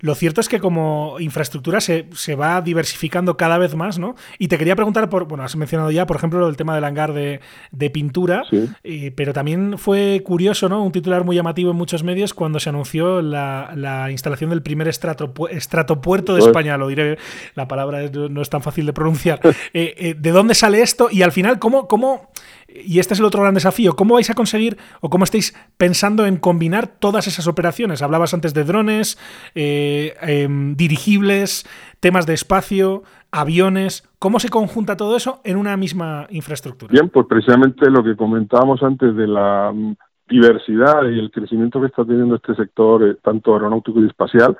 lo 0.00 0.14
cierto 0.14 0.40
es 0.40 0.48
que 0.48 0.60
como 0.60 1.16
infraestructura 1.20 1.80
se, 1.80 2.06
se 2.12 2.34
va 2.34 2.60
diversificando 2.62 3.36
cada 3.36 3.58
vez 3.58 3.74
más, 3.74 3.98
¿no? 3.98 4.14
Y 4.38 4.48
te 4.48 4.56
quería 4.56 4.74
preguntar 4.74 5.10
por, 5.10 5.26
bueno, 5.26 5.44
has 5.44 5.56
mencionado 5.56 5.90
ya, 5.90 6.06
por 6.06 6.16
ejemplo, 6.16 6.48
el 6.48 6.56
tema 6.56 6.74
del 6.74 6.84
hangar 6.84 7.12
de, 7.12 7.40
de 7.70 7.90
pintura, 7.90 8.44
eh, 8.82 9.12
pero 9.14 9.32
también 9.32 9.76
fue 9.76 10.22
curioso, 10.24 10.68
¿no? 10.68 10.82
Un 10.82 10.92
titular 10.92 11.24
muy 11.24 11.36
llamativo 11.36 11.70
en 11.70 11.76
muchos 11.76 12.02
medios 12.02 12.32
cuando 12.32 12.60
se 12.60 12.70
anunció 12.70 13.20
la, 13.20 13.72
la 13.76 14.10
instalación 14.10 14.50
del 14.50 14.62
primer 14.62 14.88
estrato, 14.88 15.32
estratopuerto 15.48 16.34
de 16.34 16.40
España, 16.40 16.78
lo 16.78 16.88
diré, 16.88 17.18
la 17.54 17.68
palabra 17.68 17.89
no 17.92 18.42
es 18.42 18.50
tan 18.50 18.62
fácil 18.62 18.86
de 18.86 18.92
pronunciar. 18.92 19.40
Eh, 19.72 19.94
eh, 19.98 20.14
¿De 20.18 20.30
dónde 20.30 20.54
sale 20.54 20.82
esto? 20.82 21.08
Y 21.10 21.22
al 21.22 21.32
final, 21.32 21.58
¿cómo, 21.58 21.86
¿cómo, 21.86 22.30
y 22.68 22.98
este 22.98 23.14
es 23.14 23.20
el 23.20 23.26
otro 23.26 23.42
gran 23.42 23.54
desafío, 23.54 23.94
cómo 23.94 24.14
vais 24.14 24.30
a 24.30 24.34
conseguir 24.34 24.78
o 25.00 25.10
cómo 25.10 25.24
estáis 25.24 25.54
pensando 25.76 26.26
en 26.26 26.38
combinar 26.38 26.86
todas 26.86 27.26
esas 27.26 27.46
operaciones? 27.46 28.02
Hablabas 28.02 28.34
antes 28.34 28.54
de 28.54 28.64
drones, 28.64 29.18
eh, 29.54 30.14
em, 30.22 30.74
dirigibles, 30.76 31.66
temas 32.00 32.26
de 32.26 32.34
espacio, 32.34 33.02
aviones. 33.30 34.08
¿Cómo 34.18 34.40
se 34.40 34.48
conjunta 34.48 34.96
todo 34.96 35.16
eso 35.16 35.40
en 35.44 35.56
una 35.56 35.76
misma 35.76 36.26
infraestructura? 36.30 36.90
Bien, 36.92 37.08
pues 37.10 37.26
precisamente 37.28 37.90
lo 37.90 38.02
que 38.02 38.16
comentábamos 38.16 38.82
antes 38.82 39.14
de 39.14 39.26
la 39.26 39.72
mm, 39.72 39.94
diversidad 40.28 41.04
y 41.04 41.18
el 41.18 41.30
crecimiento 41.30 41.80
que 41.80 41.86
está 41.86 42.04
teniendo 42.04 42.36
este 42.36 42.54
sector, 42.54 43.18
tanto 43.22 43.52
aeronáutico 43.52 44.00
y 44.00 44.06
espacial, 44.06 44.56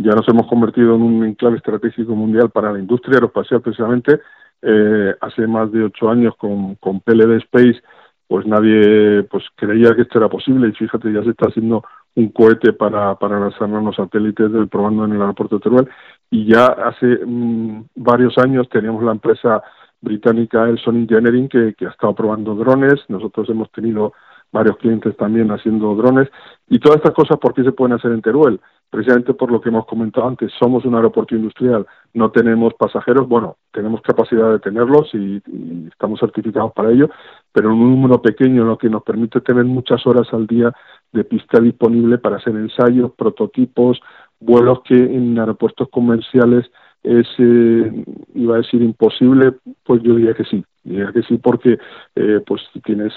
ya 0.00 0.12
nos 0.12 0.28
hemos 0.28 0.46
convertido 0.46 0.94
en 0.94 1.02
un 1.02 1.24
enclave 1.24 1.56
estratégico 1.56 2.14
mundial 2.14 2.50
para 2.50 2.72
la 2.72 2.78
industria 2.78 3.16
aeroespacial 3.16 3.60
precisamente. 3.60 4.20
Eh, 4.62 5.14
hace 5.20 5.46
más 5.46 5.72
de 5.72 5.84
ocho 5.84 6.08
años 6.08 6.34
con, 6.36 6.76
con 6.76 7.00
PLD 7.00 7.36
Space, 7.38 7.82
pues 8.28 8.46
nadie 8.46 9.24
pues 9.24 9.44
creía 9.56 9.94
que 9.96 10.02
esto 10.02 10.18
era 10.18 10.28
posible 10.28 10.68
y 10.68 10.72
fíjate, 10.72 11.12
ya 11.12 11.22
se 11.24 11.30
está 11.30 11.48
haciendo 11.48 11.82
un 12.14 12.28
cohete 12.28 12.72
para, 12.74 13.16
para 13.16 13.40
lanzarnos 13.40 13.82
los 13.82 13.96
satélites 13.96 14.50
probando 14.70 15.04
en 15.04 15.12
el 15.12 15.20
aeropuerto 15.20 15.56
de 15.56 15.62
Teruel 15.62 15.88
y 16.30 16.46
ya 16.52 16.66
hace 16.66 17.20
mm, 17.24 17.86
varios 17.96 18.36
años 18.38 18.68
teníamos 18.68 19.02
la 19.02 19.12
empresa 19.12 19.62
británica 20.00 20.68
Elson 20.68 20.96
Engineering 20.96 21.48
que, 21.48 21.74
que 21.74 21.86
ha 21.86 21.90
estado 21.90 22.14
probando 22.14 22.54
drones, 22.54 23.00
nosotros 23.08 23.48
hemos 23.50 23.70
tenido 23.72 24.12
varios 24.52 24.76
clientes 24.78 25.16
también 25.16 25.50
haciendo 25.50 25.94
drones 25.94 26.28
y 26.68 26.78
todas 26.78 26.96
estas 26.98 27.14
cosas, 27.14 27.38
¿por 27.38 27.54
qué 27.54 27.62
se 27.62 27.72
pueden 27.72 27.96
hacer 27.96 28.12
en 28.12 28.22
Teruel? 28.22 28.60
Precisamente 28.90 29.34
por 29.34 29.50
lo 29.50 29.60
que 29.60 29.68
hemos 29.68 29.86
comentado 29.86 30.26
antes, 30.26 30.50
somos 30.58 30.84
un 30.84 30.94
aeropuerto 30.94 31.34
industrial, 31.34 31.86
no 32.14 32.30
tenemos 32.30 32.72
pasajeros, 32.74 33.28
bueno, 33.28 33.56
tenemos 33.70 34.00
capacidad 34.00 34.50
de 34.50 34.58
tenerlos 34.58 35.08
y, 35.14 35.42
estamos 35.88 36.20
certificados 36.20 36.72
para 36.72 36.90
ello, 36.90 37.10
pero 37.52 37.70
un 37.70 37.80
número 37.80 38.22
pequeño, 38.22 38.64
lo 38.64 38.78
que 38.78 38.88
nos 38.88 39.02
permite 39.02 39.40
tener 39.40 39.64
muchas 39.64 40.06
horas 40.06 40.26
al 40.32 40.46
día 40.46 40.72
de 41.12 41.24
pista 41.24 41.60
disponible 41.60 42.18
para 42.18 42.36
hacer 42.36 42.54
ensayos, 42.54 43.12
prototipos, 43.12 44.00
vuelos 44.40 44.80
que 44.84 44.94
en 44.94 45.38
aeropuertos 45.38 45.88
comerciales 45.90 46.70
es, 47.02 47.26
eh, 47.38 48.04
iba 48.34 48.54
a 48.54 48.58
decir, 48.58 48.82
imposible, 48.82 49.54
pues 49.84 50.02
yo 50.02 50.14
diría 50.14 50.34
que 50.34 50.44
sí. 50.44 50.64
Diría 50.82 51.12
que 51.12 51.22
sí 51.22 51.38
porque 51.38 51.78
eh, 52.14 52.40
pues 52.46 52.62
tienes 52.84 53.12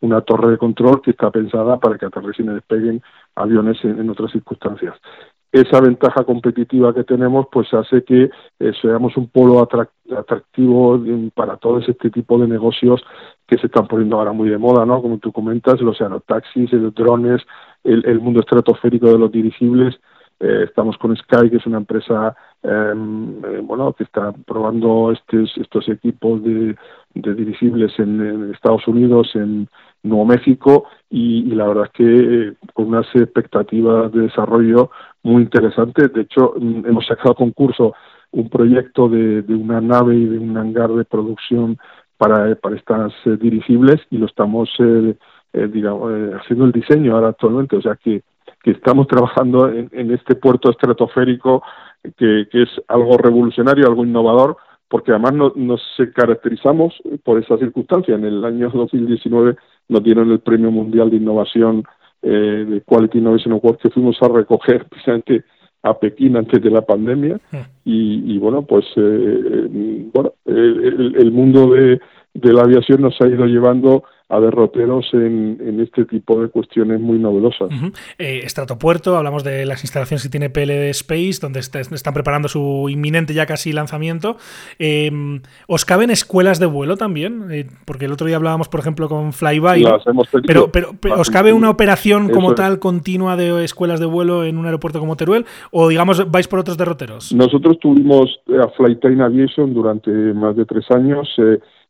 una 0.00 0.20
torre 0.20 0.52
de 0.52 0.58
control 0.58 1.02
que 1.02 1.10
está 1.10 1.30
pensada 1.30 1.78
para 1.78 1.98
que 1.98 2.06
aterricen 2.06 2.46
y 2.46 2.54
despeguen 2.54 3.02
aviones 3.34 3.82
en, 3.84 4.08
otras 4.08 4.30
circunstancias. 4.30 4.94
Esa 5.50 5.80
ventaja 5.80 6.24
competitiva 6.24 6.94
que 6.94 7.04
tenemos 7.04 7.46
pues 7.50 7.72
hace 7.74 8.04
que 8.04 8.30
eh, 8.60 8.72
seamos 8.80 9.16
un 9.16 9.28
polo 9.28 9.60
atractivo 9.60 11.00
para 11.34 11.56
todos 11.56 11.88
este 11.88 12.10
tipo 12.10 12.38
de 12.38 12.46
negocios 12.46 13.02
que 13.46 13.58
se 13.58 13.66
están 13.66 13.88
poniendo 13.88 14.18
ahora 14.18 14.32
muy 14.32 14.48
de 14.48 14.58
moda, 14.58 14.84
¿no? 14.84 15.02
Como 15.02 15.18
tú 15.18 15.32
comentas, 15.32 15.80
los 15.80 16.00
aerotaxis, 16.00 16.72
los 16.72 16.94
drones, 16.94 17.42
el 17.84 18.20
mundo 18.20 18.40
estratosférico 18.40 19.06
de 19.06 19.18
los 19.18 19.30
dirigibles, 19.30 19.98
eh, 20.38 20.64
estamos 20.64 20.98
con 20.98 21.16
Sky, 21.16 21.48
que 21.48 21.56
es 21.56 21.66
una 21.66 21.78
empresa 21.78 22.36
em, 22.62 23.42
eh, 23.42 23.60
bueno 23.62 23.94
que 23.94 24.04
está 24.04 24.32
probando 24.32 25.10
estos, 25.10 25.56
estos 25.56 25.88
equipos 25.88 26.42
de, 26.42 26.76
de 27.14 27.34
dirigibles 27.34 27.98
en, 27.98 28.52
Estados 28.52 28.86
Unidos, 28.86 29.30
en 29.34 29.66
Nuevo 30.02 30.26
México, 30.26 30.84
y, 31.08 31.42
la 31.54 31.66
verdad 31.66 31.86
es 31.86 31.92
que 31.92 32.48
eh, 32.48 32.54
con 32.74 32.88
unas 32.88 33.06
expectativas 33.14 34.12
de 34.12 34.22
desarrollo 34.22 34.90
muy 35.22 35.42
interesantes. 35.42 36.12
De 36.12 36.22
hecho, 36.22 36.52
mm, 36.58 36.84
hemos 36.86 37.06
sacado 37.06 37.34
concurso 37.34 37.94
un 38.32 38.50
proyecto 38.50 39.08
de, 39.08 39.40
de 39.42 39.54
una 39.54 39.80
nave 39.80 40.16
y 40.16 40.26
de 40.26 40.38
un 40.38 40.56
hangar 40.58 40.90
de 40.90 41.04
producción 41.06 41.78
para, 42.18 42.54
para 42.56 42.76
estas 42.76 43.12
dirigibles 43.40 43.96
y 44.10 44.18
lo 44.18 44.26
estamos 44.26 44.68
digamos, 45.52 46.12
haciendo 46.40 46.66
el 46.66 46.72
diseño 46.72 47.14
ahora 47.14 47.28
actualmente. 47.28 47.76
O 47.76 47.82
sea 47.82 47.96
que 47.96 48.22
que 48.66 48.72
estamos 48.72 49.06
trabajando 49.06 49.68
en, 49.68 50.10
este 50.10 50.34
puerto 50.34 50.72
estratosférico 50.72 51.62
que, 52.16 52.48
es 52.50 52.68
algo 52.88 53.16
revolucionario, 53.16 53.86
algo 53.86 54.04
innovador, 54.04 54.56
porque 54.88 55.12
además 55.12 55.52
nos 55.54 55.80
caracterizamos 56.16 56.92
por 57.22 57.40
esa 57.40 57.56
circunstancia. 57.58 58.16
En 58.16 58.24
el 58.24 58.44
año 58.44 58.68
2019 58.70 59.54
nos 59.88 60.02
dieron 60.02 60.32
el 60.32 60.40
Premio 60.40 60.72
Mundial 60.72 61.10
de 61.10 61.16
Innovación 61.16 61.84
eh, 62.22 62.66
de 62.68 62.80
Quality 62.80 63.18
Innovation 63.18 63.52
Award 63.52 63.76
que 63.76 63.90
fuimos 63.90 64.20
a 64.20 64.26
recoger 64.26 64.84
precisamente 64.86 65.44
a 65.84 65.96
Pekín 65.96 66.36
antes 66.36 66.60
de 66.60 66.70
la 66.70 66.82
pandemia 66.82 67.38
mm. 67.52 67.56
y, 67.84 68.36
bueno 68.38 68.62
pues 68.62 68.84
eh, 68.96 70.08
bueno 70.12 70.32
el, 70.44 71.30
mundo 71.30 71.68
de, 71.68 72.00
de 72.34 72.52
la 72.52 72.62
aviación 72.62 73.02
nos 73.02 73.20
ha 73.20 73.28
ido 73.28 73.46
llevando 73.46 74.02
a 74.28 74.40
derroteros 74.40 75.06
en, 75.12 75.58
en, 75.60 75.80
este 75.80 76.04
tipo 76.04 76.40
de 76.40 76.48
cuestiones 76.48 77.00
muy 77.00 77.18
novedosas. 77.18 77.68
Eh, 78.18 78.40
Estratopuerto, 78.42 79.16
hablamos 79.16 79.44
de 79.44 79.64
las 79.66 79.84
instalaciones 79.84 80.24
que 80.24 80.28
tiene 80.28 80.50
PLD 80.50 80.90
Space, 80.90 81.38
donde 81.40 81.60
están 81.60 82.12
preparando 82.12 82.48
su 82.48 82.88
inminente 82.90 83.34
ya 83.34 83.46
casi 83.46 83.72
lanzamiento. 83.72 84.36
Eh, 84.80 85.40
¿Os 85.68 85.84
caben 85.84 86.10
escuelas 86.10 86.58
de 86.58 86.66
vuelo 86.66 86.96
también? 86.96 87.46
Eh, 87.52 87.66
porque 87.84 88.06
el 88.06 88.12
otro 88.12 88.26
día 88.26 88.36
hablábamos, 88.36 88.68
por 88.68 88.80
ejemplo, 88.80 89.08
con 89.08 89.32
Flyby. 89.32 89.84
pero, 90.44 90.72
pero, 90.72 91.20
¿os 91.20 91.30
cabe 91.30 91.52
una 91.52 91.70
operación 91.70 92.28
como 92.28 92.56
tal 92.56 92.80
continua 92.80 93.36
de 93.36 93.64
escuelas 93.64 94.00
de 94.00 94.06
vuelo 94.06 94.44
en 94.44 94.58
un 94.58 94.66
aeropuerto 94.66 94.98
como 94.98 95.14
Teruel? 95.14 95.44
¿O, 95.70 95.88
digamos, 95.88 96.28
vais 96.32 96.48
por 96.48 96.58
otros 96.58 96.76
derroteros? 96.76 97.32
Nosotros 97.32 97.78
tuvimos 97.78 98.40
a 98.60 98.68
Flytime 98.70 99.22
Aviation 99.22 99.72
durante 99.72 100.10
más 100.10 100.56
de 100.56 100.64
tres 100.64 100.90
años 100.90 101.28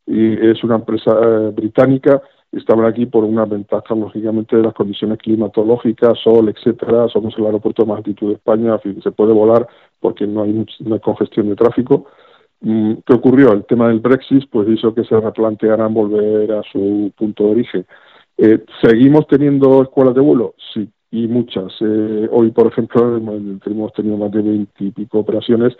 y 0.07 0.33
es 0.33 0.63
una 0.63 0.75
empresa 0.75 1.11
eh, 1.11 1.51
británica 1.53 2.21
estaban 2.51 2.85
aquí 2.85 3.05
por 3.05 3.23
una 3.23 3.45
ventaja, 3.45 3.93
lógicamente, 3.95 4.55
de 4.55 4.63
las 4.63 4.73
condiciones 4.73 5.17
climatológicas, 5.19 6.17
sol, 6.19 6.49
etcétera. 6.49 7.07
Somos 7.09 7.37
el 7.37 7.45
aeropuerto 7.45 7.83
de 7.83 7.89
más 7.89 7.97
altitud 7.97 8.29
de 8.29 8.35
España, 8.35 8.79
se 9.03 9.11
puede 9.11 9.33
volar 9.33 9.67
porque 9.99 10.25
no 10.25 10.43
hay, 10.43 10.65
congestión 11.01 11.49
de 11.49 11.55
tráfico. 11.55 12.05
Mm, 12.61 12.93
¿Qué 13.05 13.13
ocurrió? 13.13 13.51
El 13.53 13.65
tema 13.65 13.89
del 13.89 13.99
Brexit 13.99 14.49
pues 14.49 14.67
hizo 14.69 14.93
que 14.93 15.03
se 15.03 15.19
replantearan 15.19 15.93
volver 15.93 16.51
a 16.53 16.61
su 16.71 17.11
punto 17.15 17.45
de 17.45 17.51
origen. 17.51 17.85
Eh, 18.37 18.63
¿Seguimos 18.81 19.27
teniendo 19.27 19.81
escuelas 19.81 20.15
de 20.15 20.21
vuelo? 20.21 20.55
Sí, 20.73 20.87
y 21.11 21.27
muchas. 21.27 21.73
Eh, 21.81 22.29
hoy, 22.31 22.51
por 22.51 22.67
ejemplo, 22.67 23.17
hemos 23.17 23.93
tenido 23.93 24.17
más 24.17 24.31
de 24.31 24.41
veintipico 24.41 25.19
operaciones. 25.19 25.75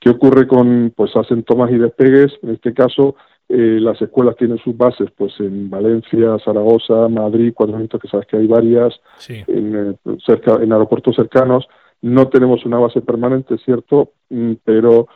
¿Qué 0.00 0.10
ocurre 0.10 0.46
con, 0.46 0.92
pues 0.96 1.14
hacen 1.16 1.42
tomas 1.42 1.70
y 1.70 1.78
despegues? 1.78 2.32
En 2.42 2.50
este 2.50 2.74
caso, 2.74 3.16
eh, 3.48 3.78
las 3.80 4.00
escuelas 4.02 4.36
tienen 4.36 4.58
sus 4.58 4.76
bases 4.76 5.08
pues 5.16 5.32
en 5.38 5.70
Valencia, 5.70 6.36
Zaragoza, 6.44 7.08
Madrid, 7.08 7.52
cuando 7.54 7.78
que 7.98 8.08
sabes 8.08 8.26
que 8.26 8.38
hay 8.38 8.46
varias, 8.46 8.94
en, 9.28 9.96
eh, 10.04 10.16
cerca, 10.24 10.56
en 10.60 10.72
aeropuertos 10.72 11.14
cercanos. 11.14 11.66
No 12.02 12.28
tenemos 12.28 12.64
una 12.66 12.78
base 12.78 13.00
permanente, 13.02 13.56
cierto, 13.58 14.10
mm, 14.30 14.54
pero 14.64 15.06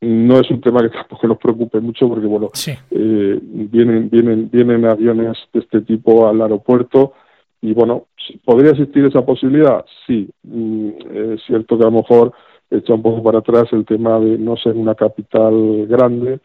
no 0.00 0.40
es 0.40 0.50
un 0.50 0.60
tema 0.60 0.80
que 0.80 0.88
tampoco 0.96 1.26
nos 1.26 1.38
preocupe 1.38 1.80
mucho 1.80 2.08
porque 2.08 2.26
bueno 2.26 2.50
eh, 2.90 3.38
vienen 3.42 4.10
vienen 4.10 4.50
vienen 4.50 4.84
aviones 4.84 5.36
de 5.52 5.60
este 5.60 5.80
tipo 5.82 6.28
al 6.28 6.40
aeropuerto 6.42 7.14
y 7.60 7.72
bueno 7.72 8.06
podría 8.44 8.72
existir 8.72 9.04
esa 9.04 9.24
posibilidad 9.24 9.84
sí. 10.06 10.28
Mm, 10.42 10.88
es 11.34 11.42
cierto 11.46 11.78
que 11.78 11.84
a 11.84 11.90
lo 11.90 11.98
mejor 11.98 12.32
echa 12.70 12.94
un 12.94 13.02
poco 13.02 13.22
para 13.22 13.38
atrás 13.38 13.64
el 13.72 13.84
tema 13.84 14.18
de 14.18 14.36
no 14.38 14.56
ser 14.56 14.74
una 14.74 14.94
capital 14.94 15.86
grande 15.86 16.40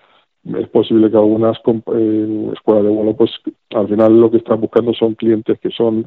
es 0.45 0.67
posible 0.69 1.11
que 1.11 1.17
algunas 1.17 1.57
eh, 1.57 2.51
escuelas 2.53 2.83
de 2.83 2.89
vuelo, 2.89 3.15
pues 3.15 3.31
al 3.71 3.87
final 3.87 4.19
lo 4.19 4.31
que 4.31 4.37
están 4.37 4.61
buscando 4.61 4.93
son 4.93 5.15
clientes 5.15 5.59
que 5.59 5.69
son 5.69 6.05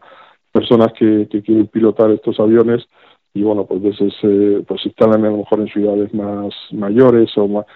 personas 0.50 0.92
que, 0.92 1.28
que 1.30 1.42
quieren 1.42 1.66
pilotar 1.66 2.10
estos 2.10 2.38
aviones 2.40 2.86
y 3.34 3.42
bueno, 3.42 3.66
pues 3.66 3.82
veces 3.82 4.12
eh, 4.22 4.62
pues 4.66 4.82
se 4.82 4.88
instalan 4.88 5.24
a 5.24 5.30
lo 5.30 5.38
mejor 5.38 5.60
en 5.60 5.68
ciudades 5.68 6.12
más 6.12 6.54
mayores 6.72 7.30
o 7.36 7.48
más... 7.48 7.66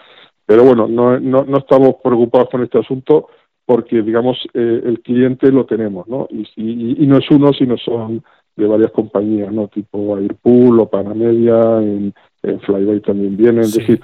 Pero 0.44 0.64
bueno, 0.64 0.86
no, 0.86 1.18
no, 1.18 1.44
no 1.44 1.58
estamos 1.58 1.96
preocupados 2.02 2.50
con 2.50 2.62
este 2.62 2.78
asunto 2.78 3.28
porque, 3.64 4.02
digamos, 4.02 4.38
eh, 4.54 4.82
el 4.84 5.00
cliente 5.00 5.50
lo 5.50 5.66
tenemos, 5.66 6.06
¿no? 6.06 6.28
Y, 6.30 6.46
y, 6.56 7.02
y, 7.02 7.06
no 7.06 7.18
es 7.18 7.28
uno, 7.30 7.52
sino 7.52 7.76
son 7.78 8.22
de 8.54 8.66
varias 8.66 8.92
compañías, 8.92 9.52
¿no? 9.52 9.66
Tipo 9.66 10.16
Airpool 10.16 10.78
o 10.78 10.88
Panamedia, 10.88 11.82
en, 11.82 12.14
en 12.44 12.60
Flyby 12.60 13.00
también 13.00 13.36
vienen. 13.36 13.62
Es 13.62 13.74
decir, 13.74 14.00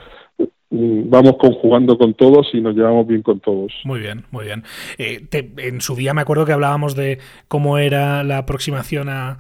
vamos 0.73 1.37
conjugando 1.39 1.99
con 1.99 2.15
todos 2.15 2.49
y 2.55 2.61
nos 2.61 2.75
llevamos 2.75 3.07
bien 3.07 3.23
con 3.23 3.41
todos. 3.41 3.73
Muy 3.85 4.01
bien, 4.01 4.25
muy 4.31 4.47
bien. 4.47 4.63
Eh, 4.99 5.27
en 5.59 5.81
su 5.81 5.95
día 5.95 6.15
me 6.15 6.23
acuerdo 6.23 6.47
que 6.47 6.53
hablábamos 6.53 6.97
de 6.97 7.19
cómo 7.49 7.77
era 7.79 8.25
la 8.25 8.39
aproximación 8.39 9.09
a, 9.09 9.37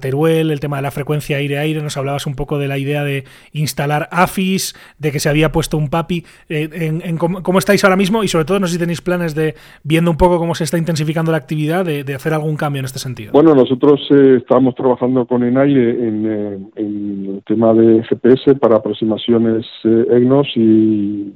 Teruel, 0.00 0.50
el 0.50 0.60
tema 0.60 0.76
de 0.76 0.82
la 0.82 0.90
frecuencia 0.90 1.36
aire-aire, 1.36 1.82
nos 1.82 1.96
hablabas 1.96 2.26
un 2.26 2.34
poco 2.34 2.58
de 2.58 2.66
la 2.66 2.78
idea 2.78 3.04
de 3.04 3.24
instalar 3.52 4.08
AFIS, 4.10 4.74
de 4.98 5.12
que 5.12 5.20
se 5.20 5.28
había 5.28 5.52
puesto 5.52 5.76
un 5.76 5.88
PAPI. 5.88 6.24
Eh, 6.48 6.68
en, 6.72 7.16
cómo, 7.16 7.58
estáis 7.58 7.84
ahora 7.84 7.96
mismo? 7.96 8.24
Y 8.24 8.28
sobre 8.28 8.44
todo, 8.44 8.58
no 8.58 8.66
sé 8.66 8.74
si 8.74 8.78
tenéis 8.78 9.00
planes 9.00 9.34
de, 9.34 9.54
viendo 9.84 10.10
un 10.10 10.16
poco 10.16 10.38
cómo 10.38 10.54
se 10.54 10.64
está 10.64 10.78
intensificando 10.78 11.30
la 11.30 11.38
actividad, 11.38 11.84
de, 11.84 12.12
hacer 12.14 12.34
algún 12.34 12.56
cambio 12.56 12.80
en 12.80 12.86
este 12.86 12.98
sentido. 12.98 13.32
Bueno, 13.32 13.54
nosotros 13.54 14.00
eh, 14.10 14.36
estamos 14.38 14.74
trabajando 14.74 15.26
con 15.26 15.44
ENAI 15.44 15.72
en, 15.72 16.70
en, 16.76 17.26
el 17.34 17.42
tema 17.46 17.72
de 17.72 18.02
GPS 18.04 18.54
para 18.56 18.76
aproximaciones 18.76 19.64
EGNOS 19.84 20.48
y 20.56 20.71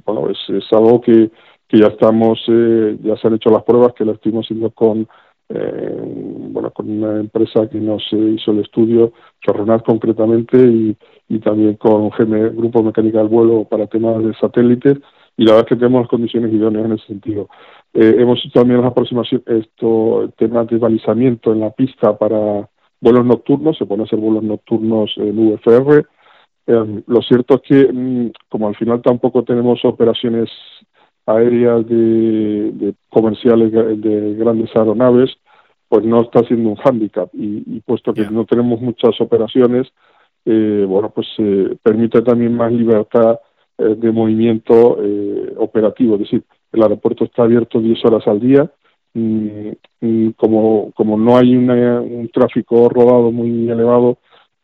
bueno, 0.05 0.29
es, 0.29 0.37
es 0.49 0.65
algo 0.71 1.01
que, 1.01 1.29
ya 1.71 1.87
estamos, 1.87 2.39
eh, 2.47 2.97
ya 3.01 3.17
se 3.17 3.27
han 3.27 3.35
hecho 3.35 3.49
las 3.49 3.63
pruebas, 3.63 3.93
que 3.93 4.05
lo 4.05 4.13
estuvimos 4.13 4.45
haciendo 4.45 4.71
con, 4.71 5.07
eh, 5.49 6.01
bueno, 6.51 6.71
con 6.71 6.89
una 6.89 7.19
empresa 7.19 7.69
que 7.69 7.79
nos 7.79 8.03
eh, 8.11 8.35
hizo 8.37 8.51
el 8.51 8.59
estudio, 8.59 9.13
Chorronat 9.41 9.85
concretamente, 9.85 10.57
y, 10.57 10.95
y 11.29 11.39
también 11.39 11.75
con 11.75 12.09
GM, 12.09 12.55
Grupo 12.55 12.83
Mecánica 12.83 13.19
del 13.19 13.27
Vuelo 13.27 13.65
para 13.65 13.87
temas 13.87 14.23
de 14.23 14.33
satélites, 14.35 14.97
y 15.35 15.45
la 15.45 15.53
verdad 15.53 15.67
es 15.67 15.69
que 15.69 15.75
tenemos 15.75 16.01
las 16.01 16.09
condiciones 16.09 16.53
idóneas 16.53 16.85
en 16.85 16.93
ese 16.93 17.07
sentido. 17.07 17.47
hemos 17.93 18.39
hecho 18.39 18.59
también 18.59 18.81
las 18.81 18.91
aproximaciones, 18.91 19.45
esto, 19.47 20.31
temas 20.37 20.67
de 20.67 20.77
balizamiento 20.77 21.51
en 21.53 21.59
la 21.59 21.69
pista 21.71 22.17
para 22.17 22.67
vuelos 22.99 23.25
nocturnos, 23.25 23.77
se 23.77 23.85
pueden 23.85 24.05
hacer 24.05 24.19
vuelos 24.19 24.43
nocturnos 24.43 25.13
en 25.17 25.37
VFR, 25.37 26.05
Em, 26.67 27.01
lo 27.07 27.21
cierto 27.21 27.55
es 27.55 27.61
que, 27.61 27.91
mm, 27.91 28.31
como 28.49 28.67
al 28.67 28.75
final 28.75 29.01
tampoco 29.01 29.43
tenemos 29.43 29.83
operaciones 29.85 30.49
aéreas 31.25 31.87
de, 31.87 32.93
comerciales 33.09 33.71
de 33.71 34.35
grandes 34.35 34.69
aeronaves, 34.75 35.37
pues 35.89 36.03
no 36.05 36.21
está 36.21 36.43
siendo 36.43 36.69
un 36.69 36.75
hándicap. 36.75 37.29
Y, 37.33 37.79
puesto 37.81 38.13
que 38.13 38.29
no 38.29 38.45
tenemos 38.45 38.81
muchas 38.81 39.19
operaciones, 39.21 39.87
eh, 40.45 40.85
bueno, 40.87 41.09
pues 41.09 41.27
eh, 41.37 41.75
permite 41.81 42.21
también 42.21 42.55
más 42.55 42.71
libertad 42.71 43.39
eh, 43.77 43.95
de 43.97 44.11
movimiento 44.11 44.97
eh, 45.01 45.53
operativo. 45.57 46.15
Es 46.15 46.21
decir, 46.21 46.43
el 46.71 46.83
aeropuerto 46.83 47.25
está 47.25 47.43
abierto 47.43 47.79
10 47.79 48.05
horas 48.05 48.27
al 48.27 48.39
día. 48.39 48.69
Mm, 49.13 49.71
y 50.01 50.33
como, 50.33 50.91
como 50.93 51.17
no 51.17 51.37
hay 51.37 51.55
un 51.55 52.29
tráfico 52.33 52.89
rodado 52.89 53.31
muy 53.31 53.69
elevado, 53.69 54.17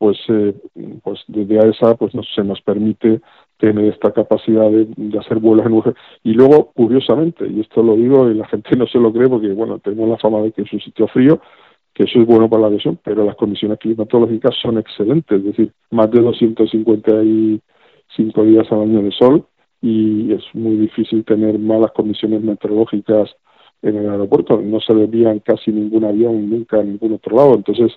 pues, 0.04 0.20
eh, 0.28 0.54
pues 1.02 1.22
desde 1.30 1.62
AESA 1.62 1.96
pues 1.96 2.12
se 2.36 2.44
nos 2.44 2.60
permite 2.60 3.22
tener 3.56 3.86
esta 3.86 4.12
capacidad 4.12 4.70
de, 4.70 4.86
hacer 5.18 5.40
vuelos 5.40 5.66
en 5.66 5.72
UG. 5.72 5.94
Y 6.24 6.34
luego, 6.34 6.74
curiosamente, 6.74 7.48
y 7.48 7.62
esto 7.62 7.82
lo 7.82 7.96
digo 7.96 8.30
y 8.30 8.34
la 8.34 8.46
gente 8.50 8.76
no 8.76 8.86
se 8.86 9.00
lo 9.00 9.14
cree 9.14 9.30
porque, 9.30 9.54
bueno, 9.54 9.80
tenemos 9.80 10.10
la 10.10 10.18
fama 10.18 10.42
de 10.42 10.52
que 10.52 10.64
es 10.64 10.74
un 10.74 10.82
sitio 10.82 11.08
frío, 11.08 11.40
que 11.94 12.04
eso 12.04 12.20
es 12.20 12.28
bueno 12.28 12.50
para 12.50 12.64
la 12.64 12.68
aviación, 12.68 13.00
pero 13.02 13.24
las 13.24 13.38
condiciones 13.38 13.80
climatológicas 13.80 14.54
son 14.62 14.78
excelentes, 14.78 15.40
es 15.40 15.46
decir, 15.46 15.72
más 15.92 16.12
de 16.12 16.20
255 16.20 18.44
días 18.44 18.70
al 18.74 18.82
año 18.82 19.04
de 19.04 19.12
sol 19.12 19.46
y 19.82 20.34
es 20.34 20.44
muy 20.52 20.76
difícil 20.76 21.24
tener 21.24 21.58
malas 21.60 21.94
condiciones 21.94 22.42
meteorológicas 22.42 23.34
en 23.82 23.96
el 23.96 24.10
aeropuerto. 24.10 24.62
No 24.62 24.82
se 24.82 24.94
desvían 24.94 25.40
casi 25.40 25.72
ningún 25.72 26.04
avión 26.04 26.50
nunca 26.50 26.82
a 26.82 26.84
ningún 26.84 27.14
otro 27.14 27.38
lado. 27.38 27.56
Entonces, 27.56 27.94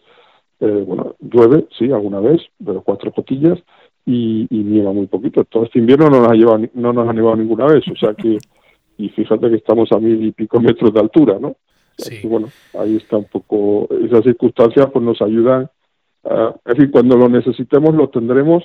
eh, 0.61 0.85
bueno, 0.87 1.17
llueve, 1.21 1.67
sí, 1.79 1.91
alguna 1.93 2.21
vez, 2.21 2.41
pero 2.65 2.83
cuatro 2.83 3.13
cotillas 3.13 3.59
y, 4.05 4.47
nieva 4.51 4.93
muy 4.93 5.07
poquito. 5.07 5.45
Todo 5.45 5.65
este 5.65 5.79
invierno 5.79 6.09
no 6.09 6.21
nos 6.21 6.31
ha 6.31 6.35
llevado, 6.35 6.61
no 6.75 6.93
nos 6.93 7.09
ha 7.09 7.13
nevado 7.13 7.37
ninguna 7.37 7.67
vez, 7.67 7.85
o 7.89 7.97
sea 7.97 8.15
que, 8.15 8.39
y 8.99 9.09
fíjate 9.11 9.51
que 9.51 9.57
estamos 9.57 9.91
a 9.93 9.99
mil 9.99 10.25
y 10.25 10.33
pico 10.33 10.61
metros 10.61 10.93
de 10.95 11.01
altura, 11.01 11.39
¿no? 11.41 11.57
Sí. 11.99 12.27
bueno, 12.29 12.49
ahí 12.79 12.97
está 12.97 13.17
un 13.17 13.25
poco, 13.25 13.89
esas 14.05 14.23
circunstancias 14.23 14.89
pues 14.93 15.05
nos 15.05 15.21
ayudan, 15.23 15.71
a, 16.25 16.55
en 16.67 16.77
fin, 16.77 16.91
cuando 16.91 17.17
lo 17.17 17.29
necesitemos 17.29 17.95
lo 17.95 18.11
tendremos, 18.11 18.65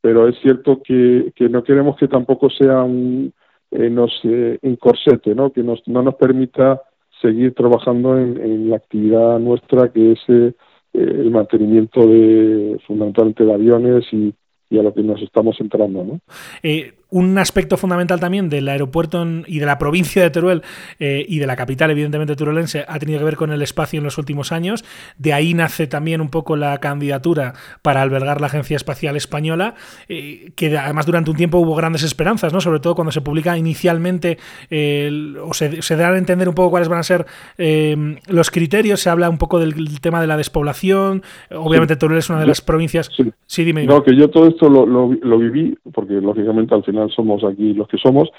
pero 0.00 0.28
es 0.28 0.38
cierto 0.40 0.80
que, 0.82 1.32
que 1.36 1.48
no 1.50 1.62
queremos 1.62 1.96
que 1.98 2.08
tampoco 2.08 2.48
sea 2.48 2.82
un, 2.82 3.34
eh, 3.70 3.90
nos 3.90 4.12
eh, 4.24 4.58
encorsete, 4.62 5.34
¿no? 5.34 5.52
Que 5.52 5.62
nos, 5.62 5.86
no 5.86 6.02
nos 6.02 6.14
permita 6.14 6.82
seguir 7.20 7.54
trabajando 7.54 8.18
en, 8.18 8.40
en 8.40 8.70
la 8.70 8.76
actividad 8.76 9.38
nuestra 9.38 9.92
que 9.92 10.12
es 10.12 10.20
eh, 10.28 10.54
el 10.92 11.30
mantenimiento 11.30 12.06
de 12.06 12.78
fundamentalmente 12.86 13.44
de 13.44 13.52
aviones 13.52 14.04
y, 14.12 14.34
y 14.68 14.78
a 14.78 14.82
lo 14.82 14.92
que 14.92 15.02
nos 15.02 15.20
estamos 15.22 15.60
entrando. 15.60 16.04
¿no? 16.04 16.20
Eh, 16.62 16.92
un 17.10 17.38
aspecto 17.38 17.76
fundamental 17.76 18.20
también 18.20 18.48
del 18.48 18.68
aeropuerto 18.68 19.26
y 19.46 19.58
de 19.58 19.66
la 19.66 19.78
provincia 19.78 20.22
de 20.22 20.30
Teruel 20.30 20.62
eh, 20.98 21.24
y 21.28 21.38
de 21.38 21.46
la 21.46 21.56
capital, 21.56 21.90
evidentemente 21.90 22.36
turulense, 22.36 22.84
ha 22.86 22.98
tenido 22.98 23.18
que 23.18 23.24
ver 23.24 23.36
con 23.36 23.52
el 23.52 23.62
espacio 23.62 23.98
en 23.98 24.04
los 24.04 24.18
últimos 24.18 24.52
años. 24.52 24.84
De 25.18 25.32
ahí 25.32 25.54
nace 25.54 25.86
también 25.86 26.20
un 26.20 26.28
poco 26.28 26.56
la 26.56 26.78
candidatura 26.78 27.54
para 27.82 28.02
albergar 28.02 28.40
la 28.40 28.46
Agencia 28.46 28.76
Espacial 28.76 29.16
Española, 29.16 29.74
eh, 30.08 30.52
que 30.54 30.76
además 30.76 31.06
durante 31.06 31.30
un 31.30 31.36
tiempo 31.36 31.58
hubo 31.58 31.74
grandes 31.74 32.02
esperanzas, 32.02 32.52
¿no? 32.52 32.60
sobre 32.60 32.80
todo 32.80 32.94
cuando 32.94 33.12
se 33.12 33.20
publica 33.20 33.56
inicialmente 33.58 34.38
o 34.70 35.54
se, 35.54 35.82
se 35.82 35.96
dan 35.96 36.14
a 36.14 36.18
entender 36.18 36.48
un 36.48 36.54
poco 36.54 36.70
cuáles 36.70 36.88
van 36.88 37.00
a 37.00 37.02
ser 37.02 37.26
eh, 37.58 38.16
los 38.28 38.50
criterios, 38.50 39.00
se 39.00 39.10
habla 39.10 39.28
un 39.28 39.38
poco 39.38 39.58
del, 39.58 40.00
tema 40.00 40.20
de 40.20 40.26
la 40.26 40.36
despoblación. 40.36 41.22
Obviamente 41.50 41.96
Teruel 41.96 42.18
es 42.18 42.30
una 42.30 42.40
de 42.40 42.46
las 42.46 42.60
provincias. 42.60 43.10
Sí, 43.46 43.64
dime, 43.64 43.84
No, 43.84 44.02
que 44.02 44.14
yo 44.14 44.28
todo 44.28 44.46
esto 44.46 44.68
lo, 44.68 44.86
lo 44.86 45.38
viví, 45.38 45.76
porque 45.92 46.14
lógicamente 46.14 46.74
al 46.74 46.84
final 46.84 46.99
somos 47.08 47.42
aquí 47.44 47.74
los 47.74 47.88
que 47.88 47.98
somos, 47.98 48.30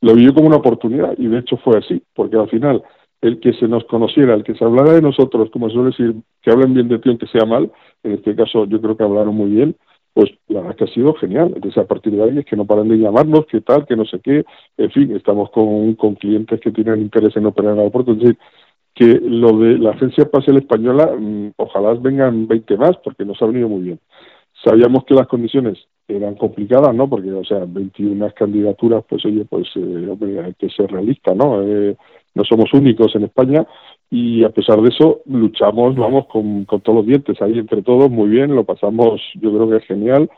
lo 0.00 0.14
vivió 0.14 0.34
como 0.34 0.48
una 0.48 0.56
oportunidad 0.56 1.14
y 1.18 1.26
de 1.26 1.38
hecho 1.38 1.56
fue 1.56 1.78
así, 1.78 2.02
porque 2.14 2.36
al 2.36 2.48
final 2.48 2.82
el 3.20 3.38
que 3.38 3.52
se 3.54 3.68
nos 3.68 3.84
conociera, 3.84 4.34
el 4.34 4.42
que 4.42 4.54
se 4.54 4.64
hablara 4.64 4.92
de 4.92 5.00
nosotros, 5.00 5.48
como 5.52 5.68
se 5.68 5.74
suele 5.74 5.90
decir, 5.90 6.14
que 6.42 6.50
hablen 6.50 6.74
bien 6.74 6.88
de 6.88 6.98
ti 6.98 7.08
aunque 7.08 7.28
sea 7.28 7.46
mal, 7.46 7.70
en 8.02 8.12
este 8.12 8.34
caso 8.34 8.66
yo 8.66 8.80
creo 8.80 8.96
que 8.96 9.04
hablaron 9.04 9.34
muy 9.34 9.50
bien, 9.50 9.76
pues 10.12 10.30
la 10.48 10.60
verdad 10.60 10.76
que 10.76 10.84
ha 10.84 10.94
sido 10.94 11.14
genial. 11.14 11.52
Entonces 11.54 11.82
a 11.82 11.86
partir 11.86 12.12
de 12.12 12.22
ahí 12.22 12.38
es 12.38 12.44
que 12.44 12.56
no 12.56 12.66
paran 12.66 12.88
de 12.88 12.98
llamarnos, 12.98 13.46
qué 13.46 13.60
tal, 13.60 13.86
que 13.86 13.96
no 13.96 14.04
sé 14.04 14.20
qué, 14.20 14.44
en 14.76 14.90
fin, 14.90 15.14
estamos 15.16 15.50
con, 15.50 15.94
con 15.94 16.16
clientes 16.16 16.60
que 16.60 16.72
tienen 16.72 17.00
interés 17.00 17.36
en 17.36 17.46
operar 17.46 17.72
en 17.72 17.78
el 17.78 17.80
aeropuerto, 17.80 18.12
es 18.12 18.18
decir, 18.18 18.38
que 18.94 19.20
lo 19.22 19.56
de 19.58 19.78
la 19.78 19.90
Agencia 19.90 20.24
Espacial 20.24 20.58
Española, 20.58 21.14
mm, 21.18 21.52
ojalá 21.56 21.94
vengan 21.94 22.46
20 22.46 22.76
más, 22.76 22.96
porque 23.02 23.24
nos 23.24 23.40
ha 23.40 23.46
venido 23.46 23.68
muy 23.68 23.82
bien. 23.82 24.00
Sabíamos 24.64 25.04
que 25.04 25.14
las 25.14 25.26
condiciones 25.26 25.78
eran 26.08 26.34
complicadas, 26.34 26.94
¿no? 26.94 27.08
Porque, 27.08 27.32
o 27.32 27.44
sea, 27.44 27.64
21 27.66 28.30
candidaturas, 28.34 29.04
pues 29.08 29.24
oye, 29.24 29.44
pues 29.44 29.68
eh, 29.76 30.08
hombre, 30.08 30.40
hay 30.40 30.54
que 30.54 30.68
ser 30.68 30.90
realista, 30.90 31.34
¿no? 31.34 31.62
Eh, 31.62 31.96
no 32.34 32.44
somos 32.44 32.72
únicos 32.72 33.14
en 33.14 33.24
España 33.24 33.66
y 34.10 34.44
a 34.44 34.50
pesar 34.50 34.80
de 34.80 34.88
eso 34.88 35.22
luchamos, 35.26 35.96
vamos, 35.96 36.26
con, 36.26 36.64
con 36.64 36.80
todos 36.80 36.98
los 36.98 37.06
dientes 37.06 37.40
ahí 37.42 37.58
entre 37.58 37.82
todos, 37.82 38.10
muy 38.10 38.28
bien, 38.28 38.54
lo 38.54 38.64
pasamos, 38.64 39.20
yo 39.34 39.52
creo 39.52 39.70
que 39.70 39.76
es 39.76 39.84
genial. 39.84 40.30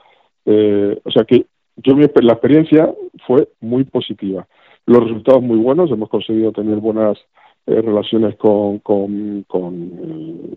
Eh, 0.47 0.99
o 1.05 1.11
sea 1.11 1.25
que 1.25 1.47
yo 1.77 1.95
la 1.97 2.33
experiencia 2.33 2.93
fue 3.27 3.49
muy 3.61 3.85
positiva. 3.85 4.47
Los 4.87 5.03
resultados 5.05 5.43
muy 5.43 5.59
buenos, 5.59 5.91
hemos 5.91 6.09
conseguido 6.09 6.53
tener 6.53 6.77
buenas 6.77 7.18
eh, 7.67 7.81
relaciones 7.81 8.37
con, 8.37 8.79
con, 8.81 9.45
con, 9.49 9.75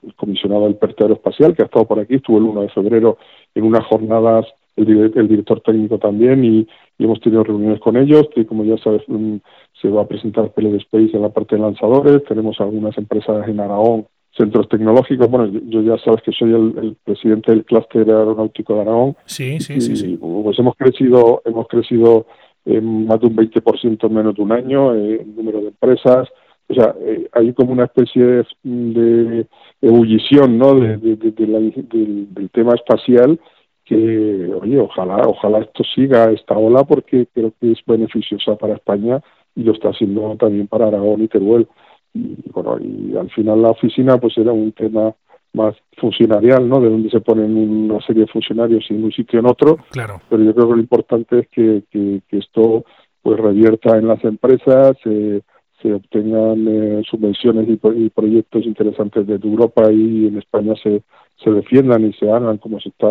el 0.03 0.13
comisionado 0.15 0.63
del 0.63 0.75
Pertero 0.75 1.13
Espacial, 1.13 1.55
que 1.55 1.61
ha 1.61 1.65
estado 1.65 1.85
por 1.85 1.99
aquí, 1.99 2.15
estuvo 2.15 2.37
el 2.37 2.43
1 2.43 2.61
de 2.63 2.69
febrero 2.69 3.17
en 3.55 3.63
unas 3.63 3.85
jornadas, 3.85 4.45
el, 4.75 5.13
el 5.15 5.27
director 5.27 5.61
técnico 5.61 5.97
también, 5.97 6.43
y, 6.43 6.67
hemos 6.99 7.21
tenido 7.21 7.43
reuniones 7.43 7.79
con 7.79 7.95
ellos, 7.95 8.27
y 8.35 8.43
como 8.45 8.65
ya 8.65 8.75
sabes, 8.79 9.03
mm, 9.07 9.35
se 9.79 9.87
va 9.87 10.01
a 10.01 10.07
presentar 10.07 10.51
PLD 10.51 10.77
Space 10.77 11.11
en 11.13 11.21
la 11.21 11.29
parte 11.29 11.55
de 11.55 11.61
lanzadores, 11.61 12.23
tenemos 12.25 12.59
algunas 12.59 12.97
empresas 12.97 13.47
en 13.47 13.59
Aragón, 13.59 14.07
centros 14.35 14.67
tecnológicos, 14.67 15.29
bueno, 15.29 15.47
yo 15.65 15.81
ya 15.81 15.97
sabes 16.03 16.21
que 16.23 16.31
soy 16.31 16.53
el, 16.53 16.95
presidente 17.03 17.51
del 17.51 17.65
clúster 17.65 18.01
aeronáutico 18.01 18.75
de 18.75 18.81
Aragón. 18.81 19.15
Sí, 19.25 19.59
sí, 19.59 19.81
sí, 19.81 19.95
sí. 19.95 20.17
Pues 20.17 20.59
hemos 20.59 20.75
crecido, 20.75 21.41
hemos 21.45 21.67
crecido 21.67 22.25
en 22.65 23.07
más 23.07 23.19
de 23.19 23.27
un 23.27 23.35
20% 23.35 24.07
en 24.07 24.13
menos 24.13 24.35
de 24.35 24.41
un 24.41 24.51
año 24.51 24.93
en 24.93 25.21
el 25.21 25.35
número 25.35 25.61
de 25.61 25.67
empresas, 25.69 26.27
o 26.69 26.73
sea, 26.73 26.95
eh, 26.99 27.29
hay 27.31 27.53
como 27.53 27.71
una 27.71 27.85
especie 27.85 28.23
de, 28.23 28.45
de 28.63 29.47
ebullición, 29.81 30.57
¿no? 30.57 30.75
De, 30.75 30.97
del, 30.97 32.49
tema 32.51 32.73
espacial 32.73 33.39
que, 33.85 34.51
oye, 34.61 34.79
ojalá, 34.79 35.21
ojalá 35.27 35.59
esto 35.59 35.83
siga 35.95 36.31
esta 36.31 36.57
ola 36.57 36.83
porque 36.83 37.27
creo 37.33 37.53
que 37.59 37.71
es 37.71 37.79
beneficiosa 37.85 38.55
para 38.57 38.75
España 38.75 39.21
y 39.55 39.63
lo 39.63 39.71
está 39.71 39.89
haciendo 39.89 40.35
también 40.37 40.67
para 40.67 40.87
Aragón 40.87 41.23
y 41.23 41.27
Teruel. 41.29 41.67
Y 42.13 42.35
bueno, 42.51 42.77
y 42.81 43.15
al 43.15 43.29
final 43.29 43.61
la 43.61 43.69
oficina 43.69 44.17
pues 44.17 44.37
era 44.37 44.51
un 44.51 44.73
tema 44.73 45.13
más 45.53 45.75
funcionarial, 45.97 46.67
¿no? 46.67 46.81
De 46.81 46.89
donde 46.89 47.09
se 47.09 47.21
ponen 47.21 47.55
una 47.55 48.01
serie 48.01 48.23
de 48.23 48.31
funcionarios 48.31 48.85
en 48.89 49.05
un 49.05 49.11
sitio 49.11 49.39
en 49.39 49.45
otro. 49.45 49.77
Claro. 49.91 50.21
Pero 50.29 50.43
yo 50.43 50.53
creo 50.53 50.67
que 50.67 50.75
lo 50.75 50.81
importante 50.81 51.39
es 51.39 51.47
que, 51.47 51.83
que, 51.89 52.21
que 52.27 52.37
esto 52.39 52.83
pues 53.21 53.39
revierta 53.39 53.97
en 53.97 54.07
las 54.07 54.23
empresas, 54.23 54.97
eh, 55.05 55.41
se 55.81 55.93
obtengan 55.93 56.67
eh, 56.67 57.03
subvenciones 57.09 57.67
y, 57.69 58.09
proyectos 58.09 58.65
interesantes 58.65 59.27
desde 59.27 59.47
Europa 59.47 59.91
y 59.91 60.27
en 60.27 60.37
España 60.37 60.73
se, 60.81 61.03
se 61.43 61.51
defiendan 61.51 62.05
y 62.05 62.13
se 62.13 62.29
hagan 62.31 62.57
como 62.57 62.79
se 62.79 62.89
está 62.89 63.07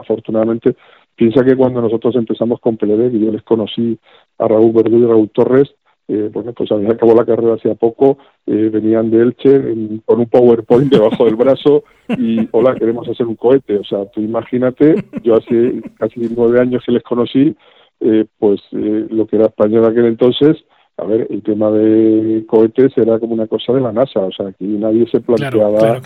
afortunadamente 0.00 0.74
Piensa 1.20 1.44
que 1.44 1.54
cuando 1.54 1.82
nosotros 1.82 2.16
empezamos 2.16 2.60
con 2.60 2.78
PLD, 2.78 3.14
y 3.14 3.20
yo 3.22 3.30
les 3.30 3.42
conocí 3.42 3.98
a 4.38 4.48
Raúl 4.48 4.72
Verdugo 4.72 5.04
y 5.04 5.06
Raúl 5.06 5.28
Torres, 5.28 5.70
eh, 6.08 6.30
bueno, 6.32 6.54
pues 6.54 6.72
había 6.72 6.92
acabó 6.92 7.14
la 7.14 7.26
carrera 7.26 7.56
hace 7.56 7.74
poco, 7.74 8.16
eh, 8.46 8.70
venían 8.72 9.10
de 9.10 9.20
Elche 9.24 9.60
con 10.06 10.20
un 10.20 10.26
PowerPoint 10.30 10.90
debajo 10.90 11.26
del 11.26 11.36
brazo 11.36 11.84
y, 12.08 12.48
hola, 12.52 12.74
queremos 12.74 13.06
hacer 13.06 13.26
un 13.26 13.36
cohete. 13.36 13.76
O 13.76 13.84
sea, 13.84 14.06
tú 14.06 14.22
imagínate, 14.22 14.94
yo 15.22 15.34
hace 15.36 15.82
casi 15.98 16.26
nueve 16.34 16.58
años 16.58 16.82
que 16.86 16.92
les 16.92 17.02
conocí, 17.02 17.54
eh, 18.00 18.24
pues 18.38 18.62
eh, 18.72 19.06
lo 19.10 19.26
que 19.26 19.36
era 19.36 19.48
España 19.48 19.78
en 19.78 19.84
aquel 19.84 20.06
entonces, 20.06 20.56
a 21.00 21.04
ver, 21.04 21.26
el 21.30 21.42
tema 21.42 21.70
de 21.70 22.44
cohetes 22.46 22.92
era 22.96 23.18
como 23.18 23.34
una 23.34 23.46
cosa 23.46 23.72
de 23.72 23.80
la 23.80 23.92
NASA, 23.92 24.20
o 24.20 24.32
sea, 24.32 24.48
aquí 24.48 24.66
nadie 24.66 25.06
se 25.10 25.20
planteaba... 25.20 26.00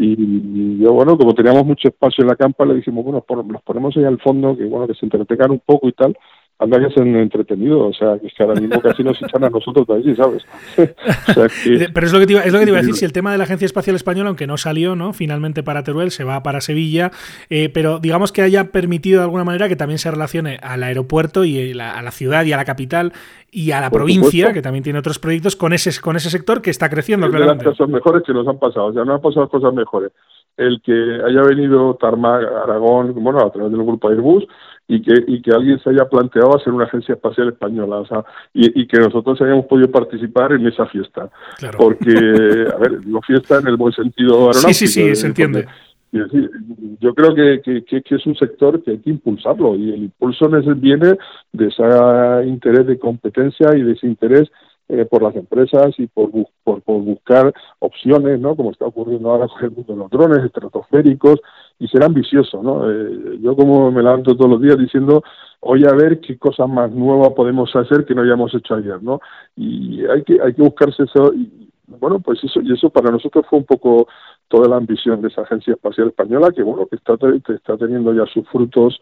Y, 0.00 0.78
yo, 0.78 0.92
bueno, 0.92 1.18
como 1.18 1.34
teníamos 1.34 1.66
mucho 1.66 1.88
espacio 1.88 2.22
en 2.22 2.28
la 2.28 2.36
campa, 2.36 2.64
le 2.64 2.74
dijimos, 2.74 3.04
bueno, 3.04 3.24
los 3.50 3.62
ponemos 3.62 3.96
ahí 3.96 4.04
al 4.04 4.20
fondo, 4.20 4.56
que 4.56 4.64
bueno, 4.64 4.86
que 4.86 4.94
se 4.94 5.04
entretengan 5.04 5.50
un 5.50 5.58
poco 5.58 5.88
y 5.88 5.92
tal, 5.92 6.16
anda 6.60 6.80
que 6.80 6.92
se 6.92 7.00
han 7.00 7.14
entretenido, 7.14 7.86
o 7.86 7.92
sea, 7.92 8.18
que 8.18 8.26
es 8.26 8.34
que 8.34 8.42
ahora 8.42 8.60
mismo 8.60 8.80
casi 8.80 9.04
nos 9.04 9.22
echan 9.22 9.44
a 9.44 9.50
nosotros 9.50 9.86
de 9.86 9.94
allí, 9.94 10.16
¿sabes? 10.16 10.44
Pero 11.94 12.06
es 12.06 12.12
lo 12.12 12.18
que 12.18 12.26
te 12.26 12.32
iba, 12.32 12.42
es 12.42 12.52
lo 12.52 12.58
que 12.58 12.64
te 12.64 12.70
iba 12.70 12.78
a 12.78 12.82
decir, 12.82 12.96
si 12.96 13.04
el 13.04 13.12
tema 13.12 13.30
de 13.30 13.38
la 13.38 13.44
Agencia 13.44 13.66
Espacial 13.66 13.94
Española, 13.94 14.28
aunque 14.28 14.48
no 14.48 14.56
salió, 14.56 14.96
¿no? 14.96 15.12
Finalmente 15.12 15.62
para 15.62 15.84
Teruel, 15.84 16.10
se 16.10 16.24
va 16.24 16.42
para 16.42 16.60
Sevilla, 16.60 17.12
eh, 17.48 17.70
pero 17.72 18.00
digamos 18.00 18.32
que 18.32 18.42
haya 18.42 18.72
permitido 18.72 19.20
de 19.20 19.24
alguna 19.24 19.44
manera 19.44 19.68
que 19.68 19.76
también 19.76 19.98
se 19.98 20.10
relacione 20.10 20.58
al 20.60 20.82
aeropuerto 20.82 21.44
y 21.44 21.78
a 21.78 22.02
la 22.02 22.10
ciudad 22.10 22.44
y 22.44 22.52
a 22.52 22.56
la 22.56 22.64
capital 22.64 23.12
y 23.52 23.70
a 23.70 23.80
la 23.80 23.90
provincia, 23.90 24.52
que 24.52 24.60
también 24.60 24.82
tiene 24.82 24.98
otros 24.98 25.18
proyectos, 25.20 25.54
con 25.54 25.72
ese, 25.72 26.00
con 26.00 26.16
ese 26.16 26.28
sector 26.28 26.60
que 26.60 26.70
está 26.70 26.90
creciendo, 26.90 27.30
claro. 27.30 27.54
Las 27.54 27.62
cosas 27.62 27.88
mejores 27.88 28.22
que 28.24 28.32
nos 28.32 28.46
han 28.48 28.58
pasado, 28.58 28.86
o 28.86 28.92
sea, 28.92 29.04
no 29.04 29.14
han 29.14 29.20
pasado 29.20 29.48
cosas 29.48 29.72
mejores. 29.72 30.12
El 30.56 30.82
que 30.82 30.92
haya 30.92 31.42
venido 31.42 31.94
Tarmac, 31.94 32.42
Aragón, 32.64 33.14
bueno, 33.14 33.38
a 33.38 33.52
través 33.52 33.70
del 33.70 33.82
grupo 33.82 34.08
Airbus, 34.08 34.44
y 34.90 35.02
que, 35.02 35.22
y 35.26 35.42
que 35.42 35.52
alguien 35.52 35.78
se 35.80 35.90
haya 35.90 36.08
planteado 36.08 36.56
hacer 36.56 36.72
una 36.72 36.86
agencia 36.86 37.14
espacial 37.14 37.48
española, 37.50 37.96
o 37.96 38.06
sea, 38.06 38.24
y, 38.54 38.86
que 38.86 38.98
nosotros 38.98 39.40
hayamos 39.42 39.66
podido 39.66 39.90
participar 39.90 40.52
en 40.52 40.66
esa 40.66 40.86
fiesta. 40.86 41.28
Porque, 41.76 42.10
a 42.10 42.78
ver, 42.78 43.00
digo 43.04 43.20
fiesta 43.20 43.58
en 43.58 43.68
el 43.68 43.76
buen 43.76 43.92
sentido 43.92 44.46
aeronáutico. 44.46 44.72
Sí, 44.72 44.86
sí, 44.86 45.08
sí, 45.08 45.14
se 45.14 45.26
entiende. 45.26 45.66
yo 46.10 47.14
creo 47.14 47.34
que, 47.34 47.60
que, 47.62 48.02
que, 48.02 48.14
es 48.14 48.26
un 48.26 48.34
sector 48.36 48.82
que 48.82 48.92
hay 48.92 48.98
que 48.98 49.10
impulsarlo 49.10 49.76
y 49.76 49.92
el 49.92 50.04
impulso 50.04 50.48
viene 50.48 51.18
de 51.52 51.66
ese 51.66 52.48
interés 52.48 52.86
de 52.86 52.98
competencia 52.98 53.76
y 53.76 53.82
de 53.82 53.92
ese 53.92 54.06
interés 54.06 54.50
eh, 54.88 55.04
por 55.04 55.22
las 55.22 55.36
empresas 55.36 55.94
y 55.98 56.06
por, 56.06 56.30
por, 56.64 56.82
buscar 56.84 57.52
opciones, 57.78 58.40
¿no? 58.40 58.56
Como 58.56 58.70
está 58.70 58.86
ocurriendo 58.86 59.30
ahora 59.30 59.46
con 59.48 59.64
el 59.64 59.70
mundo 59.70 59.92
de 59.92 59.98
los 59.98 60.10
drones 60.10 60.44
estratosféricos 60.44 61.40
y 61.78 61.88
ser 61.88 62.02
ambicioso, 62.04 62.62
¿no? 62.62 62.90
Eh, 62.90 63.38
yo 63.40 63.54
como 63.54 63.90
me 63.90 64.02
levanto 64.02 64.34
todos 64.36 64.50
los 64.50 64.62
días 64.62 64.78
diciendo, 64.78 65.22
hoy 65.60 65.84
a 65.84 65.94
ver 65.94 66.20
qué 66.20 66.38
cosas 66.38 66.68
más 66.68 66.90
nuevas 66.90 67.30
podemos 67.34 67.74
hacer 67.76 68.04
que 68.04 68.14
no 68.14 68.22
hayamos 68.22 68.54
hecho 68.54 68.74
ayer, 68.76 69.02
¿no? 69.02 69.20
Y 69.56 70.06
hay 70.06 70.22
que, 70.22 70.40
hay 70.40 70.54
que 70.54 70.62
buscarse 70.62 71.02
eso 71.04 71.34
y, 71.34 71.68
bueno, 71.88 72.20
pues 72.20 72.42
eso, 72.44 72.60
y 72.62 72.72
eso 72.72 72.90
para 72.90 73.10
nosotros 73.10 73.46
fue 73.48 73.58
un 73.58 73.64
poco 73.64 74.08
toda 74.48 74.68
la 74.68 74.76
ambición 74.76 75.20
de 75.20 75.28
esa 75.28 75.42
Agencia 75.42 75.74
Espacial 75.74 76.08
Española, 76.08 76.50
que 76.54 76.62
bueno, 76.62 76.86
que 76.86 76.96
está, 76.96 77.14
está 77.54 77.76
teniendo 77.76 78.12
ya 78.14 78.24
sus 78.32 78.48
frutos 78.48 79.00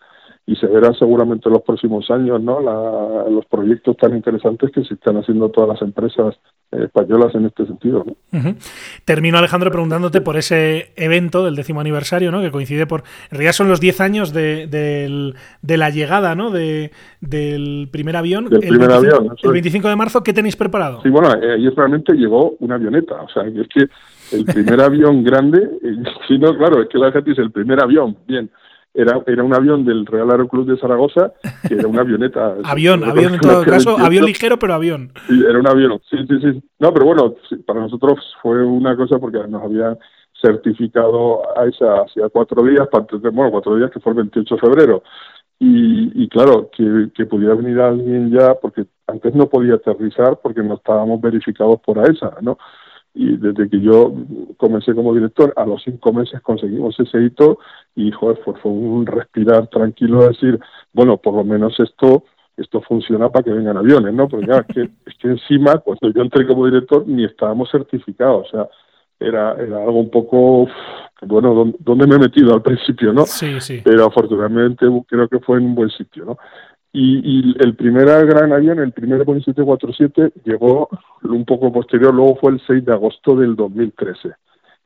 y 0.49 0.55
se 0.55 0.67
verá 0.69 0.93
seguramente 0.95 1.49
en 1.49 1.55
los 1.55 1.63
próximos 1.63 2.09
años 2.09 2.41
no 2.41 2.61
los 2.61 3.45
proyectos 3.47 3.97
tan 3.97 4.15
interesantes 4.15 4.71
que 4.71 4.85
se 4.85 4.95
están 4.95 5.17
haciendo 5.17 5.49
todas 5.49 5.71
las 5.71 5.83
empresas 5.83 6.37
eh, 6.71 6.85
españolas 6.85 7.35
en 7.35 7.47
este 7.47 7.67
sentido. 7.67 8.05
Termino, 9.05 9.39
Alejandro, 9.39 9.73
preguntándote 9.73 10.21
por 10.21 10.37
ese 10.37 10.93
evento 10.95 11.45
del 11.45 11.57
décimo 11.57 11.81
aniversario, 11.81 12.31
¿no? 12.31 12.41
que 12.41 12.53
coincide 12.53 12.87
por. 12.87 13.03
En 13.25 13.33
realidad 13.33 13.53
son 13.53 13.69
los 13.69 13.81
10 13.81 14.01
años 14.01 14.33
de, 14.33 15.35
la 15.63 15.91
llegada 15.91 16.37
¿no? 16.37 16.53
de, 16.53 16.93
del 17.21 17.89
primer 17.91 18.17
avión. 18.17 18.45
el, 18.45 18.79
25, 18.79 18.95
avión 18.95 19.37
el 19.43 19.53
25 19.53 19.89
de 19.89 19.97
marzo, 19.97 20.23
¿qué 20.23 20.33
tenéis 20.33 20.55
preparado? 20.55 21.03
Sí, 21.03 21.11
bueno, 21.11 21.35
eh, 21.43 21.55
ahí 21.55 21.69
realmente 21.71 22.13
llegó 22.13 22.55
una 22.61 22.77
avioneta. 22.77 23.21
O 23.21 23.29
sea, 23.29 23.43
es 23.43 23.67
que 23.69 23.89
el 24.37 24.45
primer 24.45 24.81
avión 24.81 25.25
grande, 25.25 25.69
si 26.29 26.39
no, 26.39 26.57
claro, 26.57 26.83
es 26.83 26.89
que 26.89 26.99
la 26.99 27.11
gente 27.11 27.31
dice 27.31 27.43
el 27.43 27.51
primer 27.51 27.83
avión, 27.83 28.17
bien 28.29 28.49
era, 28.97 29.21
era 29.27 29.45
un 29.45 29.55
avión 29.55 29.85
del 29.85 30.07
Real 30.07 30.31
Aeroclub 30.31 30.67
de 30.67 30.79
Zaragoza, 30.79 31.33
que 31.69 31.75
era 31.75 31.87
una 31.87 32.01
avioneta. 32.01 32.55
avión, 32.65 33.05
avión 33.05 33.35
en 33.35 33.41
todo 33.41 33.65
caso, 33.65 33.99
avión 33.99 34.25
ligero, 34.25 34.59
pero 34.59 34.75
avión. 34.75 35.13
Sí, 35.29 35.45
era 35.47 35.59
un 35.59 35.69
avión, 35.69 36.01
sí, 36.11 36.17
sí, 36.27 36.41
sí. 36.41 36.63
No, 36.79 36.93
pero 36.93 37.07
bueno, 37.07 37.35
para 37.67 37.81
nosotros 37.81 38.19
fue 38.43 38.65
una 38.65 38.97
cosa 38.97 39.19
porque 39.19 39.39
nos 39.49 39.63
había 39.63 39.97
certificado 40.41 41.43
a 41.59 41.67
esa 41.67 42.03
hacía 42.03 42.29
cuatro 42.31 42.63
días, 42.63 42.89
bueno, 43.33 43.51
cuatro 43.51 43.77
días 43.77 43.91
que 43.91 44.01
fue 44.01 44.13
el 44.13 44.19
28 44.19 44.55
de 44.55 44.61
febrero. 44.61 45.03
Y, 45.59 46.25
y 46.25 46.29
claro, 46.29 46.71
que, 46.77 47.09
que 47.15 47.25
pudiera 47.27 47.55
venir 47.55 47.81
alguien 47.81 48.31
ya, 48.31 48.55
porque 48.55 48.85
antes 49.07 49.35
no 49.35 49.47
podía 49.49 49.75
aterrizar 49.75 50.39
porque 50.43 50.63
no 50.63 50.75
estábamos 50.75 51.21
verificados 51.21 51.81
por 51.81 51.99
AESA, 51.99 52.37
¿no? 52.43 52.59
Y 53.17 53.37
desde 53.39 53.69
que 53.69 53.81
yo 53.81 54.13
comencé 54.59 54.95
como 54.95 55.15
director, 55.15 55.53
a 55.57 55.65
los 55.65 55.83
cinco 55.83 56.13
meses 56.13 56.41
conseguimos 56.43 56.99
ese 57.01 57.23
hito 57.23 57.59
y 57.95 58.13
joder, 58.13 58.39
fue, 58.45 58.55
fue 58.61 58.71
un 58.71 59.07
respirar 59.07 59.69
tranquilo 59.69 60.21
de 60.21 60.29
decir, 60.29 60.61
bueno, 60.93 61.17
por 61.17 61.35
lo 61.35 61.43
menos 61.43 61.81
esto 61.81 62.25
esto 62.57 62.81
funciona 62.83 63.29
para 63.29 63.45
que 63.45 63.51
vengan 63.51 63.77
aviones, 63.77 64.15
¿no? 64.15 64.29
Porque 64.29 64.51
es, 64.51 64.67
que, 64.75 64.81
es 65.07 65.15
que 65.19 65.29
encima, 65.29 65.79
cuando 65.79 66.11
yo 66.11 66.23
entré 66.23 66.47
como 66.47 66.67
director, 66.67 67.07
ni 67.07 67.25
estábamos 67.25 67.71
certificados, 67.71 68.49
o 68.49 68.51
sea, 68.51 68.69
era, 69.19 69.55
era 69.55 69.79
algo 69.79 70.01
un 70.01 70.11
poco, 70.11 70.69
bueno, 71.23 71.73
¿dónde, 71.79 72.07
me 72.07 72.17
he 72.17 72.19
metido 72.19 72.55
al 72.55 72.63
principio, 72.63 73.13
no? 73.13 73.25
Sí, 73.25 73.61
sí. 73.61 73.81
Pero 73.83 74.07
afortunadamente 74.07 74.87
creo 75.07 75.29
que 75.29 75.39
fue 75.41 75.59
en 75.59 75.67
un 75.67 75.75
buen 75.75 75.91
sitio, 75.91 76.25
¿no? 76.25 76.39
Y, 76.99 77.55
el 77.63 77.77
primer 77.77 78.07
gran 78.07 78.55
avión, 78.55 78.79
el 78.79 78.93
primer 78.93 79.23
Boeing 79.25 79.43
747, 79.43 80.33
llegó 80.45 80.89
un 81.25 81.45
poco 81.45 81.71
posterior, 81.71 82.15
luego 82.15 82.37
fue 82.37 82.53
el 82.53 82.61
6 82.67 82.87
de 82.87 82.93
agosto 82.95 83.37
del 83.37 83.55
2013, 83.55 84.31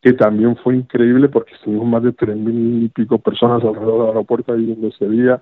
que 0.02 0.14
también 0.14 0.56
fue 0.56 0.74
increíble 0.74 1.28
porque 1.28 1.54
estuvimos 1.54 1.86
más 1.86 2.02
de 2.02 2.12
3.000 2.12 2.82
y 2.82 2.88
pico 2.88 3.18
personas 3.18 3.62
alrededor 3.62 4.00
del 4.00 4.08
aeropuerto 4.08 4.52
ahí 4.52 4.66
donde 4.66 4.88
ese 4.88 5.08
día 5.08 5.40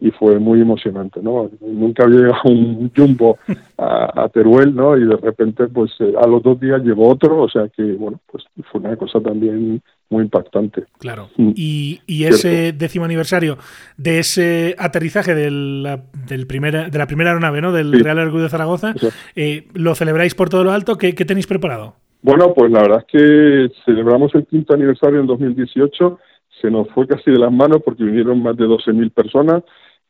y 0.00 0.10
fue 0.12 0.38
muy 0.38 0.60
emocionante, 0.60 1.20
¿no? 1.22 1.50
Nunca 1.60 2.04
había 2.04 2.20
llegado 2.20 2.42
un 2.44 2.90
jumbo 2.96 3.38
a, 3.78 4.28
Teruel, 4.32 4.74
¿no? 4.74 4.96
Y 4.96 5.04
de 5.04 5.16
repente, 5.16 5.66
pues 5.68 5.92
eh, 6.00 6.14
a 6.20 6.26
los 6.26 6.42
dos 6.42 6.58
días 6.58 6.82
llegó 6.82 7.08
otro, 7.08 7.42
o 7.42 7.48
sea 7.48 7.68
que, 7.68 7.82
bueno, 7.82 8.18
pues 8.30 8.44
fue 8.70 8.80
una 8.80 8.96
cosa 8.96 9.20
también 9.20 9.82
muy 10.08 10.24
impactante. 10.24 10.84
Claro. 10.98 11.28
Mm. 11.36 11.52
Y, 11.54 12.00
y 12.06 12.24
ese 12.24 12.72
décimo 12.72 13.04
aniversario 13.04 13.58
de 13.98 14.20
ese 14.20 14.74
aterrizaje 14.78 15.34
del, 15.34 15.86
del 16.26 16.46
primer, 16.46 16.90
de 16.90 16.98
la 16.98 17.06
primera 17.06 17.30
aeronave, 17.30 17.60
¿no? 17.60 17.72
Del 17.72 17.92
Real 18.00 18.18
Aeroclub 18.18 18.42
de 18.42 18.48
Zaragoza, 18.48 18.94
eh, 19.36 19.68
¿lo 19.74 19.94
celebráis 19.94 20.34
por 20.34 20.48
todo 20.48 20.64
lo 20.64 20.72
alto? 20.72 20.96
¿Qué, 20.96 21.14
¿Qué, 21.14 21.26
tenéis 21.26 21.46
preparado? 21.46 21.94
Bueno, 22.22 22.54
pues 22.54 22.70
la 22.70 22.82
verdad 22.82 23.04
es 23.06 23.06
que 23.06 23.74
celebramos 23.84 24.34
el 24.34 24.46
quinto 24.46 24.74
aniversario 24.74 25.20
en 25.20 25.26
2018, 25.26 26.18
se 26.60 26.70
nos 26.70 26.88
fue 26.90 27.06
casi 27.06 27.30
de 27.30 27.38
las 27.38 27.52
manos 27.52 27.80
porque 27.84 28.04
vinieron 28.04 28.42
más 28.42 28.56
de 28.56 28.66
12.000 28.66 29.10
personas 29.12 29.62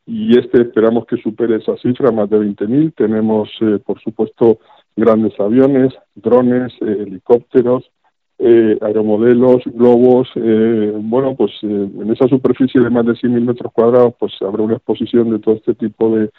y 0.07 0.39
este 0.39 0.63
esperamos 0.63 1.07
que 1.07 1.17
supere 1.17 1.57
esa 1.57 1.77
cifra, 1.77 2.11
más 2.11 2.29
de 2.31 2.39
20.000. 2.39 2.95
Tenemos, 2.95 3.49
eh, 3.61 3.79
por 3.85 4.01
supuesto, 4.01 4.59
grandes 4.97 5.39
aviones, 5.39 5.93
drones, 6.15 6.73
eh, 6.81 7.05
helicópteros, 7.07 7.91
eh, 8.39 8.79
aeromodelos, 8.81 9.63
globos. 9.67 10.29
Eh, 10.35 10.93
bueno, 10.97 11.35
pues 11.37 11.53
en 11.63 12.11
esa 12.11 12.27
superficie 12.29 12.81
de 12.81 12.91
más 12.91 13.07
de 13.07 13.13
100.000 13.13 13.45
metros 13.45 13.73
cuadrados, 13.73 14.15
pues 14.19 14.33
habrá 14.41 14.63
una 14.63 14.77
exposición 14.77 15.31
de 15.31 15.39
todo 15.39 15.57
este 15.57 15.75
tipo 15.75 16.17
de, 16.17 16.31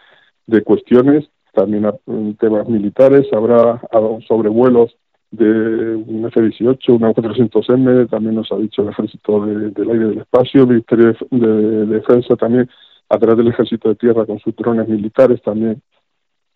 de 0.47 0.61
cuestiones. 0.63 1.29
También 1.53 1.85
en 2.07 2.35
temas 2.37 2.67
militares, 2.67 3.27
habrá 3.33 3.81
sobrevuelos 4.27 4.95
de 5.31 5.95
un 5.95 6.25
F-18, 6.25 6.89
una 6.89 7.13
400M, 7.13 8.09
también 8.09 8.35
nos 8.35 8.51
ha 8.51 8.57
dicho 8.57 8.81
el 8.81 8.89
Ejército 8.89 9.45
del 9.45 9.89
Aire 9.89 10.05
y 10.05 10.09
del 10.09 10.17
Espacio, 10.19 10.61
el 10.63 10.67
Ministerio 10.67 11.15
de, 11.29 11.85
Defensa 11.85 12.35
también, 12.35 12.69
a 13.11 13.17
través 13.19 13.37
del 13.37 13.49
Ejército 13.49 13.89
de 13.89 13.95
Tierra 13.95 14.25
con 14.25 14.39
sus 14.39 14.55
drones 14.55 14.87
militares 14.87 15.41
también. 15.41 15.81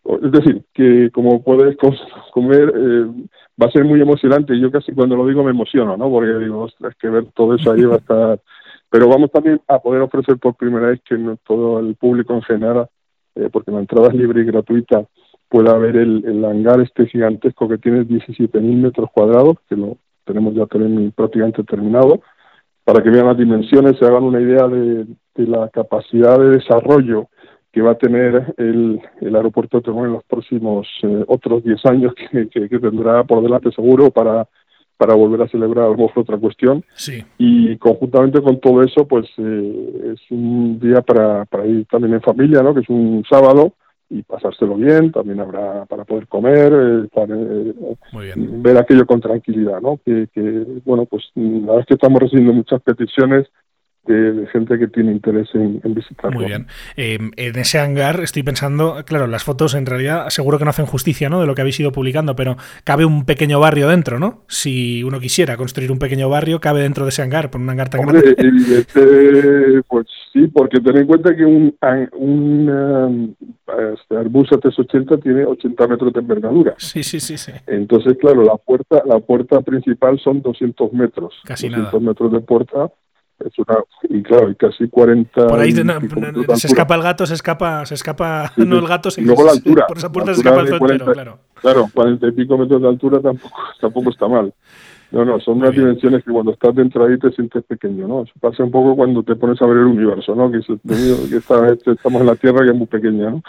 Es 0.05 0.31
decir, 0.31 0.63
que 0.73 1.09
como 1.11 1.43
puedes 1.43 1.75
comer, 2.33 2.73
eh, 2.73 3.05
va 3.61 3.67
a 3.67 3.71
ser 3.71 3.83
muy 3.83 3.99
emocionante. 4.01 4.57
Yo 4.57 4.71
casi 4.71 4.93
cuando 4.93 5.17
lo 5.17 5.27
digo 5.27 5.43
me 5.43 5.51
emociono, 5.51 5.97
¿no? 5.97 6.09
Porque 6.09 6.33
digo, 6.39 6.61
ostras, 6.61 6.95
que 6.95 7.09
ver 7.09 7.25
todo 7.33 7.55
eso 7.55 7.71
ahí 7.71 7.83
va 7.83 7.95
a 7.95 7.97
estar. 7.97 8.39
Pero 8.89 9.09
vamos 9.09 9.31
también 9.31 9.59
a 9.67 9.79
poder 9.79 10.01
ofrecer 10.01 10.37
por 10.37 10.55
primera 10.55 10.87
vez 10.87 11.01
que 11.03 11.17
no 11.17 11.37
todo 11.45 11.79
el 11.79 11.95
público 11.95 12.33
en 12.33 12.43
general, 12.43 12.87
eh, 13.35 13.49
porque 13.51 13.71
la 13.71 13.79
entrada 13.79 14.07
es 14.07 14.13
libre 14.13 14.41
y 14.41 14.45
gratuita, 14.45 15.05
pueda 15.49 15.77
ver 15.77 15.97
el, 15.97 16.23
el 16.25 16.45
hangar 16.45 16.79
este 16.79 17.05
gigantesco 17.07 17.67
que 17.67 17.79
tiene 17.79 18.05
17.000 18.05 18.61
metros 18.61 19.09
cuadrados, 19.11 19.57
que 19.67 19.75
lo 19.75 19.97
tenemos 20.23 20.53
ya 20.53 20.65
prácticamente 20.65 21.63
terminado, 21.65 22.21
para 22.85 23.03
que 23.03 23.09
vean 23.09 23.25
las 23.25 23.37
dimensiones, 23.37 23.97
se 23.97 24.05
hagan 24.05 24.23
una 24.23 24.39
idea 24.39 24.67
de, 24.67 25.05
de 25.35 25.47
la 25.47 25.69
capacidad 25.69 26.39
de 26.39 26.57
desarrollo 26.57 27.29
que 27.71 27.81
va 27.81 27.91
a 27.91 27.97
tener 27.97 28.53
el, 28.55 29.01
el 29.19 29.35
aeropuerto 29.35 29.77
de 29.77 29.83
Teruel 29.83 30.05
en 30.05 30.13
los 30.13 30.23
próximos 30.23 30.87
eh, 31.03 31.25
otros 31.27 31.61
10 31.63 31.85
años 31.87 32.13
que, 32.31 32.47
que, 32.47 32.79
tendrá 32.79 33.25
por 33.25 33.43
delante 33.43 33.69
seguro 33.71 34.11
para, 34.11 34.47
para 34.95 35.13
volver 35.13 35.41
a 35.41 35.49
celebrar 35.49 35.85
a 35.85 35.89
lo 35.89 35.97
mejor 35.97 36.23
otra 36.23 36.37
cuestión. 36.37 36.85
Sí. 36.93 37.21
Y 37.37 37.75
conjuntamente 37.77 38.41
con 38.41 38.61
todo 38.61 38.81
eso, 38.81 39.05
pues 39.05 39.25
eh, 39.37 40.13
es 40.13 40.21
un 40.31 40.79
día 40.79 41.01
para, 41.01 41.43
para 41.45 41.65
ir 41.65 41.85
también 41.87 42.13
en 42.13 42.21
familia, 42.21 42.61
¿no? 42.63 42.73
Que 42.73 42.79
es 42.79 42.89
un 42.89 43.25
sábado 43.29 43.73
y 44.09 44.21
pasárselo 44.23 44.75
bien, 44.75 45.11
también 45.11 45.39
habrá 45.41 45.85
para 45.85 46.05
poder 46.05 46.27
comer, 46.27 46.71
eh, 46.73 47.07
para, 47.13 47.35
eh, 47.35 48.33
ver 48.37 48.77
aquello 48.77 49.05
con 49.05 49.19
tranquilidad, 49.19 49.81
¿no? 49.81 49.99
Que, 50.05 50.27
que, 50.33 50.65
bueno, 50.85 51.05
pues 51.05 51.23
la 51.35 51.59
verdad 51.61 51.79
es 51.79 51.85
que 51.87 51.93
estamos 51.95 52.21
recibiendo 52.21 52.53
muchas 52.53 52.81
peticiones 52.81 53.47
de, 54.07 54.47
gente 54.51 54.77
que 54.77 54.87
tiene 54.87 55.11
interés 55.11 55.49
en, 55.53 55.81
visitarlo. 55.93 56.39
Muy 56.39 56.47
bien. 56.47 56.67
Eh, 56.97 57.17
en 57.35 57.55
ese 57.57 57.79
hangar 57.79 58.19
estoy 58.21 58.43
pensando, 58.43 59.03
claro, 59.05 59.27
las 59.27 59.43
fotos 59.43 59.75
en 59.75 59.85
realidad 59.85 60.29
seguro 60.29 60.57
que 60.57 60.65
no 60.65 60.69
hacen 60.69 60.85
justicia 60.85 61.29
¿no? 61.29 61.41
de 61.41 61.47
lo 61.47 61.55
que 61.55 61.61
habéis 61.61 61.79
ido 61.79 61.91
publicando, 61.91 62.35
pero 62.35 62.57
cabe 62.83 63.05
un 63.05 63.25
pequeño 63.25 63.59
barrio 63.59 63.87
dentro, 63.87 64.19
¿no? 64.19 64.43
Si 64.47 65.03
uno 65.03 65.19
quisiera 65.19 65.57
construir 65.57 65.91
un 65.91 65.99
pequeño 65.99 66.29
barrio, 66.29 66.59
cabe 66.59 66.81
dentro 66.81 67.05
de 67.05 67.09
ese 67.09 67.21
hangar, 67.21 67.49
por 67.49 67.61
un 67.61 67.69
hangar 67.69 67.89
tan 67.89 68.01
grande. 68.01 68.35
Este, 68.37 69.81
pues 69.87 70.07
sí, 70.33 70.47
porque 70.47 70.79
ten 70.79 70.97
en 70.97 71.07
cuenta 71.07 71.35
que 71.35 71.45
un, 71.45 71.75
un 72.13 73.35
este 73.93 74.17
Airbus 74.17 74.49
A380 74.49 75.21
tiene 75.21 75.45
80 75.45 75.87
metros 75.87 76.13
de 76.13 76.19
envergadura. 76.19 76.75
Sí, 76.77 77.03
sí, 77.03 77.19
sí, 77.19 77.37
sí. 77.37 77.51
Entonces, 77.67 78.17
claro, 78.19 78.43
la 78.43 78.55
puerta, 78.57 79.01
la 79.05 79.19
puerta 79.19 79.61
principal 79.61 80.19
son 80.19 80.41
200 80.41 80.93
metros. 80.93 81.33
Casi 81.45 81.69
200 81.69 82.01
metros 82.01 82.31
de 82.31 82.39
puerta 82.41 82.91
es 83.39 83.59
una 83.59 83.77
y 84.09 84.23
claro 84.23 84.49
y 84.49 84.55
casi 84.55 84.87
40 84.87 85.47
por 85.47 85.59
ahí 85.59 85.71
se 85.71 86.67
escapa 86.67 86.95
el 86.95 87.01
gato 87.01 87.25
se 87.25 87.33
escapa 87.33 87.85
se 87.85 87.95
escapa 87.95 88.51
no 88.57 88.79
el 88.79 88.87
gato 88.87 89.11
se, 89.11 89.21
luego 89.21 89.43
la 89.43 89.51
altura. 89.51 89.87
por 89.87 89.97
esa 89.97 90.11
puerta 90.11 90.33
se 90.33 90.39
escapa 90.39 90.61
el 90.61 90.67
zontero 90.69 91.05
claro. 91.11 91.39
claro 91.55 91.87
40 91.93 92.27
y 92.27 92.31
pico 92.31 92.57
metros 92.57 92.81
de 92.81 92.87
altura 92.87 93.19
tampoco 93.21 93.61
tampoco 93.81 94.09
está 94.09 94.27
mal 94.27 94.53
no, 95.15 95.23
no, 95.23 95.39
son 95.39 95.59
unas 95.59 95.73
dimensiones 95.73 96.25
que 96.25 96.31
cuando 96.31 96.51
estás 96.51 96.75
dentro 96.75 97.05
ahí 97.05 97.17
te 97.17 97.31
sientes 97.31 97.63
pequeño, 97.63 98.05
¿no? 98.05 98.23
Eso 98.23 98.33
pasa 98.41 98.65
un 98.65 98.71
poco 98.71 98.97
cuando 98.97 99.23
te 99.23 99.33
pones 99.37 99.61
a 99.61 99.65
ver 99.65 99.77
el 99.77 99.85
universo, 99.85 100.35
¿no? 100.35 100.51
Que, 100.51 100.57
estamos 101.93 102.21
en 102.21 102.27
la 102.27 102.35
Tierra 102.35 102.65
que 102.65 102.71
es 102.71 102.75
muy 102.75 102.87
pequeña, 102.87 103.29
¿no? 103.29 103.43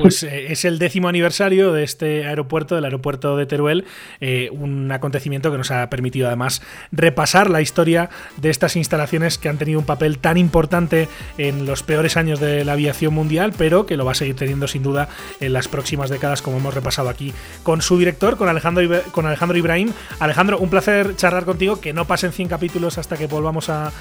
Pues 0.00 0.24
eh, 0.24 0.50
es 0.50 0.64
el 0.64 0.80
décimo 0.80 1.06
aniversario 1.06 1.72
de 1.72 1.84
este 1.84 2.26
aeropuerto, 2.26 2.74
del 2.74 2.84
aeropuerto 2.86 3.36
de 3.36 3.46
Teruel, 3.46 3.84
eh, 4.20 4.50
un 4.50 4.90
acontecimiento 4.90 5.52
que 5.52 5.58
nos 5.58 5.70
ha 5.70 5.88
permitido 5.88 6.26
además 6.26 6.62
repasar 6.90 7.48
la 7.48 7.60
historia 7.60 8.10
de 8.42 8.50
estas 8.50 8.74
instalaciones 8.74 9.38
que 9.38 9.48
han 9.48 9.56
tenido 9.56 9.78
un 9.78 9.86
papel 9.86 10.18
tan 10.18 10.36
importante 10.36 11.06
en 11.38 11.64
los 11.64 11.84
peores 11.84 12.16
años 12.16 12.40
de 12.40 12.64
la 12.64 12.72
aviación 12.72 13.14
mundial, 13.14 13.52
pero 13.56 13.86
que 13.86 13.96
lo 13.96 14.04
va 14.04 14.12
a 14.12 14.16
seguir 14.16 14.34
teniendo 14.34 14.66
sin 14.66 14.82
duda 14.82 15.08
en 15.40 15.52
las 15.52 15.68
próximas 15.68 16.10
décadas, 16.10 16.42
como 16.42 16.56
hemos 16.56 16.74
repasado 16.74 17.08
aquí 17.08 17.32
con 17.62 17.82
su 17.82 17.98
director, 17.98 18.36
con 18.36 18.48
Alejandro, 18.48 18.82
con 19.12 19.26
Alejandro 19.26 19.56
Ibrahim. 19.56 19.92
Alejandro, 20.18 20.58
un 20.58 20.70
placer 20.70 21.03
charlar 21.16 21.44
contigo, 21.44 21.80
que 21.80 21.92
no 21.92 22.04
pasen 22.04 22.32
100 22.32 22.48
capítulos 22.48 22.98
hasta 22.98 23.16
que 23.16 23.26
volvamos 23.26 23.68
a, 23.70 23.92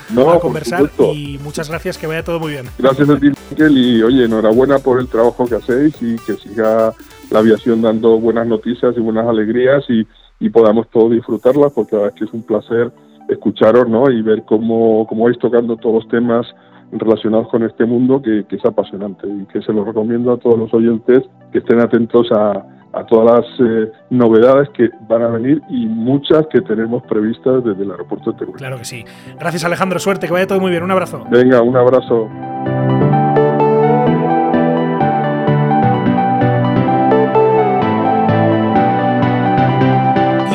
conversar. 0.41 0.89
Y 1.13 1.37
muchas 1.43 1.69
gracias, 1.69 1.97
que 1.97 2.07
vaya 2.07 2.23
todo 2.23 2.39
muy 2.39 2.51
bien. 2.51 2.65
Gracias 2.77 3.09
a 3.09 3.19
ti, 3.19 3.31
Miquel, 3.49 3.77
y 3.77 4.03
oye, 4.03 4.25
enhorabuena 4.25 4.79
por 4.79 4.99
el 4.99 5.07
trabajo 5.07 5.45
que 5.45 5.55
hacéis 5.55 5.95
y 6.01 6.15
que 6.17 6.33
siga 6.33 6.93
la 7.31 7.39
aviación 7.39 7.81
dando 7.81 8.19
buenas 8.19 8.47
noticias 8.47 8.95
y 8.95 8.99
buenas 8.99 9.27
alegrías 9.27 9.83
y, 9.89 10.05
podamos 10.49 10.89
todos 10.89 11.11
disfrutarlas, 11.11 11.71
porque 11.71 11.95
la 11.95 12.01
verdad 12.01 12.15
es 12.15 12.19
que 12.19 12.25
es 12.25 12.33
un 12.33 12.43
placer 12.43 12.91
escucharos 13.29 13.87
¿no? 13.87 14.11
y 14.11 14.21
ver 14.21 14.43
cómo, 14.43 15.07
cómo 15.07 15.23
vais 15.23 15.39
tocando 15.39 15.77
todos 15.77 16.03
los 16.03 16.07
temas 16.09 16.45
relacionados 16.91 17.47
con 17.47 17.63
este 17.63 17.85
mundo 17.85 18.21
que, 18.21 18.43
que, 18.49 18.57
es 18.57 18.65
apasionante 18.65 19.25
y 19.25 19.45
que 19.45 19.61
se 19.61 19.71
lo 19.71 19.85
recomiendo 19.85 20.33
a 20.33 20.37
todos 20.37 20.59
los 20.59 20.73
oyentes 20.73 21.23
que 21.53 21.59
estén 21.59 21.79
atentos 21.79 22.27
a, 22.33 22.61
a 22.93 23.03
todas 23.05 23.39
las 23.39 23.59
eh, 23.59 23.91
novedades 24.09 24.69
que 24.69 24.89
van 25.07 25.23
a 25.23 25.27
venir 25.27 25.61
y 25.69 25.85
muchas 25.87 26.45
que 26.51 26.61
tenemos 26.61 27.03
previstas 27.03 27.63
desde 27.63 27.83
el 27.83 27.91
aeropuerto 27.91 28.31
de 28.31 28.37
Teruel. 28.37 28.57
Claro 28.57 28.77
que 28.77 28.85
sí. 28.85 29.03
Gracias 29.39 29.65
Alejandro, 29.65 29.99
suerte, 29.99 30.27
que 30.27 30.33
vaya 30.33 30.47
todo 30.47 30.59
muy 30.59 30.71
bien. 30.71 30.83
Un 30.83 30.91
abrazo. 30.91 31.25
Venga, 31.29 31.61
un 31.61 31.75
abrazo. 31.75 32.29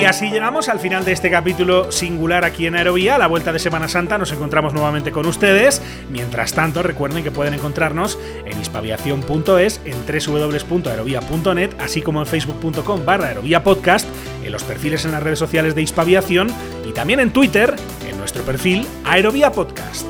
Así 0.09 0.31
llegamos 0.31 0.69
al 0.69 0.81
final 0.81 1.05
de 1.05 1.13
este 1.13 1.31
capítulo 1.31 1.93
singular 1.93 2.45
aquí 2.45 2.67
en 2.67 2.75
Aerovía. 2.75 3.17
A 3.17 3.19
la 3.19 3.27
vuelta 3.27 3.53
de 3.53 3.59
Semana 3.59 3.89
Santa 3.89 4.17
nos 4.17 4.33
encontramos 4.33 4.73
nuevamente 4.73 5.13
con 5.13 5.27
ustedes. 5.27 5.83
Mientras 6.11 6.55
tanto, 6.55 6.83
recuerden 6.83 7.23
que 7.23 7.31
pueden 7.31 7.55
encontrarnos 7.55 8.19
en 8.45 8.59
hispaviación.es, 8.59 9.81
en 9.85 9.97
www.aerovía.net, 10.07 11.71
así 11.79 12.01
como 12.01 12.21
en 12.21 12.27
facebook.com 12.27 13.05
barra 13.05 13.29
aerovía 13.29 13.63
podcast, 13.63 14.09
en 14.43 14.51
los 14.51 14.65
perfiles 14.65 15.05
en 15.05 15.13
las 15.13 15.23
redes 15.23 15.39
sociales 15.39 15.75
de 15.75 15.83
Hispaviación 15.83 16.49
y 16.89 16.93
también 16.93 17.21
en 17.21 17.31
Twitter, 17.31 17.75
en 18.09 18.17
nuestro 18.19 18.43
perfil 18.45 18.87
Aerovía 19.05 19.53
Podcast. 19.53 20.07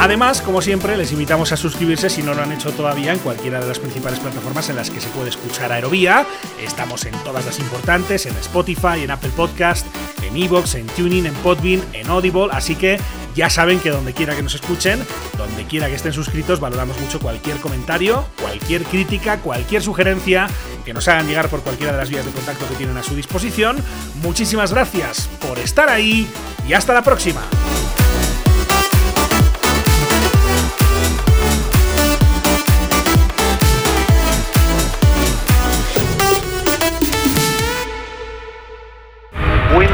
Además, 0.00 0.40
como 0.40 0.62
siempre, 0.62 0.96
les 0.96 1.12
invitamos 1.12 1.52
a 1.52 1.58
suscribirse 1.58 2.08
si 2.08 2.22
no 2.22 2.32
lo 2.32 2.42
han 2.42 2.52
hecho 2.52 2.72
todavía 2.72 3.12
en 3.12 3.18
cualquiera 3.18 3.60
de 3.60 3.68
las 3.68 3.78
principales 3.78 4.18
plataformas 4.18 4.70
en 4.70 4.76
las 4.76 4.88
que 4.88 4.98
se 4.98 5.10
puede 5.10 5.28
escuchar 5.28 5.72
Aerovía. 5.72 6.26
Estamos 6.58 7.04
en 7.04 7.12
todas 7.22 7.44
las 7.44 7.58
importantes, 7.58 8.24
en 8.24 8.34
Spotify, 8.36 9.02
en 9.02 9.10
Apple 9.10 9.28
Podcast, 9.36 9.86
en 10.22 10.38
Evox, 10.38 10.76
en 10.76 10.86
Tuning, 10.86 11.26
en 11.26 11.34
Podbean, 11.34 11.84
en 11.92 12.08
Audible, 12.08 12.48
así 12.50 12.76
que 12.76 12.98
ya 13.34 13.50
saben 13.50 13.78
que 13.78 13.90
donde 13.90 14.14
quiera 14.14 14.34
que 14.34 14.42
nos 14.42 14.54
escuchen, 14.54 15.04
donde 15.36 15.64
quiera 15.66 15.88
que 15.88 15.96
estén 15.96 16.14
suscritos, 16.14 16.60
valoramos 16.60 16.98
mucho 16.98 17.20
cualquier 17.20 17.58
comentario, 17.58 18.24
cualquier 18.40 18.84
crítica, 18.84 19.40
cualquier 19.40 19.82
sugerencia 19.82 20.48
que 20.82 20.94
nos 20.94 21.06
hagan 21.08 21.26
llegar 21.26 21.50
por 21.50 21.60
cualquiera 21.60 21.92
de 21.92 21.98
las 21.98 22.08
vías 22.08 22.24
de 22.24 22.32
contacto 22.32 22.66
que 22.68 22.74
tienen 22.76 22.96
a 22.96 23.02
su 23.02 23.14
disposición. 23.14 23.76
Muchísimas 24.22 24.72
gracias 24.72 25.28
por 25.46 25.58
estar 25.58 25.90
ahí 25.90 26.26
y 26.66 26.72
hasta 26.72 26.94
la 26.94 27.02
próxima. 27.02 27.42